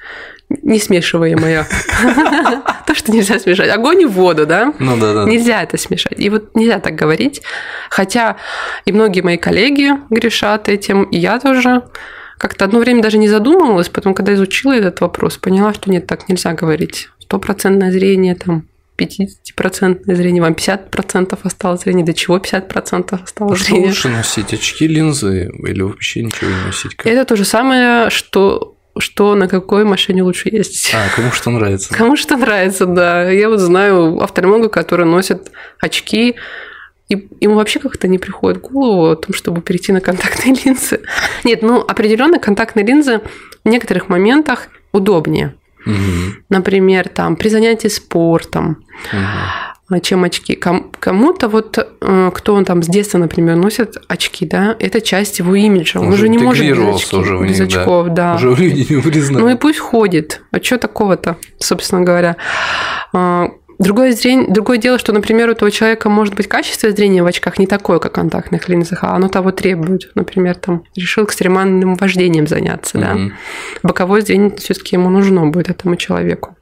не 0.63 0.79
смешиваемое. 0.79 1.67
То, 2.87 2.95
что 2.95 3.13
нельзя 3.13 3.39
смешать. 3.39 3.69
Огонь 3.69 4.01
и 4.01 4.07
воду, 4.07 4.47
да? 4.47 4.73
Ну 4.79 4.97
да, 4.97 5.13
да. 5.13 5.25
Нельзя 5.27 5.63
это 5.63 5.77
смешать. 5.77 6.15
И 6.17 6.31
вот 6.31 6.55
нельзя 6.55 6.81
так 6.81 6.95
говорить. 6.95 7.43
Хотя 7.91 8.39
и 8.87 8.93
многие 8.93 9.21
мои 9.21 9.37
коллеги 9.37 9.91
грешат 10.09 10.71
этим, 10.71 11.03
и 11.03 11.19
я 11.19 11.39
тоже 11.39 11.83
как-то 12.39 12.65
одно 12.65 12.79
время 12.79 13.03
даже 13.03 13.19
не 13.19 13.29
задумывалась, 13.29 13.91
потом, 13.91 14.15
когда 14.15 14.33
изучила 14.33 14.73
этот 14.73 15.03
вопрос, 15.03 15.37
поняла, 15.37 15.75
что 15.75 15.91
нет, 15.91 16.07
так 16.07 16.31
нельзя 16.31 16.55
говорить. 16.55 17.11
Стопроцентное 17.19 17.93
зрение, 17.93 18.35
там, 18.35 18.68
50% 18.99 20.15
зрение, 20.15 20.43
вам 20.43 20.53
50% 20.53 21.39
осталось 21.43 21.83
зрения, 21.83 22.05
до 22.05 22.15
чего 22.15 22.39
50% 22.39 23.23
осталось 23.23 23.61
зрения. 23.61 23.93
Что 23.93 24.09
лучше 24.09 24.09
носить, 24.09 24.53
очки, 24.53 24.87
линзы 24.87 25.51
или 25.67 25.83
вообще 25.83 26.23
ничего 26.23 26.51
не 26.51 26.67
носить? 26.67 26.97
Как? 26.97 27.07
Это 27.07 27.25
то 27.25 27.37
же 27.37 27.45
самое, 27.45 28.11
что 28.11 28.75
что 29.01 29.37
на 29.37 29.47
какой 29.47 29.85
машине 29.85 30.25
лучше 30.25 30.49
ездить. 30.49 30.93
А, 30.93 31.09
кому 31.15 31.31
что 31.31 31.51
нравится. 31.51 31.95
Кому 31.95 32.17
что 32.17 32.37
нравится, 32.37 32.85
да. 32.85 33.31
Я 33.31 33.49
вот 33.49 33.61
знаю 33.61 34.21
офтальмолога, 34.21 34.69
который 34.69 35.07
носит 35.07 35.53
очки, 35.79 36.35
и 37.09 37.29
ему 37.41 37.55
вообще 37.55 37.79
как-то 37.79 38.09
не 38.09 38.19
приходит 38.19 38.59
в 38.59 38.63
голову 38.63 39.11
о 39.11 39.17
том, 39.17 39.35
чтобы 39.35 39.63
перейти 39.63 39.93
на 39.93 40.01
контактные 40.01 40.55
линзы. 40.65 41.01
Нет, 41.45 41.63
ну, 41.63 41.81
определенно 41.81 42.39
контактные 42.39 42.85
линзы 42.85 43.21
в 43.65 43.69
некоторых 43.69 44.09
моментах 44.09 44.69
удобнее. 44.93 45.55
Угу. 45.89 46.35
Например, 46.51 47.09
там 47.09 47.37
при 47.37 47.49
занятии 47.49 47.89
спортом, 47.89 48.85
угу. 49.91 50.01
чем 50.01 50.25
очки. 50.25 50.55
Кому-то 50.55 51.49
вот, 51.49 51.79
э, 51.79 52.31
кто 52.35 52.55
он 52.55 52.65
там 52.65 52.83
с 52.83 52.87
детства, 52.87 53.19
например, 53.19 53.57
носит 53.57 53.97
очки, 54.09 54.47
да, 54.47 54.77
это 54.79 55.01
часть 55.01 55.39
его 55.39 55.55
имиджа. 55.55 56.01
Он, 56.01 56.09
он 56.09 56.13
уже 56.13 56.29
не 56.29 56.39
может 56.39 56.67
без, 56.67 56.79
очки, 56.79 57.17
уже 57.17 57.39
без 57.39 57.59
них, 57.59 57.69
очков, 57.69 58.09
да. 58.09 58.15
да. 58.15 58.35
Уже 58.35 58.55
люди 58.55 58.93
не 58.93 59.01
признают. 59.01 59.49
Ну 59.49 59.55
и 59.55 59.57
пусть 59.57 59.79
ходит. 59.79 60.43
А 60.51 60.63
что 60.63 60.79
такого-то, 60.79 61.37
собственно 61.59 62.03
говоря? 62.03 62.37
Другое, 63.79 64.11
зрение, 64.13 64.49
другое 64.49 64.79
дело, 64.79 64.99
что, 64.99 65.13
например, 65.13 65.49
у 65.49 65.53
этого 65.53 65.71
человека 65.71 66.09
может 66.09 66.35
быть 66.35 66.49
качество 66.49 66.91
зрения 66.91 67.23
в 67.23 67.27
очках 67.27 67.59
не 67.59 67.67
такое, 67.67 68.01
как 68.01 68.13
в 68.13 68.15
контактных 68.17 68.69
линзах, 68.69 69.05
а 69.05 69.15
оно 69.15 69.29
того 69.29 69.53
требует. 69.53 70.11
Например, 70.17 70.57
там 70.57 70.83
решил 70.97 71.25
экстремальным 71.25 71.95
вождением 71.95 72.49
заняться, 72.49 72.99
mm-hmm. 72.99 73.29
да. 73.29 73.35
Боковое 73.85 74.21
зрение 74.23 74.57
все-таки 74.57 74.97
ему 74.97 75.11
нужно 75.11 75.47
будет 75.47 75.71
этому 75.71 75.95
человеку. 75.95 76.57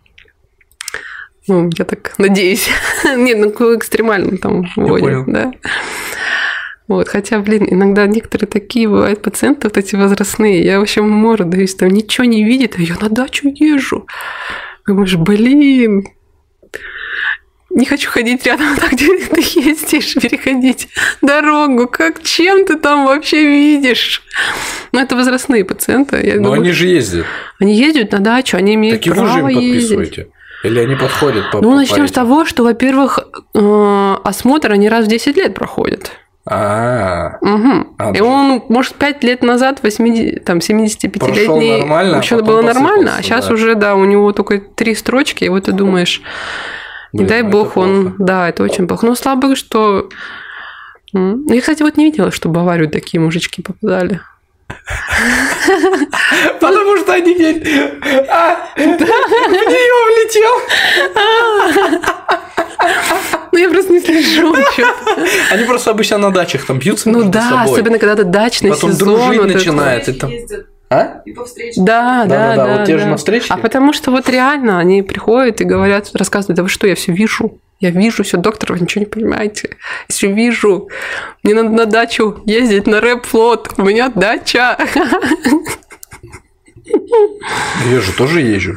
Ну, 1.48 1.71
я 1.79 1.85
так 1.87 2.12
надеюсь. 2.19 2.69
Нет, 3.17 3.38
ну 3.38 3.77
экстремально 3.77 4.37
там 4.37 4.67
вводят, 4.77 5.25
да. 5.27 5.52
Вот, 6.88 7.08
хотя, 7.08 7.40
блин, 7.40 7.67
иногда 7.69 8.06
некоторые 8.06 8.46
такие 8.46 8.88
бывают 8.88 9.21
пациенты, 9.21 9.67
вот 9.67 9.77
эти 9.77 9.96
возрастные, 9.96 10.62
я 10.62 10.79
вообще 10.79 11.02
морду 11.02 11.44
даюсь, 11.44 11.75
там 11.75 11.88
ничего 11.88 12.25
не 12.27 12.44
видит, 12.44 12.75
а 12.79 12.83
я 12.83 12.94
на 13.00 13.08
дачу 13.08 13.48
езжу. 13.48 14.06
Думаешь, 14.87 15.17
блин, 15.17 16.06
не 17.71 17.85
хочу 17.85 18.10
ходить 18.10 18.44
рядом, 18.46 18.77
так 18.81 18.92
где 18.92 19.17
ты 19.19 19.40
ездишь, 19.40 20.14
переходить 20.14 20.88
дорогу. 21.23 21.87
Как, 21.88 22.23
чем 22.23 22.64
ты 22.64 22.77
там 22.77 23.06
вообще 23.06 23.44
видишь? 23.46 24.23
Ну, 24.92 25.00
это 25.00 25.14
возрастные 25.14 25.64
пациенты. 25.64 26.21
Я 26.25 26.37
Но 26.37 26.44
думаю, 26.44 26.62
они 26.62 26.73
же 26.73 26.87
ездят. 26.87 27.27
Они 27.60 27.75
ездят 27.75 28.12
на 28.12 28.21
дачу, 28.21 28.56
они 28.56 28.75
имеют 28.75 29.02
так 29.02 29.14
право 29.14 29.42
вы 29.42 29.50
же 29.50 29.52
им 29.52 29.73
ездить. 29.73 30.27
Или 30.64 30.81
они 30.81 30.96
подходят 30.96 31.50
по 31.50 31.60
Ну, 31.60 31.71
по 31.71 31.77
начнем 31.77 32.08
с 32.08 32.12
того, 32.12 32.44
что, 32.44 32.64
во-первых, 32.64 33.21
э, 33.54 34.14
осмотр 34.25 34.73
они 34.73 34.88
раз 34.88 35.04
в 35.04 35.08
10 35.08 35.37
лет 35.37 35.54
проходят. 35.54 36.12
А, 36.48 37.38
угу. 37.40 37.88
а 37.98 38.12
И 38.12 38.21
он, 38.21 38.62
может, 38.69 38.94
5 38.94 39.25
лет 39.25 39.42
назад, 39.42 39.81
80, 39.83 40.44
там, 40.44 40.58
75-летний, 40.58 41.79
нормально, 41.79 42.17
еще 42.17 42.37
а 42.37 42.42
было 42.42 42.62
нормально, 42.62 43.17
а 43.19 43.23
сейчас 43.23 43.48
да. 43.48 43.54
уже, 43.54 43.75
да, 43.75 43.96
у 43.96 44.04
него 44.04 44.31
только 44.33 44.60
три 44.60 44.94
строчки, 44.94 45.42
и 45.42 45.48
вот 45.48 45.64
ты 45.64 45.73
думаешь, 45.73 46.23
не 47.13 47.25
дай 47.25 47.42
ну 47.42 47.50
бог 47.50 47.77
он... 47.77 48.15
Да, 48.19 48.48
это 48.48 48.63
очень 48.63 48.87
плохо. 48.87 49.07
Но 49.07 49.15
слава 49.15 49.40
богу, 49.40 49.57
что... 49.57 50.09
Я, 51.13 51.61
кстати, 51.61 51.83
вот 51.83 51.96
не 51.96 52.07
видела, 52.07 52.31
чтобы 52.31 52.57
в 52.57 52.59
аварию 52.63 52.88
такие 52.88 53.21
мужички 53.21 53.63
попадали. 53.63 54.21
Потому 56.61 56.96
что 56.98 57.13
они 57.13 57.33
а, 57.33 58.57
в 58.77 58.81
нее 58.81 59.96
влетел. 60.15 60.52
Ну, 63.52 63.59
я 63.63 63.71
просто 63.71 63.92
не 63.92 64.00
слежу. 64.00 64.54
Они 65.50 65.65
просто 65.65 65.90
обычно 65.90 66.19
на 66.19 66.31
дачах 66.31 66.67
там 66.67 66.79
пьются 66.79 67.09
Ну 67.09 67.31
да, 67.31 67.63
особенно 67.63 67.98
когда 67.98 68.15
то 68.15 68.25
дачный 68.25 68.75
сезон. 68.75 68.92
Потом 68.92 69.07
дружить 69.07 69.54
начинает. 69.54 70.07
А? 70.89 71.23
И 71.25 71.33
по 71.33 71.45
встрече. 71.45 71.81
Да, 71.81 72.25
да, 72.27 72.55
да. 72.55 72.65
да, 72.65 72.77
вот 72.79 72.87
те 72.87 72.93
да. 72.93 72.99
же 73.01 73.07
на 73.07 73.17
встрече. 73.17 73.47
А 73.51 73.57
потому 73.57 73.93
что 73.93 74.11
вот 74.11 74.29
реально 74.29 74.79
они 74.79 75.03
приходят 75.03 75.61
и 75.61 75.65
говорят, 75.65 76.11
рассказывают, 76.15 76.57
да 76.57 76.63
вы 76.63 76.69
что, 76.69 76.87
я 76.87 76.95
все 76.95 77.13
вижу. 77.13 77.59
Я 77.81 77.91
вижу 77.91 78.23
все, 78.23 78.39
доктор, 78.39 78.73
вы 78.73 78.81
ничего 78.81 79.01
не 79.01 79.07
понимаете. 79.07 79.71
Я 79.71 79.77
все 80.09 80.33
вижу. 80.33 80.89
Мне 81.43 81.55
надо 81.55 81.71
на 81.71 81.87
дачу 81.87 82.41
ездить 82.47 82.87
на 82.87 83.01
рэп-флот. 83.01 83.75
У 83.77 83.83
меня 83.83 84.09
дача. 84.09 84.79
Я 87.91 88.01
же 88.01 88.13
тоже 88.17 88.41
езжу. 88.41 88.77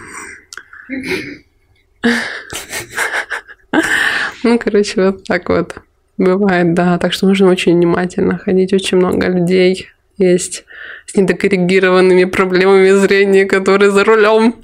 Ну, 4.43 4.57
короче, 4.57 5.05
вот 5.05 5.23
так 5.25 5.47
вот 5.49 5.75
бывает, 6.17 6.73
да. 6.73 6.97
Так 6.97 7.13
что 7.13 7.27
нужно 7.27 7.49
очень 7.49 7.77
внимательно 7.77 8.37
ходить. 8.37 8.73
Очень 8.73 8.97
много 8.97 9.27
людей 9.27 9.89
есть 10.17 10.65
с 11.09 11.15
недокоррегированными 11.15 12.25
проблемами 12.25 12.91
зрения, 12.91 13.45
которые 13.45 13.91
за 13.91 14.03
рулем. 14.03 14.55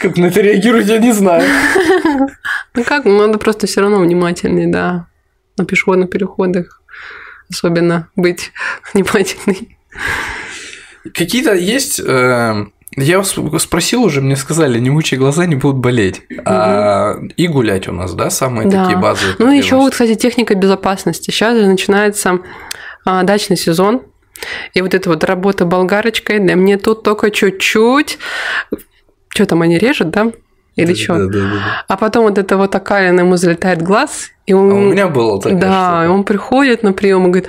Как 0.00 0.16
на 0.16 0.26
это 0.26 0.40
реагировать, 0.40 0.86
я 0.86 0.98
не 0.98 1.12
знаю. 1.12 1.48
Ну 2.74 2.84
как, 2.84 3.04
ну 3.04 3.18
надо 3.18 3.38
просто 3.38 3.66
все 3.66 3.80
равно 3.80 4.00
внимательней, 4.00 4.66
да. 4.66 5.08
На 5.56 5.64
пешеходных 5.64 6.10
переходах 6.10 6.82
особенно 7.50 8.08
быть 8.16 8.52
внимательной. 8.92 9.76
Какие-то 11.12 11.54
есть... 11.54 12.00
Э, 12.00 12.66
я 12.96 13.24
спросил 13.24 14.04
уже, 14.04 14.20
мне 14.20 14.36
сказали, 14.36 14.78
не 14.78 14.90
мучай 14.90 15.18
глаза, 15.18 15.46
не 15.46 15.56
будут 15.56 15.78
болеть. 15.78 16.22
А, 16.44 17.16
и 17.36 17.48
гулять 17.48 17.88
у 17.88 17.92
нас, 17.92 18.14
да, 18.14 18.30
самые 18.30 18.68
да. 18.68 18.84
такие 18.84 19.00
базовые. 19.00 19.34
Ну, 19.40 19.50
еще 19.50 19.74
вот, 19.74 19.92
кстати, 19.92 20.14
техника 20.14 20.54
безопасности. 20.54 21.32
Сейчас 21.32 21.58
же 21.58 21.66
начинается 21.66 22.38
дачный 23.04 23.56
сезон. 23.56 24.02
И 24.74 24.82
вот 24.82 24.94
эта 24.94 25.08
вот 25.08 25.24
работа 25.24 25.64
болгарочкой, 25.64 26.40
да 26.40 26.56
мне 26.56 26.76
тут 26.76 27.02
только 27.02 27.30
чуть-чуть. 27.30 28.18
Что 29.28 29.46
там 29.46 29.62
они 29.62 29.78
режут, 29.78 30.10
да? 30.10 30.32
Или 30.76 30.92
да, 30.92 30.94
что? 30.94 31.14
Да, 31.14 31.26
да, 31.26 31.38
да. 31.38 31.84
А 31.86 31.96
потом 31.96 32.24
вот 32.24 32.38
это 32.38 32.56
вот 32.56 32.74
окалина 32.74 33.20
ему 33.20 33.36
залетает 33.36 33.80
глаз, 33.80 34.30
и 34.46 34.52
он... 34.52 34.70
А 34.70 34.74
у 34.74 34.78
меня 34.78 35.08
было 35.08 35.40
такое. 35.40 35.58
Да, 35.58 36.02
и 36.04 36.08
он 36.08 36.24
приходит 36.24 36.82
на 36.82 36.92
прием 36.92 37.26
и 37.26 37.30
говорит, 37.30 37.48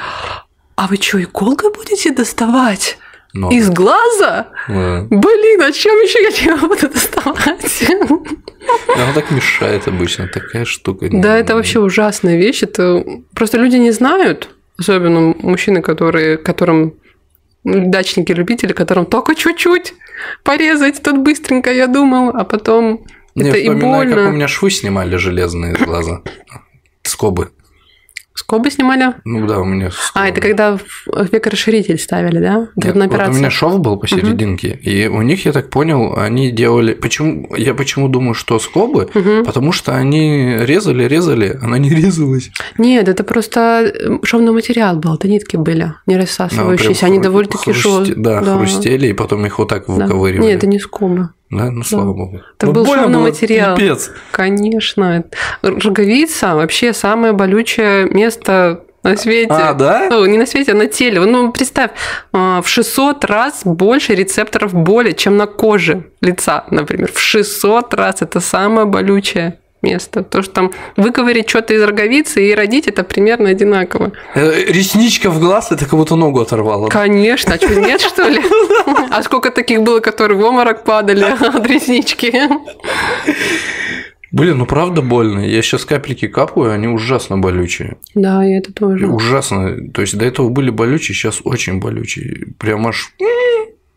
а 0.76 0.88
вы 0.88 0.98
что, 0.98 1.22
иголкой 1.22 1.72
будете 1.74 2.12
доставать? 2.12 2.98
Но. 3.34 3.50
Из 3.50 3.70
глаза? 3.70 4.48
Да. 4.68 5.08
Блин, 5.10 5.62
а 5.62 5.72
чем 5.72 5.96
еще 6.02 6.24
я 6.24 6.32
тебя 6.32 6.56
буду 6.56 6.88
доставать? 6.88 7.90
Она 8.96 9.14
так 9.14 9.30
мешает 9.32 9.88
обычно, 9.88 10.28
такая 10.28 10.64
штука. 10.64 11.08
Да, 11.12 11.38
это 11.38 11.56
вообще 11.56 11.80
ужасная 11.80 12.38
вещь. 12.38 12.64
Это 12.64 13.04
просто 13.34 13.58
люди 13.58 13.76
не 13.76 13.92
знают, 13.92 14.55
Особенно 14.78 15.34
мужчины, 15.40 15.82
которые, 15.82 16.38
которым 16.38 16.96
дачники-любители, 17.64 18.74
которым 18.74 19.06
только 19.06 19.36
чуть-чуть 19.36 19.94
порезать 20.44 21.02
тут 21.02 21.18
быстренько, 21.18 21.74
я 21.74 21.88
думал, 21.88 22.30
а 22.30 22.44
потом 22.44 23.06
не, 23.36 23.50
это 23.50 23.58
и 23.58 23.70
больно. 23.70 24.16
как 24.16 24.30
у 24.30 24.32
меня 24.32 24.48
швы 24.48 24.70
снимали 24.70 25.16
железные 25.16 25.74
глаза, 25.76 26.22
скобы. 27.04 27.52
Скобы 28.36 28.70
снимали? 28.70 29.14
Ну 29.24 29.48
да, 29.48 29.60
у 29.62 29.64
меня. 29.64 29.92
Скобы. 29.92 30.26
А, 30.26 30.30
это 30.30 30.42
когда 30.42 30.78
векорасширитель 31.32 31.98
ставили, 31.98 32.40
да? 32.40 32.68
Нет, 32.76 32.94
вот 32.94 33.30
у 33.30 33.32
меня 33.32 33.50
шов 33.50 33.80
был 33.80 33.98
посерединке, 33.98 34.72
угу. 34.72 34.90
и 34.90 35.08
у 35.08 35.22
них, 35.22 35.46
я 35.46 35.54
так 35.54 35.70
понял, 35.70 36.18
они 36.18 36.52
делали. 36.52 36.94
Почему? 36.94 37.56
Я 37.56 37.74
почему 37.74 38.10
думаю, 38.10 38.34
что 38.34 38.60
скобы? 38.60 39.10
Угу. 39.16 39.46
Потому 39.46 39.72
что 39.72 39.96
они 39.96 40.58
резали, 40.60 41.06
резали, 41.06 41.58
она 41.62 41.78
не 41.78 41.90
резалась. 41.90 42.52
Нет, 42.78 43.08
это 43.08 43.24
просто 43.24 44.20
шовный 44.24 44.52
материал 44.52 44.98
был, 44.98 45.16
это 45.16 45.30
нитки 45.30 45.56
были, 45.56 45.94
не 46.06 46.18
рассасывающиеся. 46.18 47.06
они 47.06 47.20
довольно-таки 47.20 47.72
хрусте... 47.72 48.16
да, 48.18 48.42
да, 48.42 48.58
хрустели, 48.58 49.08
и 49.08 49.14
потом 49.14 49.46
их 49.46 49.60
вот 49.60 49.70
так 49.70 49.88
выковыривали. 49.88 50.42
Да. 50.42 50.48
Нет, 50.48 50.58
это 50.58 50.68
не 50.68 50.80
скобы. 50.80 51.30
Да, 51.58 51.72
ну 51.72 51.84
слава 51.84 52.08
да. 52.08 52.14
богу. 52.14 52.42
Это 52.58 52.66
ну, 52.68 52.74
был 52.74 52.86
шовный 52.86 53.20
материал. 53.20 53.76
Пипец. 53.76 54.12
Конечно. 54.32 55.24
Роговица 55.62 56.56
вообще 56.56 56.94
самое 56.94 57.34
болючее 57.34 58.06
место 58.06 58.82
на 59.04 59.18
свете. 59.18 59.54
А, 59.54 59.74
да? 59.74 60.08
Ну, 60.10 60.26
не 60.26 60.38
на 60.38 60.46
свете, 60.46 60.72
а 60.72 60.76
на 60.76 60.88
теле. 60.88 61.20
Ну, 61.20 61.52
представь, 61.52 61.92
а, 62.34 62.62
в 62.62 62.68
600 62.68 63.24
раз 63.26 63.62
больше 63.64 64.16
рецепторов 64.16 64.74
боли, 64.74 65.12
чем 65.12 65.38
на 65.38 65.46
коже 65.46 66.06
лица, 66.22 66.66
например. 66.72 67.12
В 67.14 67.20
600 67.20 67.94
раз 67.94 68.22
это 68.22 68.40
самое 68.40 68.88
болючее 68.88 69.60
место. 69.86 70.24
То, 70.24 70.42
что 70.42 70.54
там 70.54 70.72
выковырить 70.98 71.50
что-то 71.50 71.74
из 71.74 71.84
роговицы 71.84 72.46
и 72.46 72.56
родить, 72.56 72.88
это 72.88 73.04
примерно 73.04 73.50
одинаково. 73.50 74.12
Э, 74.34 74.64
ресничка 74.68 75.30
в 75.30 75.40
глаз, 75.40 75.72
это 75.72 75.86
как 75.86 75.94
будто 75.94 76.16
ногу 76.16 76.42
оторвало. 76.42 76.90
Конечно, 76.90 77.54
а 77.54 77.58
что, 77.58 77.76
нет, 77.76 78.02
что 78.02 78.28
ли? 78.28 78.42
А 79.12 79.24
сколько 79.24 79.50
таких 79.50 79.82
было, 79.82 80.00
которые 80.00 80.38
в 80.38 80.46
оморок 80.46 80.84
падали 80.84 81.24
от 81.40 81.68
реснички? 81.68 82.34
Блин, 84.32 84.58
ну 84.58 84.66
правда 84.66 85.02
больно. 85.02 85.40
Я 85.40 85.62
сейчас 85.62 85.86
капельки 85.86 86.28
капаю, 86.28 86.74
они 86.74 86.88
ужасно 86.88 87.38
болючие. 87.38 87.98
Да, 88.16 88.46
и 88.46 88.52
это 88.52 88.74
тоже. 88.74 89.08
Ужасно. 89.08 89.92
То 89.94 90.02
есть 90.02 90.18
до 90.18 90.26
этого 90.26 90.50
были 90.50 90.72
болючие, 90.72 91.16
сейчас 91.16 91.42
очень 91.46 91.80
болючие. 91.80 92.48
Прям 92.60 92.88
аж 92.88 93.14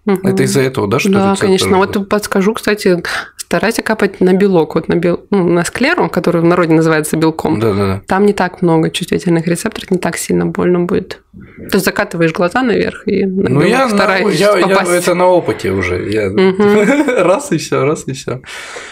Угу. 0.09 0.27
Это 0.27 0.43
из-за 0.45 0.63
этого, 0.63 0.89
да, 0.89 0.99
что 0.99 1.11
Да, 1.11 1.37
конечно. 1.39 1.77
Вот 1.77 2.09
подскажу, 2.09 2.55
кстати, 2.55 3.03
старайся 3.49 3.81
капать 3.81 4.21
на 4.21 4.35
белок, 4.35 4.75
вот 4.75 4.89
на, 4.89 4.95
бел... 4.97 5.25
ну, 5.31 5.49
на 5.49 5.65
склеру, 5.65 6.11
который 6.11 6.43
в 6.43 6.45
народе 6.45 6.75
называется 6.75 7.17
белком. 7.17 7.59
Да, 7.59 7.73
да, 7.73 7.87
да. 7.87 8.03
Там 8.07 8.27
не 8.27 8.35
так 8.35 8.61
много 8.61 8.91
чувствительных 8.91 9.47
рецепторов, 9.47 9.91
не 9.91 9.97
так 9.97 10.19
сильно 10.19 10.45
больно 10.45 10.81
будет. 10.81 11.23
То 11.71 11.77
есть 11.77 11.87
закатываешь 11.87 12.33
глаза 12.33 12.63
наверх 12.63 13.09
и 13.09 13.25
на 13.25 13.49
ну, 13.49 13.63
я, 13.63 13.89
стараешься 13.89 14.39
я, 14.39 14.59
я, 14.59 14.83
это 14.95 15.15
на 15.15 15.29
опыте 15.29 15.71
уже. 15.71 16.11
Я... 16.11 16.29
Угу. 16.29 17.11
раз 17.25 17.51
и 17.51 17.57
все, 17.57 17.85
раз 17.87 18.05
и 18.07 18.13
все. 18.13 18.43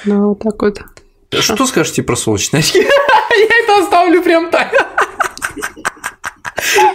Ну, 0.07 0.31
вот 0.31 0.39
так 0.39 0.63
вот. 0.63 0.81
Что 1.39 1.67
скажете 1.67 2.03
про 2.03 2.17
солнечные 2.17 2.61
очки? 2.61 2.79
Я 2.81 3.65
это 3.65 3.83
оставлю 3.83 4.23
прям 4.23 4.51
так. 4.51 4.69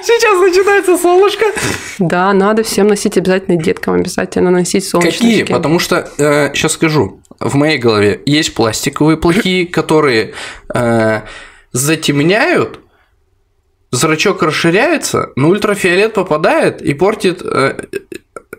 Сейчас 0.02 0.40
начинается 0.42 0.98
солнышко. 0.98 1.46
Да, 2.00 2.34
надо 2.34 2.64
всем 2.64 2.88
носить 2.88 3.18
обязательно 3.18 3.62
деткам 3.62 3.94
обязательно 3.94 4.50
носить 4.50 4.88
солнечные 4.88 5.14
Какие? 5.14 5.44
Очки. 5.44 5.54
Потому 5.54 5.78
что 5.78 6.10
э, 6.18 6.52
сейчас 6.56 6.74
скажу. 6.74 7.21
В 7.42 7.56
моей 7.56 7.78
голове 7.78 8.22
есть 8.26 8.54
пластиковые 8.54 9.18
плохие, 9.18 9.66
которые 9.80 10.34
э, 10.74 11.22
затемняют, 11.72 12.80
зрачок 13.92 14.42
расширяется, 14.44 15.30
но 15.36 15.50
ультрафиолет 15.50 16.14
попадает 16.14 16.82
и 16.82 16.94
портит 16.94 17.42
э, 17.44 17.86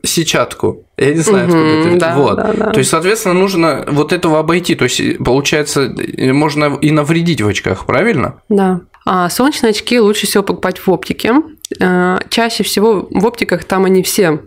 сетчатку. 0.02 0.86
Я 0.96 1.14
не 1.14 1.20
знаю, 1.20 1.46
откуда 1.46 1.64
это. 1.64 1.98
Да, 1.98 2.16
вот. 2.16 2.36
Да, 2.36 2.52
да. 2.52 2.70
То 2.70 2.78
есть, 2.78 2.90
соответственно, 2.90 3.34
нужно 3.34 3.84
вот 3.88 4.12
этого 4.12 4.38
обойти. 4.38 4.74
То 4.74 4.84
есть, 4.84 5.18
получается, 5.18 5.94
можно 6.18 6.76
и 6.80 6.90
навредить 6.90 7.40
в 7.40 7.48
очках, 7.48 7.86
правильно? 7.86 8.40
Да. 8.48 8.80
А 9.04 9.28
солнечные 9.30 9.70
очки 9.70 9.98
лучше 9.98 10.26
всего 10.26 10.42
покупать 10.42 10.78
в 10.78 10.88
оптике. 10.90 11.34
Э, 11.80 12.18
чаще 12.28 12.62
всего 12.62 13.08
в 13.10 13.26
оптиках 13.26 13.64
там 13.64 13.84
они 13.84 14.02
все 14.02 14.40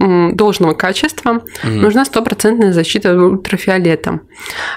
должного 0.00 0.74
качества, 0.74 1.42
mm 1.62 1.80
нужна 1.80 2.04
стопроцентная 2.04 2.72
защита 2.72 3.14
ультрафиолетом. 3.14 4.22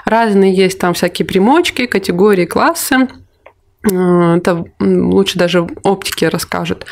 Разные 0.04 0.54
есть 0.54 0.78
там 0.78 0.94
всякие 0.94 1.26
примочки, 1.26 1.86
категории, 1.86 2.44
классы. 2.44 3.08
Э, 3.90 4.36
это 4.36 4.64
лучше 4.80 5.38
даже 5.38 5.62
в 5.62 5.70
оптике 5.82 6.28
расскажут. 6.28 6.86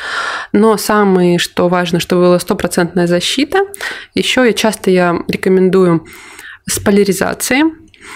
Но 0.53 0.77
самое, 0.77 1.39
что 1.39 1.69
важно, 1.69 2.01
чтобы 2.01 2.23
была 2.23 2.39
стопроцентная 2.39 3.07
защита. 3.07 3.59
Еще 4.15 4.47
я 4.47 4.53
часто 4.53 4.91
я 4.91 5.19
рекомендую 5.29 6.07
с 6.67 6.79
поляризацией. 6.79 7.65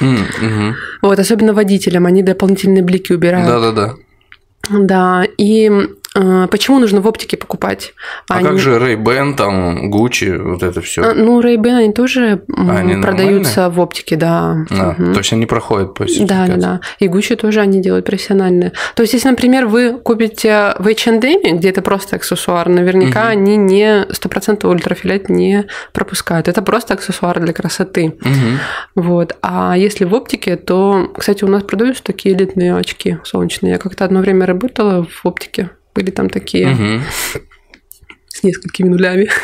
М, 0.01 0.19
мгм. 0.43 0.77
Вот, 1.03 1.19
особенно 1.19 1.53
водителям, 1.53 2.07
они 2.07 2.23
дополнительные 2.23 2.83
блики 2.83 3.13
убирают. 3.13 3.47
Да-да-да. 3.47 3.95
Да, 4.71 5.25
и 5.39 5.71
почему 6.51 6.79
нужно 6.79 7.01
в 7.01 7.07
оптике 7.07 7.37
покупать? 7.37 7.95
А 8.29 8.37
Они- 8.37 8.47
как 8.49 8.59
же 8.59 8.77
Ray-Ban, 8.79 9.35
там, 9.35 9.91
Gucci, 9.93 10.37
вот 10.43 10.63
это 10.63 10.81
все? 10.81 11.03
А, 11.03 11.15
Ну, 11.15 11.41
Ray-Ban, 11.41 11.77
они 11.85 11.93
тоже 11.93 12.43
А, 12.57 12.77
они 12.79 12.97
продаются 13.03 13.69
в 13.71 13.81
оптике, 13.81 14.17
да. 14.17 14.65
Мгм. 14.71 15.13
то 15.13 15.19
есть 15.19 15.33
они 15.33 15.47
проходят 15.47 15.95
по 15.95 16.05
Да, 16.21 16.47
да, 16.47 16.57
да. 16.57 16.81
И 16.99 17.07
Gucci 17.09 17.37
тоже 17.37 17.61
они 17.61 17.81
делают 17.81 18.07
профессиональные. 18.07 18.73
То 18.95 19.03
есть, 19.03 19.15
если, 19.15 19.29
например, 19.29 19.67
вы 19.67 19.99
купите 19.99 20.75
в 20.79 20.87
H&M, 20.89 21.59
где 21.59 21.69
это 21.71 21.83
просто 21.83 22.17
аксессуар, 22.17 22.69
наверняка 22.69 23.21
Мгм. 23.25 23.29
они 23.31 23.57
не 23.57 24.07
100% 24.11 24.71
ультрафиолет 24.71 25.29
не 25.29 25.67
пропускают. 25.93 26.49
Это 26.49 26.63
просто 26.63 26.95
аксессуар 26.95 27.41
для 27.41 27.53
красоты. 27.53 28.15
Мгм. 28.21 28.59
Вот. 28.95 29.37
А 29.43 29.77
если 29.77 30.05
в 30.05 30.15
оптике, 30.15 30.57
то, 30.57 31.11
кстати, 31.17 31.45
у 31.45 31.49
нас 31.49 31.63
продаются 31.63 32.03
такие 32.03 32.35
элитные 32.35 32.75
очки 32.77 33.19
солнечные. 33.25 33.73
Я 33.73 33.79
как-то 33.79 34.05
одно 34.05 34.21
время 34.21 34.47
работала 34.47 35.05
в 35.05 35.27
оптике. 35.27 35.71
Были 35.97 36.11
там 36.11 36.29
такие 36.29 36.69
с 38.29 38.43
несколькими 38.43 38.89
нулями. 38.89 39.29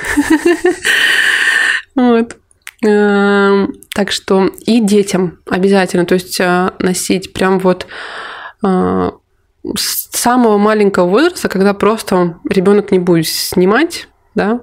Вот. 1.95 2.37
Эм, 2.85 3.75
Так 3.95 4.11
что 4.13 4.51
и 4.67 4.81
детям 4.81 5.39
обязательно, 5.47 6.07
то 6.07 6.15
есть 6.15 6.41
э, 6.41 6.71
носить 6.79 7.33
прям 7.35 7.59
вот 7.59 7.87
э, 8.65 9.11
с 9.77 10.09
самого 10.19 10.57
маленького 10.57 11.07
возраста, 11.07 11.49
когда 11.51 11.75
просто 11.75 12.39
ребенок 12.49 12.91
не 12.91 12.99
будет 12.99 13.27
снимать, 13.27 14.09
да, 14.35 14.61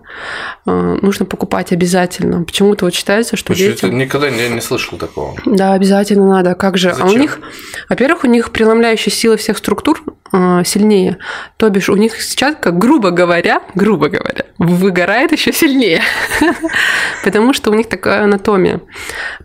э, 0.65 0.97
нужно 1.01 1.25
покупать 1.25 1.71
обязательно. 1.71 2.43
Почему-то 2.43 2.85
вот 2.85 2.93
считается, 2.93 3.35
что 3.35 3.51
Вообще, 3.51 3.71
детям... 3.71 3.97
никогда 3.97 4.29
не, 4.29 4.49
не 4.49 4.61
слышал 4.61 4.97
такого. 4.97 5.35
Да, 5.45 5.73
обязательно 5.73 6.27
надо. 6.27 6.55
Как 6.55 6.77
же? 6.77 6.89
А 6.89 7.05
у 7.05 7.07
Зачем? 7.07 7.21
них, 7.21 7.39
во-первых, 7.87 8.23
у 8.23 8.27
них 8.27 8.51
преломляющая 8.51 9.13
сила 9.13 9.37
всех 9.37 9.59
структур 9.59 10.01
э, 10.33 10.63
сильнее. 10.65 11.17
То 11.57 11.69
бишь, 11.69 11.89
у 11.89 11.95
них 11.95 12.19
сетчатка, 12.19 12.71
грубо 12.71 13.11
говоря, 13.11 13.61
грубо 13.75 14.09
говоря, 14.09 14.45
выгорает 14.57 15.31
еще 15.33 15.53
сильнее. 15.53 16.01
Потому 17.23 17.53
что 17.53 17.69
у 17.69 17.75
них 17.75 17.87
такая 17.87 18.23
анатомия. 18.23 18.81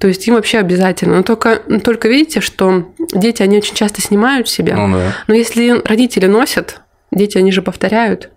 То 0.01 0.09
есть 0.09 0.27
им 0.27 0.37
вообще 0.37 0.59
обязательно. 0.59 1.17
Но 1.17 1.23
только, 1.23 1.57
только 1.85 2.09
видите, 2.09 2.41
что 2.41 2.95
дети, 3.13 3.43
они 3.43 3.59
очень 3.59 3.75
часто 3.75 4.01
снимают 4.01 4.49
себя. 4.49 4.77
Ну 4.77 4.97
да. 4.97 5.15
Но 5.27 5.35
если 5.35 5.83
родители 5.87 6.27
носят, 6.27 6.81
дети, 7.15 7.39
они 7.39 7.53
же 7.53 7.63
повторяют. 7.63 8.31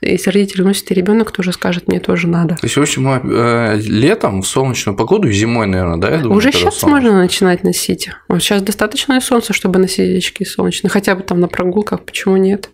Если 0.00 0.30
родители 0.30 0.62
носят, 0.62 0.90
и 0.90 0.94
ребенок 0.94 1.30
тоже 1.30 1.52
скажет, 1.52 1.88
мне 1.88 2.00
тоже 2.00 2.28
надо. 2.28 2.56
То 2.56 2.64
есть, 2.64 2.76
в 2.76 2.80
общем, 2.80 3.08
э, 3.08 3.76
летом 3.76 4.42
в 4.42 4.46
солнечную 4.46 4.96
погоду 4.96 5.28
и 5.28 5.32
зимой, 5.32 5.66
наверное, 5.66 5.98
да, 5.98 6.10
я 6.10 6.18
думаю, 6.18 6.38
Уже 6.38 6.52
сейчас 6.52 6.78
солнце. 6.78 6.86
можно 6.88 7.18
начинать 7.18 7.64
носить. 7.64 8.10
Вот 8.28 8.42
сейчас 8.42 8.62
достаточно 8.62 9.20
солнца, 9.20 9.52
чтобы 9.52 9.78
носить 9.78 10.16
очки 10.18 10.44
солнечные. 10.44 10.90
Хотя 10.90 11.14
бы 11.14 11.22
там 11.22 11.40
на 11.40 11.48
прогулках, 11.48 12.02
почему 12.02 12.36
нет? 12.36 12.70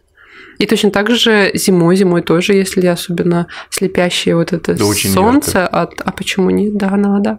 И 0.58 0.66
точно 0.66 0.90
так 0.90 1.10
же 1.10 1.50
зимой, 1.54 1.96
зимой 1.96 2.22
тоже, 2.22 2.54
если 2.54 2.84
особенно 2.86 3.46
слепящее 3.70 4.34
вот 4.36 4.52
это 4.52 4.74
Да 4.74 4.84
солнце, 4.84 5.66
а, 5.66 5.88
а 6.04 6.12
почему 6.12 6.50
нет? 6.50 6.76
Да, 6.76 6.90
надо. 6.96 7.38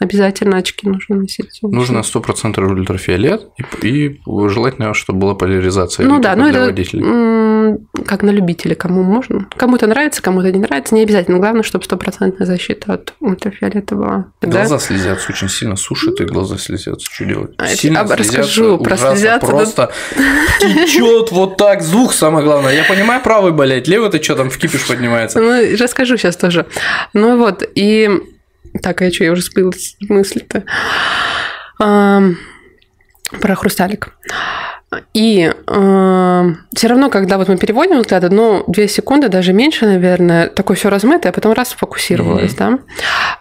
Обязательно 0.00 0.56
очки 0.56 0.88
нужно 0.88 1.16
носить. 1.16 1.58
Нужно 1.60 1.98
100% 1.98 2.58
ультрафиолет, 2.64 3.48
и, 3.82 3.86
и 3.86 4.20
желательно, 4.48 4.94
чтобы 4.94 5.18
была 5.20 5.34
поляризация 5.34 6.06
Ну 6.06 6.18
да, 6.20 6.34
ну 6.36 6.48
это 6.48 6.64
водителей. 6.64 7.76
как 8.06 8.22
на 8.22 8.30
любителя, 8.30 8.74
кому 8.74 9.02
можно. 9.02 9.46
Кому-то 9.58 9.86
нравится, 9.86 10.22
кому-то 10.22 10.50
не 10.50 10.58
нравится, 10.58 10.94
не 10.94 11.02
обязательно. 11.02 11.38
Главное, 11.38 11.62
чтобы 11.62 11.84
стопроцентная 11.84 12.46
защита 12.46 12.94
от 12.94 13.12
ультрафиолета 13.20 13.94
была. 13.94 14.32
Тогда- 14.40 14.60
Глаза 14.60 14.78
слезятся 14.78 15.32
очень 15.32 15.50
сильно, 15.50 15.76
сушит, 15.76 16.18
и 16.22 16.24
глаза 16.24 16.56
слезятся. 16.56 17.06
Что 17.12 17.26
делать? 17.26 17.50
А, 17.58 17.66
Сильно 17.68 18.00
а, 18.00 18.06
слезятся, 18.06 18.38
расскажу 18.38 18.78
про 18.78 18.94
ужасно, 18.94 19.16
слезятся, 19.16 19.46
да. 19.46 19.52
Просто 19.52 19.92
течет 20.60 21.30
вот 21.30 21.58
так, 21.58 21.82
звук 21.82 22.14
самое 22.14 22.42
главное. 22.42 22.74
Я 22.74 22.84
понимаю, 22.84 23.22
правый 23.22 23.52
болеть, 23.52 23.86
левый-то 23.86 24.22
что 24.22 24.34
там 24.34 24.48
в 24.48 24.56
кипиш 24.56 24.86
поднимается. 24.86 25.40
Ну, 25.40 25.76
расскажу 25.78 26.16
сейчас 26.16 26.36
тоже. 26.38 26.64
Ну 27.12 27.36
вот, 27.36 27.68
и... 27.74 28.08
Так, 28.82 29.02
а 29.02 29.04
я 29.06 29.12
что, 29.12 29.24
я 29.24 29.32
уже 29.32 29.42
сбила 29.42 29.72
мысли-то. 30.08 30.64
Ам, 31.78 32.36
Про 33.40 33.54
хрусталик. 33.54 34.10
И 35.14 35.48
все 35.66 36.88
равно, 36.88 37.10
когда 37.10 37.38
вот 37.38 37.46
мы 37.46 37.56
переводим 37.56 38.00
взгляд, 38.00 38.24
одну, 38.24 38.64
две 38.66 38.88
секунды, 38.88 39.28
даже 39.28 39.52
меньше, 39.52 39.86
наверное, 39.86 40.48
такое 40.48 40.76
все 40.76 40.88
размытое, 40.90 41.30
а 41.30 41.32
потом 41.32 41.52
раз 41.52 41.68
сфокусировалось, 41.68 42.54
да. 42.54 42.80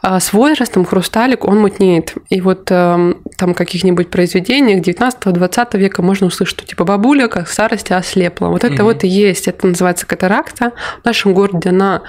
А 0.03 0.19
с 0.19 0.31
возрастом 0.31 0.85
хрусталик, 0.85 1.45
он 1.45 1.59
мутнеет. 1.59 2.13
И 2.29 2.39
вот 2.39 2.69
эм, 2.69 3.23
там 3.35 3.55
каких-нибудь 3.55 4.11
произведениях 4.11 4.85
19-20 4.85 5.77
века 5.79 6.03
можно 6.03 6.27
услышать, 6.27 6.55
что 6.59 6.67
типа 6.67 6.83
бабуля 6.85 7.27
как 7.27 7.47
в 7.47 7.51
старости 7.51 7.93
ослепла. 7.93 8.49
Вот 8.49 8.63
это 8.63 8.75
Мгм. 8.75 8.83
вот 8.83 9.03
и 9.03 9.07
есть, 9.07 9.47
это 9.47 9.65
называется 9.65 10.05
катаракта. 10.05 10.73
В 11.01 11.05
нашем 11.05 11.33
городе 11.33 11.69
она 11.69 12.03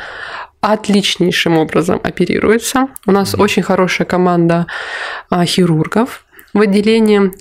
отличнейшим 0.60 1.58
образом 1.58 2.00
оперируется. 2.02 2.88
У 3.06 3.12
нас 3.12 3.34
очень 3.34 3.62
хорошая 3.62 4.06
команда 4.06 4.66
а, 5.30 5.44
хирургов 5.44 6.24
в 6.52 6.60
отделении. 6.60 7.32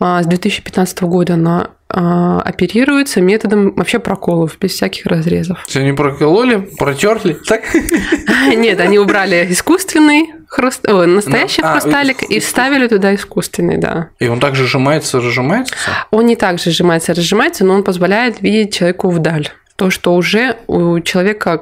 А, 0.00 0.22
С 0.22 0.26
2015 0.26 1.02
года 1.02 1.34
она 1.34 1.70
а, 1.88 2.40
оперируется 2.40 3.20
методом 3.20 3.74
вообще 3.74 3.98
проколов, 3.98 4.56
без 4.58 4.72
всяких 4.72 5.06
разрезов. 5.06 5.62
Все 5.66 5.82
не 5.82 5.92
прокололи, 5.92 6.68
протерли. 6.78 7.34
Так? 7.46 7.62
Нет, 8.56 8.80
они 8.80 8.98
убрали 8.98 9.46
искусственный 9.50 10.32
хруст... 10.48 10.88
Ой, 10.88 11.06
настоящий 11.06 11.60
а, 11.62 11.72
хрусталик 11.72 12.22
и 12.22 12.24
искусственный. 12.24 12.40
вставили 12.40 12.88
туда 12.88 13.14
искусственный, 13.14 13.76
да. 13.78 14.08
И 14.18 14.28
он 14.28 14.40
также 14.40 14.66
сжимается, 14.66 15.18
разжимается. 15.18 15.74
Он 16.10 16.24
не 16.26 16.36
так 16.36 16.58
же 16.58 16.70
сжимается, 16.70 17.12
разжимается, 17.14 17.64
но 17.64 17.74
он 17.74 17.82
позволяет 17.84 18.40
видеть 18.40 18.74
человеку 18.74 19.10
вдаль. 19.10 19.50
То, 19.76 19.90
что 19.90 20.14
уже 20.14 20.56
у 20.66 21.00
человека 21.00 21.60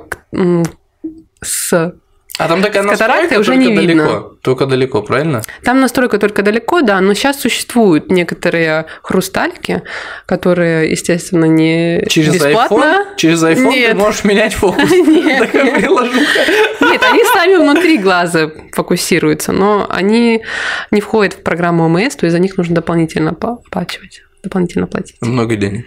с 1.43 1.93
А 2.39 2.49
там 2.49 2.63
такая 2.63 2.83
С 2.83 2.87
катарактой 2.87 3.39
уже 3.39 3.57
не 3.57 3.67
далеко. 3.75 3.81
видно. 3.89 4.21
Только 4.43 4.65
далеко, 4.67 5.03
правильно? 5.03 5.43
Там 5.63 5.81
настройка 5.81 6.19
только 6.19 6.43
далеко, 6.43 6.81
да, 6.81 7.01
но 7.01 7.13
сейчас 7.15 7.41
существуют 7.41 8.11
некоторые 8.11 8.87
хрустальки, 9.03 9.83
которые, 10.27 10.91
естественно, 10.91 11.45
не 11.45 12.03
Через 12.09 12.35
бесплатно. 12.35 12.75
iPhone, 12.77 13.17
через 13.17 13.43
iPhone 13.43 13.73
ты 13.73 13.79
Нет. 13.81 13.97
можешь 13.97 14.25
менять 14.25 14.55
фокус. 14.61 14.91
Нет. 14.91 15.55
Нет, 15.55 17.03
они 17.11 17.25
сами 17.35 17.57
внутри 17.57 17.99
глаза 17.99 18.51
фокусируются, 18.73 19.53
но 19.53 19.87
они 19.91 20.43
не 20.91 21.01
входят 21.01 21.35
в 21.35 21.43
программу 21.43 21.85
ОМС, 21.85 22.17
то 22.17 22.27
есть 22.27 22.33
за 22.33 22.39
них 22.39 22.57
нужно 22.57 22.75
дополнительно 22.77 23.31
оплачивать, 23.31 24.23
дополнительно 24.43 24.87
платить. 24.87 25.17
Много 25.21 25.57
денег. 25.57 25.85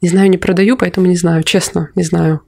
Не 0.00 0.08
знаю, 0.08 0.28
не 0.30 0.38
продаю, 0.38 0.76
поэтому 0.76 1.06
не 1.06 1.16
знаю, 1.16 1.42
честно, 1.42 1.90
не 1.94 2.02
знаю. 2.04 2.40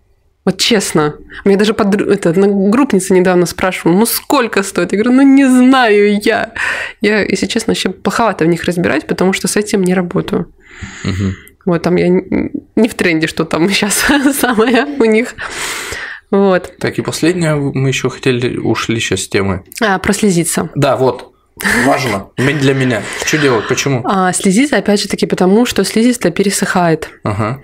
Вот 0.45 0.59
честно. 0.59 1.17
Мне 1.45 1.57
даже 1.57 1.75
под, 1.75 2.01
это, 2.01 2.33
на 2.33 2.47
группница 2.71 3.13
недавно 3.13 3.47
спрашивала, 3.47 3.97
ну 3.97 4.07
сколько 4.07 4.63
стоит? 4.63 4.93
Я 4.93 4.99
говорю, 4.99 5.17
ну 5.17 5.23
не 5.23 5.47
знаю 5.47 6.19
я. 6.23 6.53
Я, 7.01 7.23
если 7.23 7.47
честно, 7.47 7.73
вообще 7.73 7.91
плоховато 7.91 8.45
в 8.45 8.49
них 8.49 8.65
разбирать, 8.65 9.07
потому 9.07 9.33
что 9.33 9.49
с 9.49 9.57
этим 9.57 9.85
не 9.85 9.95
работаю. 9.95 10.51
Мгм. 11.05 11.35
Вот 11.67 11.83
там 11.83 11.97
я 11.97 12.09
не 12.09 12.89
в 12.89 12.95
тренде, 12.95 13.27
что 13.27 13.45
там 13.45 13.69
сейчас 13.71 14.05
самое 14.39 14.87
у 14.99 15.05
них. 15.05 15.35
Вот. 16.31 16.73
Так, 16.79 16.99
и 16.99 17.03
последнее 17.03 17.57
мы 17.57 17.89
еще 17.89 18.09
хотели, 18.09 18.57
ушли 18.57 18.99
сейчас 18.99 19.23
с 19.23 19.29
темы. 19.29 19.65
А, 19.81 19.99
прослезиться. 19.99 20.71
Да, 20.75 20.97
вот. 20.97 21.35
Важно. 21.85 22.29
Для 22.37 22.75
меня. 22.75 23.03
Что 23.25 23.39
делать? 23.39 23.69
Почему? 23.69 24.03
А, 24.05 24.33
слезиться, 24.33 24.77
опять 24.77 25.01
же 25.03 25.09
таки, 25.09 25.27
потому 25.27 25.67
что 25.67 25.85
слизистая 25.85 26.33
пересыхает 26.33 27.11
Ага. 27.23 27.61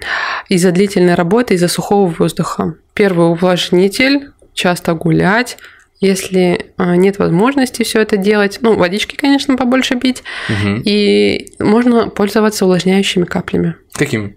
из-за 0.48 0.70
длительной 0.70 1.14
работы, 1.14 1.54
из-за 1.54 1.68
сухого 1.68 2.08
воздуха. 2.08 2.74
Первый 2.94 3.28
увлажнитель, 3.30 4.28
часто 4.54 4.94
гулять. 4.94 5.56
Если 5.98 6.72
а, 6.76 6.94
нет 6.94 7.18
возможности 7.18 7.82
все 7.82 8.02
это 8.02 8.18
делать, 8.18 8.58
ну, 8.60 8.76
водички, 8.76 9.16
конечно, 9.16 9.56
побольше 9.56 9.94
пить, 9.98 10.22
Мгм. 10.50 10.82
и 10.84 11.52
можно 11.58 12.08
пользоваться 12.08 12.66
увлажняющими 12.66 13.24
каплями. 13.24 13.76
Каким? 13.94 14.36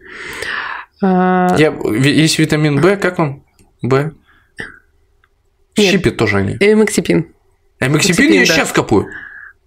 А, 1.02 1.54
Я, 1.58 1.74
есть 1.94 2.40
витамин 2.40 2.80
В, 2.80 2.96
как 2.96 3.20
он? 3.20 3.44
Нет. 3.82 4.14
Щипят 5.78 6.18
тоже 6.18 6.38
они. 6.38 6.58
Эмексипин. 6.60 7.28
Эмексипин 7.80 8.32
я 8.34 8.40
да. 8.42 8.46
сейчас 8.46 8.72
копаю. 8.72 9.08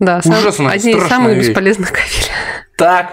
Да, 0.03 0.21
сам- 0.21 0.33
Ужасно, 0.39 0.71
одни 0.73 0.93
из 0.93 1.09
самых 1.09 1.37
вещь. 1.37 1.47
бесполезных 1.49 1.91
капель. 1.93 2.29
Так, 2.77 3.13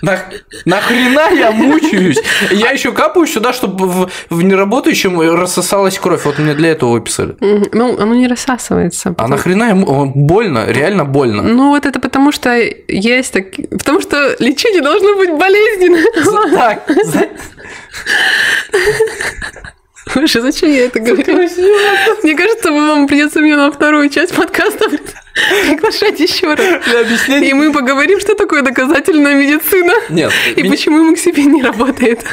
на, 0.00 0.18
нахрена 0.64 1.28
я 1.34 1.50
мучаюсь? 1.50 2.18
Я 2.50 2.70
еще 2.70 2.92
капаю 2.92 3.26
сюда, 3.26 3.52
чтобы 3.52 3.86
в, 3.86 4.10
в 4.30 4.42
неработающем 4.42 5.20
рассосалась 5.38 5.98
кровь. 5.98 6.24
Вот 6.24 6.38
мне 6.38 6.54
для 6.54 6.70
этого 6.70 6.92
выписали. 6.92 7.36
Ну, 7.40 7.98
оно 8.00 8.14
не 8.14 8.26
рассасывается. 8.28 9.10
А 9.10 9.12
потому- 9.12 9.28
нахрена 9.36 9.64
я 9.64 9.74
му- 9.74 9.86
о, 9.86 10.06
больно, 10.06 10.64
реально 10.68 11.04
больно. 11.04 11.42
Ну, 11.42 11.68
вот 11.70 11.84
это 11.84 12.00
потому 12.00 12.32
что 12.32 12.56
есть 12.88 13.32
так... 13.34 13.46
Потому 13.70 14.00
что 14.00 14.34
лечение 14.38 14.80
должно 14.80 15.16
быть 15.16 15.30
болезненно. 15.32 15.98
За- 16.24 16.56
Так, 16.56 16.88
за- 17.04 17.28
Слушай, 20.12 20.40
зачем 20.40 20.70
я 20.70 20.86
это 20.86 21.00
говорю? 21.00 21.34
Мне 22.22 22.34
кажется, 22.36 22.70
вам 22.72 23.06
придется 23.08 23.40
мне 23.40 23.56
на 23.56 23.70
вторую 23.72 24.08
часть 24.08 24.34
подкаста 24.34 24.88
Приглашать 25.68 26.18
еще 26.20 26.54
раз. 26.54 26.84
Для 26.84 27.00
объяснения. 27.00 27.50
И 27.50 27.52
мы 27.52 27.72
поговорим, 27.72 28.20
что 28.20 28.34
такое 28.34 28.62
доказательная 28.62 29.34
медицина. 29.34 29.92
Нет. 30.08 30.32
И 30.56 30.62
меня- 30.62 30.70
почему 30.70 31.02
МКСП 31.10 31.38
не 31.38 31.62
работает. 31.62 32.24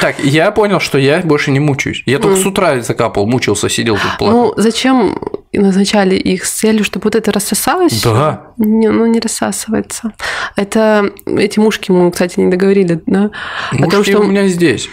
Так, 0.00 0.16
я 0.24 0.50
понял, 0.50 0.80
что 0.80 0.98
я 0.98 1.20
больше 1.20 1.50
не 1.50 1.60
мучаюсь. 1.60 2.02
Я 2.06 2.18
только 2.18 2.36
с 2.36 2.44
утра 2.46 2.80
закапал, 2.80 3.26
мучился, 3.26 3.68
сидел 3.68 3.96
тут 3.96 4.18
плакал. 4.18 4.54
Ну, 4.56 4.62
зачем 4.62 5.18
назначали 5.52 6.14
их 6.16 6.44
с 6.46 6.50
целью, 6.52 6.82
чтобы 6.84 7.04
вот 7.04 7.14
это 7.14 7.30
рассосалось? 7.30 8.02
Да. 8.02 8.46
Не, 8.56 8.88
ну 8.88 9.06
не 9.06 9.20
рассасывается. 9.20 10.12
Это 10.56 11.10
эти 11.26 11.58
мушки 11.58 11.90
мы, 11.90 12.10
кстати, 12.10 12.40
не 12.40 12.50
договорили, 12.50 13.00
да? 13.06 13.30
О 13.70 13.76
том, 13.76 13.98
Мушки 13.98 14.10
что 14.12 14.20
у 14.20 14.24
меня 14.24 14.46
здесь. 14.48 14.88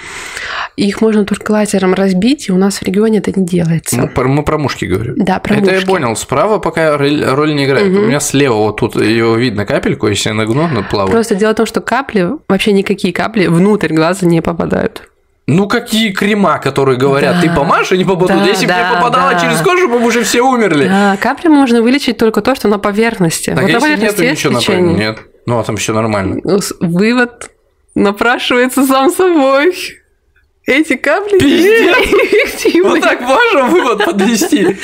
их 0.75 1.01
можно 1.01 1.25
только 1.25 1.51
лазером 1.51 1.93
разбить, 1.93 2.49
и 2.49 2.51
у 2.51 2.57
нас 2.57 2.77
в 2.79 2.83
регионе 2.83 3.19
это 3.19 3.31
не 3.39 3.45
делается. 3.45 3.95
Мы 3.97 4.07
про, 4.09 4.27
мы 4.27 4.43
про 4.43 4.57
мушки 4.57 4.85
говорим. 4.85 5.15
Да, 5.17 5.39
про 5.39 5.55
Это 5.55 5.67
я 5.67 5.71
мушки. 5.75 5.87
понял. 5.87 6.15
Справа 6.15 6.59
пока 6.59 6.97
роль 7.39 7.55
не 7.55 7.65
играет. 7.65 7.87
У 7.87 8.01
меня 8.01 8.19
слева 8.19 8.55
вот 8.55 8.77
тут 8.77 8.95
ее 8.95 9.35
видно 9.37 9.65
капельку, 9.65 10.07
если 10.07 10.29
я 10.29 10.35
нагну, 10.35 10.63
она 10.63 10.83
плавает. 10.83 11.11
Просто 11.11 11.35
дело 11.35 11.53
в 11.53 11.55
том, 11.55 11.65
что 11.65 11.81
капли, 11.81 12.29
вообще 12.47 12.71
никакие 12.73 13.13
капли 13.13 13.47
внутрь 13.47 13.93
глаза 13.93 14.25
не 14.25 14.41
попадают. 14.41 15.09
Ну 15.47 15.67
какие 15.67 16.11
крема, 16.11 16.59
которые 16.59 16.95
говорят, 16.97 17.37
Да. 17.37 17.41
ты 17.41 17.55
помажь, 17.55 17.91
они 17.91 18.03
попадут. 18.03 18.37
Да, 18.37 18.45
если 18.45 18.67
бы 18.67 18.73
да, 18.73 18.93
попадала 18.93 19.31
да. 19.31 19.39
через 19.39 19.59
кожу, 19.61 19.87
мы 19.87 19.97
бы 19.99 20.05
уже 20.05 20.23
все 20.23 20.41
умерли. 20.43 20.87
Да, 20.87 21.17
капли 21.17 21.47
можно 21.47 21.81
вылечить 21.81 22.17
только 22.17 22.41
то, 22.41 22.53
что 22.53 22.67
на 22.67 22.77
поверхности. 22.77 23.49
Так 23.49 23.63
вот 23.63 23.71
на 23.71 23.71
если 23.71 23.79
поверхности 23.79 24.21
нету 24.21 24.31
ничего 24.31 24.53
на 24.53 24.57
лечение. 24.59 24.93
Нет. 24.95 25.19
Ну, 25.47 25.57
а 25.57 25.63
там 25.63 25.77
все 25.77 25.93
нормально. 25.93 26.39
Вывод 26.79 27.49
напрашивается 27.95 28.85
сам 28.85 29.09
собой. 29.11 29.73
Эти 30.69 30.95
капли 30.97 31.37
эффективны. 31.39 32.89
Вот 32.89 33.01
так 33.01 33.21
можно 33.21 33.63
вывод 33.69 34.05
подвести. 34.05 34.77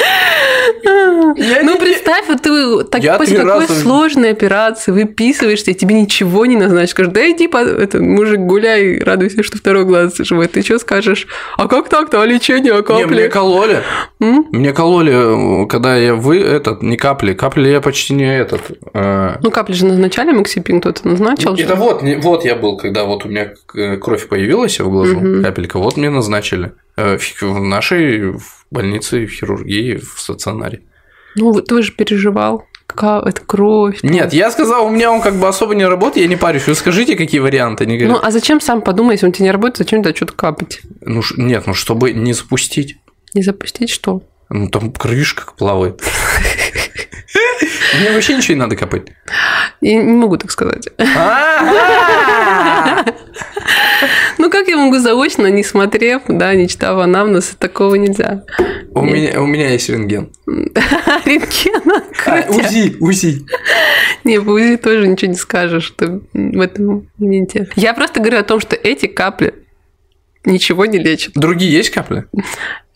Ну, 0.84 1.78
представь, 1.80 2.28
вот 2.28 2.42
ты 2.42 2.84
так, 2.86 3.18
после 3.18 3.38
такой 3.38 3.68
сложной 3.68 4.32
операции 4.32 4.92
выписываешься, 4.92 5.72
и 5.72 5.74
тебе 5.74 5.96
ничего 5.96 6.46
не 6.46 6.56
назначат. 6.56 6.90
Скажешь, 6.92 7.14
да 7.14 7.30
иди, 7.30 7.48
это, 7.48 8.02
мужик, 8.02 8.40
гуляй, 8.40 9.00
радуйся, 9.00 9.44
что 9.44 9.58
второй 9.58 9.86
глаз 9.86 10.16
живой. 10.18 10.48
Ты 10.48 10.62
что 10.64 10.80
скажешь? 10.80 11.28
А 11.58 11.68
как 11.68 11.90
так-то? 11.90 12.22
А 12.22 12.26
лечение, 12.26 12.74
а 12.74 12.78
Не, 12.94 13.06
мне 13.06 13.28
капли? 13.28 13.28
кололи. 13.30 13.84
Мне 14.20 14.74
кололи, 14.74 15.68
когда 15.68 15.98
я 15.98 16.16
вы 16.16 16.40
этот, 16.40 16.82
не 16.82 16.98
капли. 16.98 17.34
Капли 17.34 17.70
я 17.70 17.82
почти 17.82 18.14
не 18.14 18.38
этот. 18.40 18.62
э, 18.94 19.36
Ну, 19.42 19.52
капли 19.52 19.74
же 19.74 19.86
назначали, 19.86 20.32
Максипин 20.32 20.82
кто-то 20.82 21.08
назначил. 21.08 21.54
Это 21.56 21.76
вот, 21.76 22.02
вот 22.24 22.46
я 22.46 22.56
был, 22.56 22.78
когда 22.78 23.04
вот 23.04 23.26
у 23.26 23.30
меня 23.30 23.54
э, 23.76 23.98
кровь 23.98 24.28
появилась 24.28 24.80
в 24.80 24.90
глазу, 24.90 25.16
Мгм. 25.20 25.46
Капелька, 25.76 25.80
вот 25.80 25.98
мне 25.98 26.10
назначили. 26.10 26.74
Э, 26.98 27.18
В 27.42 27.60
нашей 27.60 28.32
в 28.32 28.66
больнице, 28.72 29.26
в 29.26 29.32
хирургии, 29.32 29.98
в 29.98 30.20
стационаре. 30.20 30.82
Ну, 31.36 31.52
вот 31.52 31.68
ты 31.68 31.82
же 31.82 31.92
переживал. 31.92 32.66
Какая 32.88 33.22
это 33.22 33.42
кровь. 33.42 34.00
там. 34.02 34.12
Нет, 34.12 34.34
я 34.34 34.52
сказал, 34.52 34.86
у 34.86 34.90
меня 34.90 35.12
он 35.12 35.22
как 35.22 35.36
бы 35.36 35.48
особо 35.48 35.74
не 35.76 35.86
работает, 35.86 36.24
я 36.24 36.28
не 36.30 36.36
парюсь. 36.38 36.68
Вы 36.68 36.76
скажите, 36.76 37.16
какие 37.16 37.40
варианты? 37.42 37.84
Они 37.86 37.98
Ну, 37.98 38.20
а 38.22 38.32
зачем 38.32 38.62
сам 38.62 38.82
подумай, 38.82 39.14
если 39.14 39.26
он 39.26 39.32
тебе 39.32 39.46
не 39.46 39.52
работает, 39.52 39.78
зачем 39.80 40.04
туда 40.04 40.16
что-то 40.16 40.34
капать? 40.34 40.82
ну, 41.02 41.22
нет, 41.36 41.66
ну 41.68 41.74
чтобы 41.74 42.14
не 42.14 42.34
запустить. 42.34 42.98
Не 43.34 43.42
запустить 43.42 43.90
что? 43.90 44.22
Ну, 44.50 44.70
там 44.70 44.92
как 45.34 45.56
плавает. 45.56 46.02
Мне 48.00 48.12
вообще 48.12 48.36
ничего 48.36 48.56
не 48.56 48.60
надо 48.60 48.76
копать. 48.76 49.08
Я 49.82 49.96
не 49.96 50.14
могу 50.14 50.38
так 50.38 50.52
сказать. 50.52 50.88
Ну, 54.38 54.50
как 54.50 54.68
я 54.68 54.78
могу 54.78 55.00
заочно, 55.00 55.48
не 55.48 55.64
смотрев, 55.64 56.22
да, 56.28 56.54
не 56.54 56.68
читав 56.68 57.00
анамнез, 57.00 57.56
такого 57.58 57.96
нельзя. 57.96 58.44
У 58.92 59.02
меня, 59.02 59.42
у 59.42 59.46
меня 59.46 59.72
есть 59.72 59.90
рентген. 59.90 60.32
Рентгена, 60.46 62.04
А. 62.26 62.44
УЗИ, 62.50 62.98
УЗИ. 63.00 63.46
Не, 64.24 64.40
по 64.40 64.52
УЗИ 64.52 64.78
тоже 64.78 65.08
ничего 65.08 65.32
не 65.32 65.38
скажешь 65.38 65.86
что 65.86 66.22
в 66.34 66.62
этом 66.62 67.08
моменте. 67.18 67.68
Я 67.76 67.94
просто 67.94 68.20
говорю 68.20 68.40
о 68.40 68.44
том, 68.44 68.60
что 68.60 68.76
эти 68.76 69.08
капли 69.08 69.54
ничего 70.46 70.86
не 70.86 70.98
лечат. 70.98 71.34
Другие 71.36 71.72
есть 71.72 71.90
капли? 71.90 72.26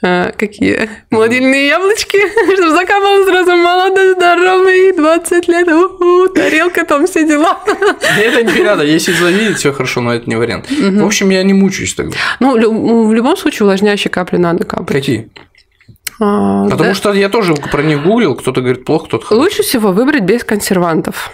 А, 0.01 0.31
какие? 0.31 0.89
Молодильные 1.09 1.67
яблочки, 1.67 2.17
чтобы 2.53 2.71
закапал 2.71 3.25
сразу 3.25 3.57
молодой, 3.57 4.13
здоровый, 4.13 4.93
20 4.93 5.47
лет, 5.49 5.67
у-ху, 5.67 6.29
тарелка 6.29 6.85
там, 6.85 7.05
все 7.05 7.27
дела. 7.27 7.59
Это 8.17 8.43
не 8.43 8.63
надо. 8.63 8.85
Если 8.85 9.11
завидеть, 9.11 9.57
все 9.57 9.73
хорошо, 9.73 9.99
но 9.99 10.13
это 10.13 10.29
не 10.29 10.37
вариант. 10.37 10.67
В 10.71 11.05
общем, 11.05 11.29
я 11.31 11.43
не 11.43 11.53
мучаюсь 11.53 11.95
тогда. 11.95 12.15
Ну, 12.39 12.55
ну, 12.55 13.07
в 13.07 13.13
любом 13.13 13.35
случае 13.35 13.65
увлажняющие 13.65 14.09
капли 14.09 14.37
надо 14.37 14.63
капать. 14.63 14.87
Какие? 14.87 15.29
А, 16.21 16.63
Потому 16.69 16.89
да. 16.89 16.93
что 16.93 17.13
я 17.13 17.27
тоже 17.29 17.53
про 17.55 17.81
них 17.81 18.03
гуглил, 18.03 18.35
кто-то 18.35 18.61
говорит 18.61 18.85
плохо, 18.85 19.07
кто-то 19.07 19.25
хорошо. 19.25 19.41
Лучше 19.41 19.63
всего 19.63 19.91
выбрать 19.91 20.23
без 20.23 20.45
консервантов. 20.45 21.31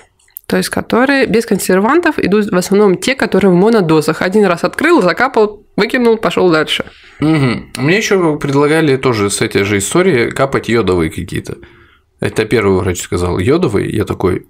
То 0.48 0.58
есть, 0.58 0.70
которые 0.70 1.26
без 1.26 1.46
консервантов 1.46 2.20
идут 2.20 2.46
в 2.52 2.56
основном 2.56 2.98
те, 2.98 3.16
которые 3.16 3.52
в 3.52 3.56
монодозах. 3.56 4.22
Один 4.22 4.46
раз 4.46 4.64
открыл, 4.64 5.02
закапал, 5.02 5.64
выкинул, 5.76 6.18
пошел 6.18 6.52
дальше. 6.52 6.86
Мгм. 7.20 7.72
Мне 7.78 7.98
еще 7.98 8.38
предлагали 8.38 8.98
тоже 8.98 9.30
с 9.32 9.42
этой 9.42 9.64
же 9.64 9.80
историей 9.80 10.30
капать 10.32 10.70
йодовые 10.70 11.10
какие-то. 11.10 11.58
Это 12.20 12.46
первый 12.46 12.78
врач 12.80 13.02
сказал, 13.02 13.40
йодовые. 13.40 13.90
Я 13.90 14.06
такой, 14.06 14.46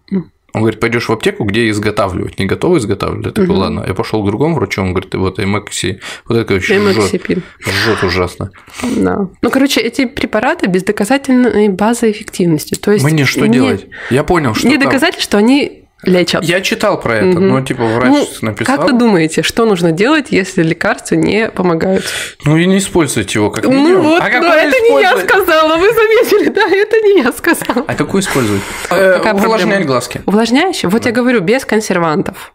он 0.54 0.62
говорит, 0.62 0.80
пойдешь 0.82 1.08
в 1.08 1.12
аптеку, 1.14 1.46
где 1.46 1.70
изготавливать, 1.70 2.40
не 2.40 2.46
готовы 2.46 2.78
изготавливать. 2.80 3.26
Я 3.28 3.32
такой, 3.32 3.48
Мгм. 3.48 3.58
ладно. 3.58 3.86
Я 3.88 3.94
пошел 3.94 4.22
к 4.22 4.26
другому 4.28 4.56
врачу, 4.56 4.82
он 4.82 4.92
говорит, 4.92 5.14
вот 5.16 5.40
эмокси, 5.40 6.02
вот 6.28 6.38
это 6.38 6.54
вообще 6.56 6.78
жжет, 6.80 7.40
жжет 7.62 8.04
ужасно. 8.04 8.52
Да. 8.98 9.30
Ну, 9.42 9.50
короче, 9.50 9.80
эти 9.80 10.06
препараты 10.06 10.68
без 10.68 10.84
доказательной 10.84 11.70
базы 11.70 12.12
эффективности. 12.12 12.76
То 12.76 12.92
есть 12.92 13.06
Мне 13.06 13.24
что 13.26 13.48
не- 13.48 13.54
делать? 13.54 13.88
Я 14.10 14.26
понял, 14.26 14.54
что 14.54 14.68
Не 14.68 14.76
там- 14.78 14.84
доказать, 14.88 15.20
что 15.20 15.38
они 15.38 15.84
лечат. 16.06 16.44
Я 16.44 16.62
читал 16.62 17.00
про 17.00 17.16
это, 17.18 17.26
Мгм. 17.40 17.48
но 17.48 17.62
типа 17.62 17.84
врач 17.86 18.10
Ну, 18.10 18.28
написал. 18.42 18.78
Как 18.78 18.86
вы 18.92 18.98
думаете, 18.98 19.42
что 19.44 19.66
нужно 19.66 19.92
делать, 19.92 20.28
если 20.30 20.64
лекарства 20.64 21.16
не 21.16 21.50
помогают? 21.50 22.06
Ну 22.46 22.58
и 22.58 22.66
не 22.66 22.78
используйте 22.78 23.40
его 23.40 23.50
как 23.52 23.64
Ну 23.66 23.72
минимум. 23.72 24.04
вот, 24.04 24.22
а 24.22 24.30
но 24.30 24.54
это 24.54 24.80
не 24.80 25.02
я 25.02 25.10
использовать? 25.12 25.30
сказала, 25.30 25.78
вы 25.78 25.88
заметили, 25.94 26.50
да, 26.50 26.68
это 26.68 26.98
не 27.02 27.22
я 27.24 27.32
сказала. 27.32 27.86
А 27.88 27.94
какой 27.96 28.22
использовать? 28.22 28.62
Э, 28.92 29.20
Увлажнять 29.34 29.86
глазки. 29.86 30.22
Увлажняющий? 30.26 30.88
Вот 30.90 31.06
я 31.06 31.12
говорю, 31.12 31.42
без 31.42 31.66
консервантов. 31.66 32.54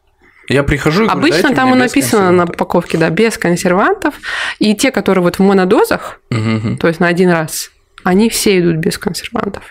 Я 0.48 0.64
прихожу 0.64 1.05
и 1.05 1.07
говорю, 1.07 1.18
Обычно 1.20 1.42
«Дайте 1.42 1.55
там 1.57 1.74
и 1.74 1.78
написано 1.78 2.22
на 2.22 2.26
консервантов». 2.46 2.55
упаковке, 2.57 2.98
да, 2.98 3.11
без 3.11 3.38
консервантов. 3.38 4.14
И 4.59 4.74
те, 4.74 4.90
которые 4.90 5.22
вот 5.22 5.36
в 5.38 5.42
монодозах, 5.42 6.20
мгм. 6.30 6.76
то 6.78 6.88
есть 6.88 6.98
на 6.98 7.07
один 7.07 7.30
раз, 7.30 7.70
они 8.03 8.28
все 8.30 8.59
идут 8.59 8.76
без 8.76 8.98
консервантов. 8.98 9.62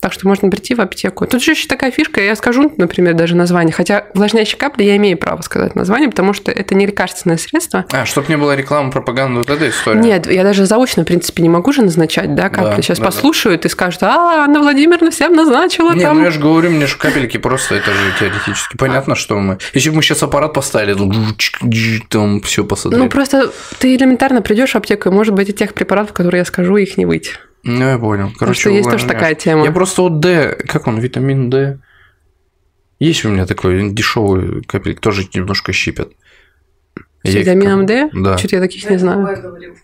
Так 0.00 0.12
что 0.12 0.28
можно 0.28 0.50
прийти 0.50 0.74
в 0.74 0.80
аптеку. 0.80 1.26
Тут 1.26 1.42
же 1.42 1.52
еще 1.52 1.66
такая 1.66 1.90
фишка, 1.90 2.20
я 2.20 2.36
скажу, 2.36 2.72
например, 2.76 3.14
даже 3.14 3.34
название. 3.34 3.72
Хотя 3.72 4.04
увлажняющие 4.14 4.58
капли 4.58 4.84
я 4.84 4.96
имею 4.96 5.16
право 5.16 5.40
сказать 5.40 5.74
название, 5.74 6.10
потому 6.10 6.34
что 6.34 6.52
это 6.52 6.74
не 6.74 6.86
лекарственное 6.86 7.38
средство. 7.38 7.86
А, 7.90 8.04
чтобы 8.04 8.28
не 8.28 8.36
было 8.36 8.54
рекламы, 8.54 8.90
пропаганды, 8.90 9.38
вот 9.38 9.48
эта 9.48 9.68
история. 9.70 10.00
Нет, 10.00 10.30
я 10.30 10.44
даже 10.44 10.66
заочно, 10.66 11.02
в 11.02 11.06
принципе, 11.06 11.42
не 11.42 11.48
могу 11.48 11.72
же 11.72 11.82
назначать, 11.82 12.34
да, 12.34 12.50
капли. 12.50 12.76
Да, 12.76 12.82
Сейчас 12.82 12.98
да, 12.98 13.04
да. 13.04 13.10
послушают 13.10 13.64
и 13.64 13.68
скажут, 13.70 14.02
а, 14.02 14.44
Анна 14.44 14.60
Владимировна 14.60 15.10
всем 15.10 15.32
назначила 15.32 15.92
Не, 15.92 16.02
там. 16.02 16.18
ну 16.18 16.24
я 16.24 16.30
же 16.30 16.40
говорю, 16.40 16.70
мне 16.70 16.86
же 16.86 16.96
капельки 16.98 17.38
просто, 17.38 17.76
это 17.76 17.90
же 17.90 17.98
теоретически. 18.18 18.76
Понятно, 18.76 19.14
что 19.14 19.36
мы... 19.36 19.58
Если 19.72 19.88
бы 19.88 19.96
мы 19.96 20.02
сейчас 20.02 20.22
аппарат 20.22 20.52
поставили, 20.52 20.94
там 22.10 22.40
все 22.42 22.64
посмотрели. 22.64 23.02
Ну, 23.02 23.08
просто 23.08 23.50
ты 23.78 23.96
элементарно 23.96 24.42
придешь 24.42 24.72
в 24.72 24.76
аптеку, 24.76 25.08
и, 25.08 25.12
может 25.12 25.34
быть, 25.34 25.48
и 25.48 25.52
тех 25.52 25.72
препаратов, 25.72 26.12
которые 26.12 26.40
я 26.40 26.44
скажу, 26.44 26.76
их 26.76 26.98
не 26.98 27.06
выйти. 27.06 27.30
Ну, 27.66 27.84
я 27.84 27.98
понял. 27.98 28.32
Короче, 28.38 28.60
что 28.60 28.70
есть 28.70 28.88
тоже 28.88 29.06
такая 29.06 29.34
тема. 29.34 29.64
Я 29.64 29.72
просто 29.72 30.02
вот 30.02 30.20
D, 30.20 30.56
как 30.68 30.86
он, 30.86 30.98
витамин 30.98 31.50
D. 31.50 31.78
Есть 33.00 33.24
у 33.24 33.28
меня 33.28 33.44
такой 33.44 33.90
дешевый 33.90 34.62
капельки, 34.62 35.00
тоже 35.00 35.28
немножко 35.34 35.72
щипят. 35.72 36.10
С 37.24 37.28
Я 37.30 37.40
витамином 37.40 37.80
как- 37.80 37.88
D? 37.88 38.10
Да. 38.12 38.38
Что-то 38.38 38.56
я 38.56 38.62
таких 38.62 38.88
не 38.88 38.98
знаю. 38.98 39.28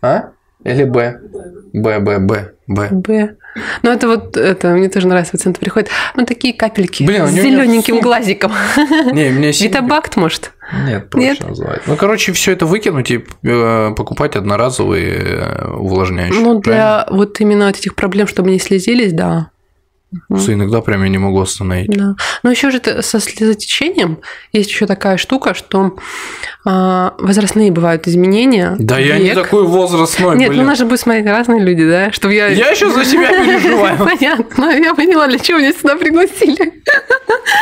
А? 0.01 0.31
Или 0.65 0.85
Б? 0.85 1.21
Б, 1.73 2.01
Б, 2.01 2.19
Б, 2.19 2.53
Б. 2.67 2.89
Б. 2.91 3.37
Ну, 3.83 3.91
это 3.91 4.09
вот, 4.09 4.37
это, 4.37 4.69
мне 4.69 4.89
тоже 4.89 5.07
нравится, 5.07 5.33
пациент 5.33 5.59
приходит. 5.59 5.91
Ну, 6.17 6.25
такие 6.25 6.55
капельки 6.55 7.03
Блин, 7.03 7.27
с 7.27 7.33
зелененьким 7.33 7.97
нет 7.97 8.05
глазиком. 8.05 8.53
Не, 9.13 9.31
мне 9.31 9.53
синий- 9.53 9.69
Витабакт, 9.69 10.17
может? 10.17 10.53
Нет, 10.87 11.11
проще 11.11 11.29
Нет? 11.29 11.49
называть. 11.49 11.83
Ну, 11.87 11.97
короче, 11.97 12.33
все 12.33 12.53
это 12.53 12.65
выкинуть 12.65 13.11
и 13.11 13.25
э, 13.43 13.91
покупать 13.95 14.37
одноразовые 14.37 15.19
э, 15.19 15.67
увлажняющие. 15.75 16.41
Ну, 16.41 16.61
для 16.61 17.07
вот 17.11 17.41
именно 17.41 17.69
от 17.69 17.77
этих 17.77 17.95
проблем, 17.95 18.27
чтобы 18.27 18.51
не 18.51 18.59
слезились, 18.59 19.13
да. 19.13 19.51
Просто 20.29 20.53
иногда 20.55 20.81
прям 20.81 21.03
я 21.03 21.09
не 21.09 21.19
могу 21.19 21.41
остановить. 21.41 21.91
Да. 21.91 22.15
Но 22.43 22.51
еще 22.51 22.71
же 22.71 22.81
со 23.03 23.21
слезотечением 23.21 24.19
есть 24.53 24.71
еще 24.71 24.87
такая 24.87 25.17
штука, 25.17 25.55
что 25.55 25.97
а, 26.65 27.15
возрастные 27.19 27.73
бывают 27.73 28.07
изменения. 28.07 28.77
Да 28.79 28.99
я 28.99 29.19
не 29.19 29.31
век. 29.31 29.35
такой 29.35 29.65
возрастной, 29.65 30.37
Нет, 30.37 30.49
ну 30.49 30.55
блин. 30.55 30.65
у 30.65 30.69
нас 30.69 30.79
же 30.79 30.85
будут 30.85 31.01
смотреть 31.01 31.27
разные 31.27 31.61
люди, 31.61 31.87
да? 31.89 32.13
Чтобы 32.13 32.35
я... 32.35 32.49
Я 32.49 32.71
еще 32.71 32.91
за 32.91 33.05
себя 33.05 33.29
переживаю. 33.31 33.99
Понятно, 33.99 34.71
я 34.77 34.95
поняла, 34.95 35.27
для 35.29 35.39
чего 35.39 35.59
меня 35.59 35.73
сюда 35.73 35.97
пригласили. 35.97 36.83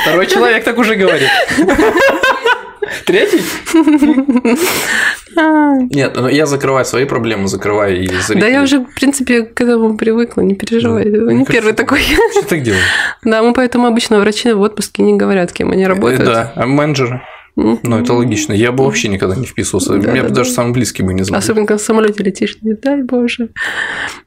Второй 0.03 0.27
человек 0.27 0.65
так 0.65 0.79
уже 0.79 0.97
говорит. 0.97 1.29
Третий? 3.07 3.43
Нет, 5.95 6.17
ну 6.17 6.29
я 6.29 6.47
закрываю 6.47 6.85
свои 6.85 7.05
проблемы, 7.05 7.49
закрываю 7.49 8.03
и 8.03 8.07
зрителей. 8.07 8.41
Да 8.41 8.47
я 8.47 8.63
уже, 8.63 8.81
в 8.81 8.95
принципе, 8.95 9.43
к 9.43 9.61
этому 9.61 9.97
привыкла, 9.97 10.43
не 10.43 10.55
переживай. 10.55 11.05
Ну, 11.05 11.31
не 11.31 11.45
первый 11.45 11.73
такой. 11.73 12.01
Что 12.33 12.49
так 12.49 12.63
делаешь? 12.63 12.85
Да, 13.25 13.43
мы 13.43 13.53
поэтому 13.53 13.87
обычно 13.87 14.21
врачи 14.21 14.53
в 14.53 14.61
отпуске 14.61 15.03
не 15.03 15.17
говорят, 15.17 15.53
кем 15.53 15.71
они 15.71 15.87
работают. 15.87 16.25
Да, 16.25 16.53
а 16.57 16.67
менеджеры? 16.67 17.23
Ну, 17.57 17.99
это 17.99 18.15
логично. 18.15 18.53
Я 18.53 18.73
бы 18.73 18.85
вообще 18.85 19.09
никогда 19.09 19.37
не 19.37 19.47
вписывался. 19.47 19.95
Да, 19.95 20.13
Меня 20.13 20.23
да, 20.23 20.25
бы 20.29 20.29
да. 20.31 20.35
даже 20.37 20.51
самый 20.51 20.73
близкий 20.73 21.03
бы 21.03 21.13
не 21.13 21.25
знал. 21.25 21.39
Особенно, 21.39 21.67
когда 21.67 21.83
в 21.83 21.85
самолете 21.85 22.23
летишь, 22.23 22.59
не 22.63 22.75
дай 22.75 23.03
боже. 23.03 23.51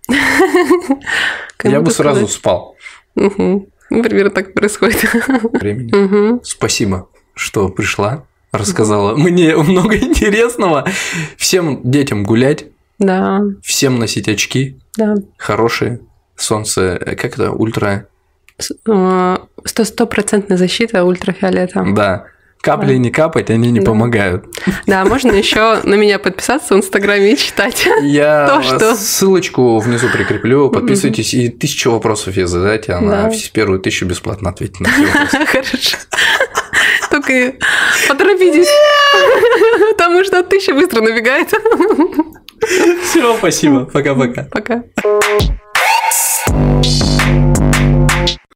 Я 1.63 1.81
бы 1.81 1.91
сразу 1.91 2.27
спал. 2.27 2.75
Ну, 3.15 3.67
примерно 3.89 4.31
так 4.31 4.53
происходит. 4.53 5.03
времени. 5.53 5.95
Мгм. 5.95 6.41
Спасибо, 6.43 7.09
что 7.33 7.69
пришла, 7.69 8.25
рассказала 8.53 9.15
мне 9.15 9.55
много 9.57 9.97
интересного. 9.97 10.87
Всем 11.37 11.81
детям 11.83 12.23
гулять, 12.23 12.65
Да, 12.99 13.41
всем 13.63 13.99
носить 13.99 14.29
очки 14.29 14.77
да. 14.95 15.15
хорошие. 15.37 15.99
Солнце, 16.35 16.97
э, 17.05 17.15
как 17.15 17.33
это, 17.33 17.51
ультра, 17.51 18.07
э, 18.59 19.37
Сто 19.65 19.83
стопроцентная 19.85 20.57
защита 20.57 21.03
ультрафиолета. 21.03 21.83
да. 21.93 22.25
Капли 22.61 22.95
не 22.95 23.11
капать, 23.11 23.49
они 23.49 23.71
не 23.71 23.81
Да. 23.81 23.87
помогают. 23.87 24.45
Да, 24.87 25.03
можно 25.03 25.31
еще 25.33 25.81
на 25.83 25.95
меня 25.95 26.17
подписаться 26.17 26.73
в 26.75 26.77
Инстаграме 26.77 27.33
и 27.33 27.37
читать. 27.37 27.85
Я 28.03 28.47
То, 28.47 28.61
что- 28.63 28.95
ссылочку 28.95 29.79
внизу 29.79 30.07
прикреплю, 30.07 30.69
подписывайтесь, 30.69 31.33
и 31.33 31.49
тысячу 31.49 31.91
вопросов 31.91 32.37
я 32.37 32.47
задайте, 32.47 32.93
а 32.93 33.01
на 33.01 33.23
Да. 33.23 33.31
первую 33.51 33.79
тысячу 33.81 34.05
бесплатно 34.05 34.51
ответить 34.51 34.79
на 34.79 34.87
все. 34.89 35.05
Хорошо 35.45 35.97
только 37.13 37.53
поторопитесь, 38.07 38.67
потому 39.91 40.23
что 40.23 40.43
тысяча 40.43 40.73
быстро 40.73 41.01
набегает. 41.01 41.49
Все, 43.03 43.37
спасибо. 43.37 43.85
Пока-пока. 43.85 44.47
Пока. 44.51 44.75
-пока. 44.75 44.83
Пока. 44.95 47.02